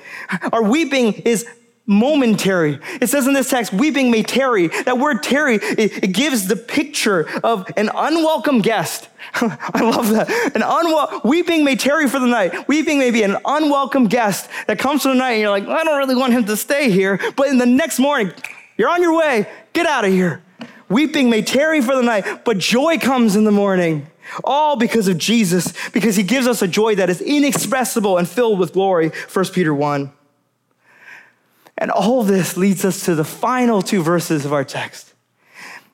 Our 0.52 0.62
weeping 0.62 1.14
is 1.14 1.46
momentary. 1.87 2.78
It 3.01 3.09
says 3.09 3.26
in 3.26 3.35
this 3.35 3.51
text, 3.51 3.72
weeping 3.72 4.11
may 4.11 4.22
tarry. 4.22 4.68
That 4.68 4.99
word 4.99 5.22
tarry, 5.22 5.57
it, 5.57 6.05
it 6.05 6.12
gives 6.12 6.47
the 6.47 6.57
picture 6.57 7.28
of 7.43 7.68
an 7.76 7.91
unwelcome 7.95 8.61
guest. 8.61 9.09
I 9.35 9.80
love 9.83 10.11
that. 10.11 10.30
An 10.55 10.62
unwel- 10.62 11.24
weeping 11.24 11.64
may 11.64 11.76
tarry 11.76 12.09
for 12.09 12.18
the 12.18 12.26
night. 12.26 12.68
Weeping 12.68 12.99
may 12.99 13.11
be 13.11 13.22
an 13.22 13.37
unwelcome 13.45 14.07
guest 14.07 14.49
that 14.66 14.78
comes 14.78 15.03
for 15.03 15.09
the 15.09 15.14
night 15.14 15.33
and 15.33 15.41
you're 15.41 15.51
like, 15.51 15.66
I 15.66 15.85
don't 15.85 15.99
really 15.99 16.14
want 16.14 16.33
him 16.33 16.45
to 16.47 16.57
stay 16.57 16.91
here. 16.91 17.18
But 17.37 17.49
in 17.49 17.59
the 17.59 17.66
next 17.66 17.99
morning, 17.99 18.33
you're 18.76 18.89
on 18.89 19.03
your 19.03 19.16
way. 19.16 19.49
Get 19.72 19.87
out 19.87 20.05
of 20.05 20.12
here. 20.12 20.43
Weeping 20.89 21.30
may 21.30 21.43
tarry 21.43 21.80
for 21.80 21.97
the 21.97 22.03
night, 22.03 22.45
but 22.45 22.59
joy 22.59 22.99
comes 22.99 23.35
in 23.35 23.45
the 23.45 23.51
morning. 23.51 24.07
All 24.45 24.76
because 24.76 25.09
of 25.09 25.18
Jesus, 25.18 25.72
because 25.91 26.16
he 26.16 26.22
gives 26.22 26.47
us 26.47 26.62
a 26.62 26.68
joy 26.68 26.95
that 26.95 27.11
is 27.11 27.20
inexpressible 27.20 28.18
and 28.18 28.28
filled 28.28 28.59
with 28.59 28.72
glory. 28.72 29.11
1 29.33 29.45
Peter 29.47 29.74
1. 29.74 30.12
And 31.83 31.91
all 31.91 32.22
this 32.22 32.57
leads 32.57 32.85
us 32.85 33.07
to 33.07 33.16
the 33.16 33.24
final 33.24 33.83
two 33.83 34.05
verses 34.05 34.45
of 34.45 34.53
our 34.53 34.62
text. 34.62 35.14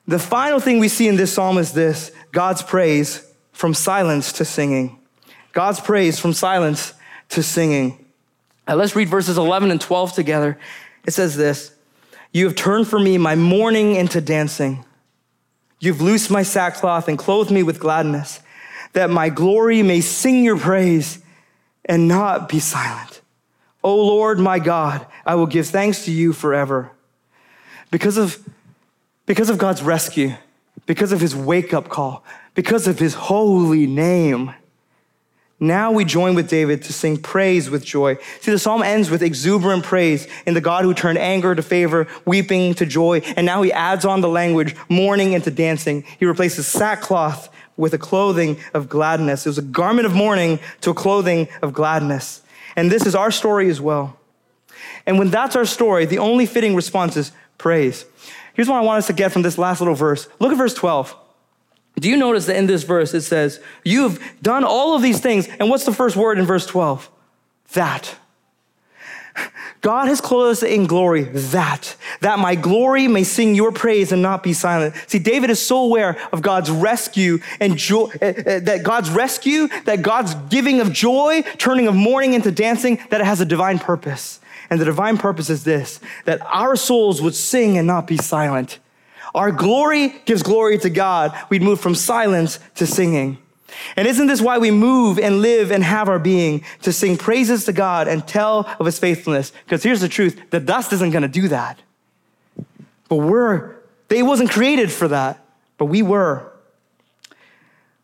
The 0.07 0.19
final 0.19 0.59
thing 0.59 0.77
we 0.77 0.87
see 0.87 1.07
in 1.07 1.15
this 1.15 1.33
psalm 1.33 1.57
is 1.57 1.73
this 1.73 2.11
God's 2.31 2.61
praise 2.61 3.27
from 3.53 3.73
silence 3.73 4.31
to 4.33 4.45
singing. 4.45 4.99
God's 5.51 5.79
praise 5.79 6.19
from 6.19 6.33
silence 6.33 6.93
to 7.29 7.41
singing. 7.41 8.05
Now 8.67 8.75
let's 8.75 8.95
read 8.95 9.09
verses 9.09 9.39
11 9.39 9.71
and 9.71 9.81
12 9.81 10.13
together. 10.13 10.59
It 11.07 11.11
says 11.15 11.35
this 11.35 11.75
You 12.33 12.45
have 12.45 12.55
turned 12.55 12.87
for 12.87 12.99
me 12.99 13.17
my 13.17 13.33
mourning 13.33 13.95
into 13.95 14.21
dancing. 14.21 14.85
You've 15.79 16.01
loosed 16.01 16.29
my 16.29 16.43
sackcloth 16.43 17.07
and 17.07 17.17
clothed 17.17 17.49
me 17.49 17.63
with 17.63 17.79
gladness, 17.79 18.41
that 18.93 19.09
my 19.09 19.29
glory 19.29 19.81
may 19.81 20.01
sing 20.01 20.43
your 20.43 20.59
praise 20.59 21.17
and 21.83 22.07
not 22.07 22.47
be 22.47 22.59
silent. 22.59 23.18
O 23.83 23.95
Lord 23.95 24.39
my 24.39 24.59
God, 24.59 25.05
I 25.25 25.35
will 25.35 25.47
give 25.47 25.67
thanks 25.67 26.05
to 26.05 26.11
you 26.11 26.33
forever. 26.33 26.91
Because 27.91 28.17
of, 28.17 28.37
because 29.25 29.49
of 29.49 29.57
God's 29.57 29.81
rescue, 29.81 30.33
because 30.85 31.11
of 31.11 31.21
his 31.21 31.35
wake 31.35 31.73
up 31.73 31.89
call, 31.89 32.23
because 32.55 32.87
of 32.87 32.99
his 32.99 33.13
holy 33.13 33.87
name, 33.87 34.53
now 35.61 35.91
we 35.91 36.05
join 36.05 36.35
with 36.35 36.49
David 36.49 36.83
to 36.83 36.93
sing 36.93 37.17
praise 37.17 37.69
with 37.69 37.83
joy. 37.83 38.17
See, 38.39 38.51
the 38.51 38.59
psalm 38.59 38.81
ends 38.81 39.09
with 39.09 39.21
exuberant 39.21 39.83
praise 39.83 40.25
in 40.45 40.53
the 40.53 40.61
God 40.61 40.85
who 40.85 40.93
turned 40.93 41.17
anger 41.17 41.53
to 41.53 41.61
favor, 41.61 42.07
weeping 42.25 42.73
to 42.75 42.85
joy, 42.85 43.21
and 43.35 43.45
now 43.45 43.61
he 43.61 43.71
adds 43.73 44.05
on 44.05 44.21
the 44.21 44.29
language, 44.29 44.75
mourning 44.87 45.33
into 45.33 45.51
dancing. 45.51 46.05
He 46.17 46.25
replaces 46.25 46.65
sackcloth 46.65 47.49
with 47.75 47.93
a 47.93 47.97
clothing 47.97 48.57
of 48.73 48.87
gladness. 48.87 49.45
It 49.45 49.49
was 49.49 49.57
a 49.57 49.63
garment 49.63 50.05
of 50.05 50.13
mourning 50.13 50.59
to 50.81 50.91
a 50.91 50.93
clothing 50.93 51.49
of 51.61 51.73
gladness. 51.73 52.41
And 52.79 52.89
this 52.89 53.05
is 53.05 53.13
our 53.13 53.29
story 53.29 53.69
as 53.69 53.81
well. 53.81 54.17
And 55.05 55.19
when 55.19 55.29
that's 55.29 55.57
our 55.57 55.65
story, 55.65 56.05
the 56.05 56.19
only 56.19 56.45
fitting 56.45 56.75
response 56.75 57.17
is 57.17 57.33
praise. 57.57 58.05
Here's 58.53 58.69
what 58.69 58.77
I 58.77 58.81
want 58.81 58.99
us 58.99 59.07
to 59.07 59.13
get 59.13 59.33
from 59.33 59.41
this 59.41 59.57
last 59.57 59.81
little 59.81 59.95
verse. 59.95 60.29
Look 60.39 60.53
at 60.53 60.57
verse 60.57 60.73
12. 60.73 61.13
Do 61.99 62.09
you 62.09 62.15
notice 62.15 62.45
that 62.45 62.55
in 62.55 62.67
this 62.67 62.83
verse 62.83 63.13
it 63.13 63.23
says, 63.23 63.59
You've 63.83 64.23
done 64.41 64.63
all 64.63 64.95
of 64.95 65.01
these 65.01 65.19
things. 65.19 65.49
And 65.59 65.69
what's 65.69 65.83
the 65.83 65.93
first 65.93 66.15
word 66.15 66.39
in 66.39 66.45
verse 66.45 66.65
12? 66.65 67.09
That. 67.73 68.15
God 69.81 70.07
has 70.07 70.19
clothed 70.19 70.51
us 70.51 70.63
in 70.63 70.87
glory, 70.87 71.23
that, 71.23 71.95
that 72.21 72.39
my 72.39 72.55
glory 72.55 73.07
may 73.07 73.23
sing 73.23 73.55
your 73.55 73.71
praise 73.71 74.11
and 74.11 74.21
not 74.21 74.43
be 74.43 74.53
silent. 74.53 74.95
See, 75.07 75.19
David 75.19 75.49
is 75.49 75.61
so 75.61 75.83
aware 75.83 76.17
of 76.33 76.41
God's 76.41 76.69
rescue 76.69 77.39
and 77.59 77.77
joy, 77.77 78.09
uh, 78.21 78.25
uh, 78.25 78.59
that 78.59 78.81
God's 78.83 79.09
rescue, 79.09 79.67
that 79.85 80.01
God's 80.01 80.33
giving 80.49 80.81
of 80.81 80.91
joy, 80.91 81.43
turning 81.57 81.87
of 81.87 81.95
mourning 81.95 82.33
into 82.33 82.51
dancing, 82.51 82.99
that 83.09 83.21
it 83.21 83.25
has 83.25 83.39
a 83.39 83.45
divine 83.45 83.79
purpose. 83.79 84.39
And 84.69 84.79
the 84.79 84.85
divine 84.85 85.17
purpose 85.17 85.49
is 85.49 85.63
this, 85.63 85.99
that 86.25 86.41
our 86.45 86.75
souls 86.75 87.21
would 87.21 87.35
sing 87.35 87.77
and 87.77 87.87
not 87.87 88.05
be 88.05 88.17
silent. 88.17 88.79
Our 89.33 89.51
glory 89.51 90.21
gives 90.25 90.43
glory 90.43 90.77
to 90.79 90.89
God. 90.89 91.33
We'd 91.49 91.61
move 91.61 91.79
from 91.79 91.95
silence 91.95 92.59
to 92.75 92.85
singing. 92.85 93.37
And 93.95 94.07
isn't 94.07 94.27
this 94.27 94.41
why 94.41 94.57
we 94.57 94.71
move 94.71 95.19
and 95.19 95.41
live 95.41 95.71
and 95.71 95.83
have 95.83 96.09
our 96.09 96.19
being 96.19 96.63
to 96.81 96.93
sing 96.93 97.17
praises 97.17 97.65
to 97.65 97.73
God 97.73 98.07
and 98.07 98.27
tell 98.27 98.69
of 98.79 98.85
his 98.85 98.99
faithfulness? 98.99 99.51
Because 99.65 99.83
here's 99.83 100.01
the 100.01 100.09
truth 100.09 100.41
the 100.49 100.59
dust 100.59 100.93
isn't 100.93 101.11
going 101.11 101.23
to 101.23 101.27
do 101.27 101.47
that. 101.49 101.79
But 103.07 103.17
we're, 103.17 103.75
they 104.07 104.23
wasn't 104.23 104.51
created 104.51 104.91
for 104.91 105.07
that, 105.07 105.43
but 105.77 105.85
we 105.85 106.01
were. 106.01 106.51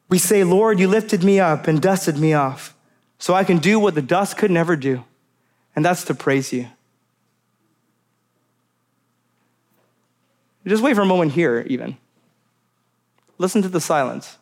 We 0.10 0.18
say, 0.18 0.44
Lord, 0.44 0.80
you 0.80 0.88
lifted 0.88 1.24
me 1.24 1.40
up 1.40 1.68
and 1.68 1.82
dusted 1.82 2.18
me 2.18 2.34
off 2.34 2.76
so 3.18 3.34
I 3.34 3.44
can 3.44 3.58
do 3.58 3.80
what 3.80 3.96
the 3.96 4.02
dust 4.02 4.38
could 4.38 4.52
never 4.52 4.76
do, 4.76 5.04
and 5.76 5.84
that's 5.84 6.04
to 6.06 6.16
praise 6.16 6.54
you. 6.54 6.68
Just 10.68 10.82
wait 10.82 10.96
for 10.96 11.02
a 11.02 11.06
moment 11.06 11.34
here, 11.34 11.64
even. 11.68 11.98
Listen 13.38 13.62
to 13.62 13.70
the 13.70 13.82
silence. 13.82 14.38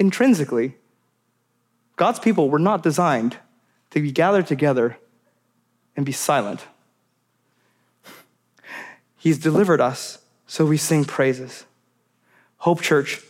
Intrinsically, 0.00 0.74
God's 1.96 2.18
people 2.18 2.48
were 2.48 2.58
not 2.58 2.82
designed 2.82 3.36
to 3.90 4.00
be 4.00 4.10
gathered 4.10 4.46
together 4.46 4.96
and 5.94 6.06
be 6.06 6.12
silent. 6.12 6.64
He's 9.16 9.38
delivered 9.38 9.80
us, 9.80 10.18
so 10.46 10.64
we 10.64 10.78
sing 10.78 11.04
praises. 11.04 11.66
Hope 12.56 12.80
Church, 12.80 13.20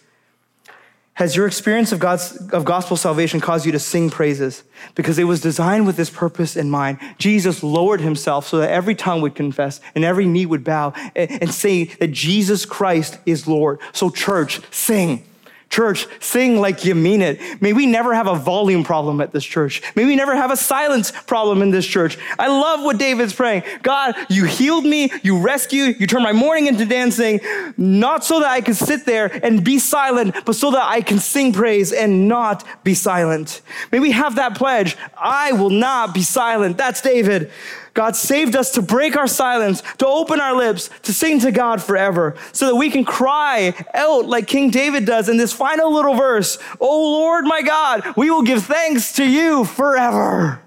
has 1.14 1.34
your 1.36 1.46
experience 1.46 1.92
of 1.92 1.98
God's 1.98 2.36
of 2.52 2.64
gospel 2.64 2.96
salvation 2.96 3.40
caused 3.40 3.66
you 3.66 3.72
to 3.72 3.78
sing 3.78 4.08
praises? 4.08 4.62
Because 4.94 5.18
it 5.18 5.24
was 5.24 5.40
designed 5.40 5.86
with 5.86 5.96
this 5.96 6.08
purpose 6.08 6.56
in 6.56 6.70
mind. 6.70 6.98
Jesus 7.18 7.62
lowered 7.62 8.00
himself 8.00 8.46
so 8.46 8.58
that 8.58 8.70
every 8.70 8.94
tongue 8.94 9.20
would 9.20 9.34
confess 9.34 9.80
and 9.94 10.04
every 10.04 10.26
knee 10.26 10.46
would 10.46 10.64
bow 10.64 10.92
and, 11.16 11.42
and 11.42 11.50
say 11.52 11.84
that 11.84 12.12
Jesus 12.12 12.64
Christ 12.64 13.18
is 13.26 13.46
Lord. 13.46 13.80
So, 13.92 14.08
church, 14.10 14.60
sing. 14.72 15.24
Church, 15.70 16.08
sing 16.18 16.60
like 16.60 16.84
you 16.84 16.96
mean 16.96 17.22
it. 17.22 17.40
May 17.62 17.72
we 17.72 17.86
never 17.86 18.12
have 18.12 18.26
a 18.26 18.34
volume 18.34 18.82
problem 18.82 19.20
at 19.20 19.32
this 19.32 19.44
church. 19.44 19.82
May 19.94 20.04
we 20.04 20.16
never 20.16 20.34
have 20.34 20.50
a 20.50 20.56
silence 20.56 21.12
problem 21.12 21.62
in 21.62 21.70
this 21.70 21.86
church. 21.86 22.18
I 22.40 22.48
love 22.48 22.82
what 22.82 22.98
David's 22.98 23.32
praying. 23.32 23.62
God, 23.82 24.16
you 24.28 24.46
healed 24.46 24.84
me, 24.84 25.12
you 25.22 25.38
rescued, 25.38 26.00
you 26.00 26.08
turned 26.08 26.24
my 26.24 26.32
mourning 26.32 26.66
into 26.66 26.86
dancing, 26.86 27.38
not 27.76 28.24
so 28.24 28.40
that 28.40 28.50
I 28.50 28.62
can 28.62 28.74
sit 28.74 29.06
there 29.06 29.26
and 29.44 29.64
be 29.64 29.78
silent, 29.78 30.34
but 30.44 30.56
so 30.56 30.72
that 30.72 30.84
I 30.84 31.02
can 31.02 31.20
sing 31.20 31.52
praise 31.52 31.92
and 31.92 32.26
not 32.26 32.66
be 32.82 32.94
silent. 32.94 33.62
May 33.92 34.00
we 34.00 34.10
have 34.10 34.34
that 34.34 34.56
pledge. 34.56 34.96
I 35.16 35.52
will 35.52 35.70
not 35.70 36.12
be 36.14 36.22
silent. 36.22 36.78
That's 36.78 37.00
David. 37.00 37.52
God 37.95 38.16
saved 38.16 38.55
us 38.55 38.72
to 38.72 38.82
break 38.82 39.16
our 39.16 39.26
silence, 39.26 39.82
to 39.99 40.07
open 40.07 40.41
our 40.41 40.55
lips, 40.55 40.91
to 41.03 41.12
sing 41.12 41.41
to 41.41 41.51
God 41.51 41.82
forever, 41.82 42.36
so 42.53 42.66
that 42.66 42.76
we 42.76 42.91
can 42.91 43.05
cry 43.05 43.74
out 43.95 44.26
like 44.26 44.47
King 44.47 44.70
David 44.70 45.05
does 45.05 45.28
in 45.28 45.36
this 45.36 45.53
final 45.53 45.93
little 45.93 46.14
verse 46.14 46.59
Oh 46.80 47.18
Lord 47.18 47.45
my 47.45 47.62
God, 47.62 48.16
we 48.16 48.30
will 48.30 48.43
give 48.43 48.64
thanks 48.64 49.14
to 49.14 49.24
you 49.24 49.64
forever. 49.64 50.62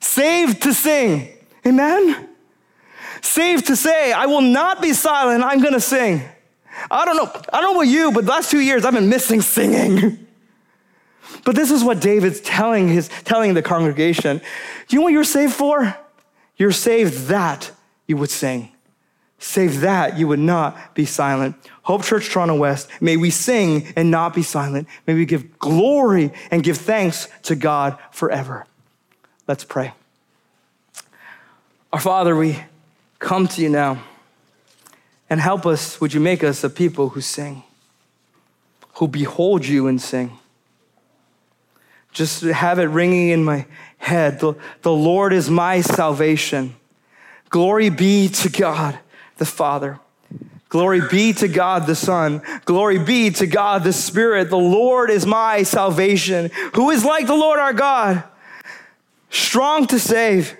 Saved 0.00 0.62
to 0.62 0.74
sing. 0.74 1.28
Amen? 1.66 2.28
Saved 3.22 3.68
to 3.68 3.76
say, 3.76 4.12
I 4.12 4.26
will 4.26 4.40
not 4.40 4.82
be 4.82 4.92
silent, 4.92 5.44
I'm 5.44 5.62
gonna 5.62 5.80
sing. 5.80 6.22
I 6.90 7.04
don't 7.04 7.16
know, 7.16 7.30
I 7.52 7.60
don't 7.60 7.74
know 7.74 7.80
about 7.80 7.90
you, 7.90 8.12
but 8.12 8.24
the 8.24 8.30
last 8.30 8.50
two 8.50 8.60
years 8.60 8.84
I've 8.84 8.94
been 8.94 9.08
missing 9.08 9.40
singing. 9.40 10.26
But 11.44 11.56
this 11.56 11.70
is 11.70 11.82
what 11.82 12.00
David's 12.00 12.40
telling 12.40 12.88
his 12.88 13.08
telling 13.24 13.54
the 13.54 13.62
congregation. 13.62 14.38
Do 14.38 14.44
you 14.90 14.98
know 14.98 15.04
what 15.04 15.12
you're 15.12 15.24
saved 15.24 15.54
for? 15.54 15.96
You're 16.56 16.72
saved 16.72 17.26
that 17.28 17.70
you 18.06 18.16
would 18.16 18.30
sing. 18.30 18.70
Save 19.38 19.80
that 19.80 20.18
you 20.18 20.28
would 20.28 20.38
not 20.38 20.94
be 20.94 21.04
silent. 21.04 21.56
Hope 21.82 22.04
Church 22.04 22.30
Toronto 22.30 22.54
West, 22.54 22.88
may 23.00 23.16
we 23.16 23.30
sing 23.30 23.92
and 23.96 24.10
not 24.10 24.34
be 24.34 24.42
silent. 24.42 24.86
May 25.06 25.14
we 25.14 25.26
give 25.26 25.58
glory 25.58 26.32
and 26.52 26.62
give 26.62 26.78
thanks 26.78 27.26
to 27.42 27.56
God 27.56 27.98
forever. 28.12 28.66
Let's 29.48 29.64
pray. 29.64 29.94
Our 31.92 31.98
Father, 31.98 32.36
we 32.36 32.58
come 33.18 33.48
to 33.48 33.60
you 33.60 33.68
now 33.68 34.02
and 35.28 35.40
help 35.40 35.66
us. 35.66 36.00
Would 36.00 36.14
you 36.14 36.20
make 36.20 36.44
us 36.44 36.62
a 36.62 36.70
people 36.70 37.08
who 37.10 37.20
sing, 37.20 37.64
who 38.94 39.08
behold 39.08 39.66
you 39.66 39.88
and 39.88 40.00
sing? 40.00 40.38
Just 42.12 42.42
have 42.42 42.78
it 42.78 42.84
ringing 42.84 43.30
in 43.30 43.42
my 43.42 43.66
head. 44.02 44.40
The, 44.40 44.54
the 44.82 44.92
Lord 44.92 45.32
is 45.32 45.48
my 45.48 45.80
salvation. 45.80 46.74
Glory 47.48 47.88
be 47.88 48.28
to 48.28 48.48
God 48.50 48.98
the 49.38 49.46
Father. 49.46 50.00
Glory 50.68 51.02
be 51.08 51.32
to 51.34 51.48
God 51.48 51.86
the 51.86 51.94
Son. 51.94 52.42
Glory 52.64 52.98
be 52.98 53.30
to 53.30 53.46
God 53.46 53.84
the 53.84 53.92
Spirit. 53.92 54.50
The 54.50 54.56
Lord 54.56 55.10
is 55.10 55.24
my 55.24 55.62
salvation. 55.62 56.50
Who 56.74 56.90
is 56.90 57.04
like 57.04 57.26
the 57.26 57.34
Lord 57.34 57.60
our 57.60 57.72
God? 57.72 58.24
Strong 59.30 59.86
to 59.88 60.00
save, 60.00 60.56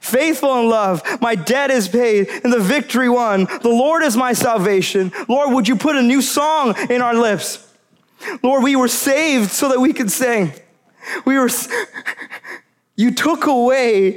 faithful 0.00 0.58
in 0.58 0.68
love. 0.68 1.02
My 1.20 1.34
debt 1.34 1.70
is 1.70 1.88
paid 1.88 2.28
and 2.28 2.52
the 2.52 2.60
victory 2.60 3.08
won. 3.08 3.44
The 3.44 3.68
Lord 3.68 4.02
is 4.02 4.16
my 4.16 4.32
salvation. 4.32 5.12
Lord, 5.28 5.52
would 5.52 5.68
you 5.68 5.76
put 5.76 5.96
a 5.96 6.02
new 6.02 6.22
song 6.22 6.74
in 6.88 7.02
our 7.02 7.14
lips? 7.14 7.62
Lord, 8.42 8.62
we 8.62 8.74
were 8.74 8.88
saved 8.88 9.50
so 9.50 9.68
that 9.68 9.80
we 9.80 9.92
could 9.92 10.10
sing. 10.10 10.52
We 11.24 11.38
were, 11.38 11.48
you 12.96 13.10
took 13.10 13.46
away 13.46 14.16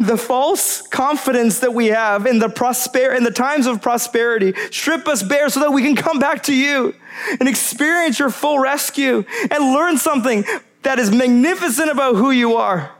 the 0.00 0.16
false 0.18 0.82
confidence 0.82 1.60
that 1.60 1.72
we 1.72 1.86
have 1.86 2.26
in 2.26 2.40
the 2.40 2.48
prosper 2.48 3.12
in 3.12 3.22
the 3.22 3.30
times 3.30 3.66
of 3.66 3.80
prosperity. 3.80 4.52
Strip 4.72 5.06
us 5.06 5.22
bare 5.22 5.48
so 5.48 5.60
that 5.60 5.70
we 5.70 5.82
can 5.82 5.94
come 5.94 6.18
back 6.18 6.42
to 6.44 6.54
you 6.54 6.94
and 7.38 7.48
experience 7.48 8.18
your 8.18 8.30
full 8.30 8.58
rescue 8.58 9.24
and 9.50 9.72
learn 9.72 9.98
something 9.98 10.44
that 10.82 10.98
is 10.98 11.12
magnificent 11.12 11.88
about 11.88 12.16
who 12.16 12.32
you 12.32 12.56
are. 12.56 12.92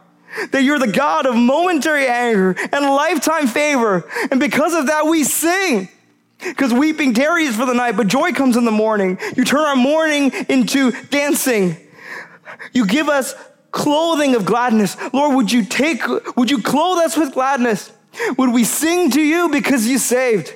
That 0.53 0.62
you're 0.62 0.78
the 0.78 0.93
God 0.93 1.26
of 1.26 1.34
momentary 1.34 2.07
anger 2.07 2.55
and 2.72 2.84
lifetime 2.84 3.49
favor. 3.49 4.09
And 4.30 4.39
because 4.39 4.74
of 4.74 4.87
that, 4.87 5.07
we 5.07 5.24
sing. 5.24 5.89
Because 6.39 6.72
weeping 6.72 7.14
tarries 7.14 7.57
for 7.57 7.64
the 7.64 7.72
night, 7.72 7.97
but 7.97 8.07
joy 8.07 8.32
comes 8.32 8.57
in 8.57 8.64
the 8.64 8.70
morning. 8.70 9.18
You 9.37 9.45
turn 9.45 9.64
our 9.64 9.76
mourning 9.76 10.30
into 10.49 10.93
dancing. 11.07 11.76
You 12.72 12.87
give 12.87 13.09
us 13.09 13.34
clothing 13.76 14.34
of 14.34 14.46
gladness. 14.46 14.96
Lord, 15.12 15.36
would 15.36 15.52
you 15.52 15.62
take, 15.62 16.02
would 16.34 16.50
you 16.50 16.62
clothe 16.62 17.04
us 17.04 17.14
with 17.14 17.34
gladness? 17.34 17.92
Would 18.38 18.54
we 18.54 18.64
sing 18.64 19.10
to 19.10 19.20
you 19.20 19.50
because 19.50 19.86
you 19.86 19.98
saved? 19.98 20.54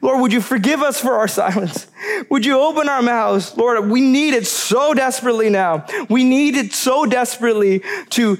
Lord, 0.00 0.20
would 0.20 0.32
you 0.32 0.40
forgive 0.40 0.80
us 0.80 1.00
for 1.00 1.14
our 1.16 1.26
silence? 1.26 1.88
Would 2.30 2.46
you 2.46 2.60
open 2.60 2.88
our 2.88 3.02
mouths? 3.02 3.56
Lord, 3.56 3.90
we 3.90 4.00
need 4.00 4.34
it 4.34 4.46
so 4.46 4.94
desperately 4.94 5.50
now. 5.50 5.84
We 6.08 6.22
need 6.22 6.54
it 6.54 6.72
so 6.72 7.06
desperately 7.06 7.82
to 8.10 8.38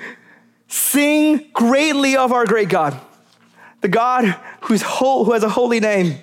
sing 0.68 1.50
greatly 1.52 2.16
of 2.16 2.30
our 2.30 2.46
great 2.46 2.68
God, 2.68 3.00
the 3.80 3.88
God 3.88 4.36
who's 4.60 4.82
whole, 4.82 5.24
who 5.24 5.32
has 5.32 5.42
a 5.42 5.48
holy 5.48 5.80
name, 5.80 6.20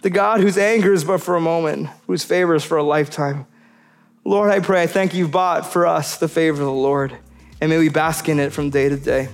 the 0.00 0.10
God 0.10 0.40
whose 0.40 0.56
anger 0.56 0.94
is 0.94 1.04
but 1.04 1.20
for 1.20 1.36
a 1.36 1.40
moment, 1.40 1.90
whose 2.06 2.24
favor 2.24 2.54
is 2.54 2.64
for 2.64 2.78
a 2.78 2.82
lifetime. 2.82 3.46
Lord, 4.24 4.50
I 4.50 4.60
pray, 4.60 4.84
I 4.84 4.86
thank 4.86 5.12
you 5.12 5.28
bought 5.28 5.70
for 5.70 5.86
us 5.86 6.16
the 6.16 6.28
favor 6.28 6.62
of 6.62 6.66
the 6.66 6.72
Lord, 6.72 7.18
and 7.62 7.70
may 7.70 7.78
we 7.78 7.88
bask 7.88 8.28
in 8.28 8.38
it 8.40 8.52
from 8.52 8.70
day 8.70 8.88
to 8.88 8.96
day. 8.96 9.28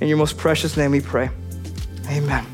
In 0.00 0.08
your 0.08 0.18
most 0.18 0.36
precious 0.36 0.76
name 0.76 0.90
we 0.90 1.00
pray. 1.00 1.30
Amen. 2.08 2.44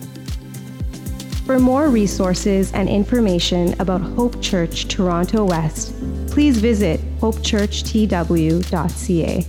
For 1.47 1.59
more 1.59 1.89
resources 1.89 2.71
and 2.75 2.87
information 2.87 3.75
about 3.81 4.03
Hope 4.03 4.43
Church 4.43 4.89
Toronto 4.89 5.47
West, 5.47 5.95
please 6.29 6.59
visit 6.59 7.01
hopechurchtw.ca. 7.19 9.47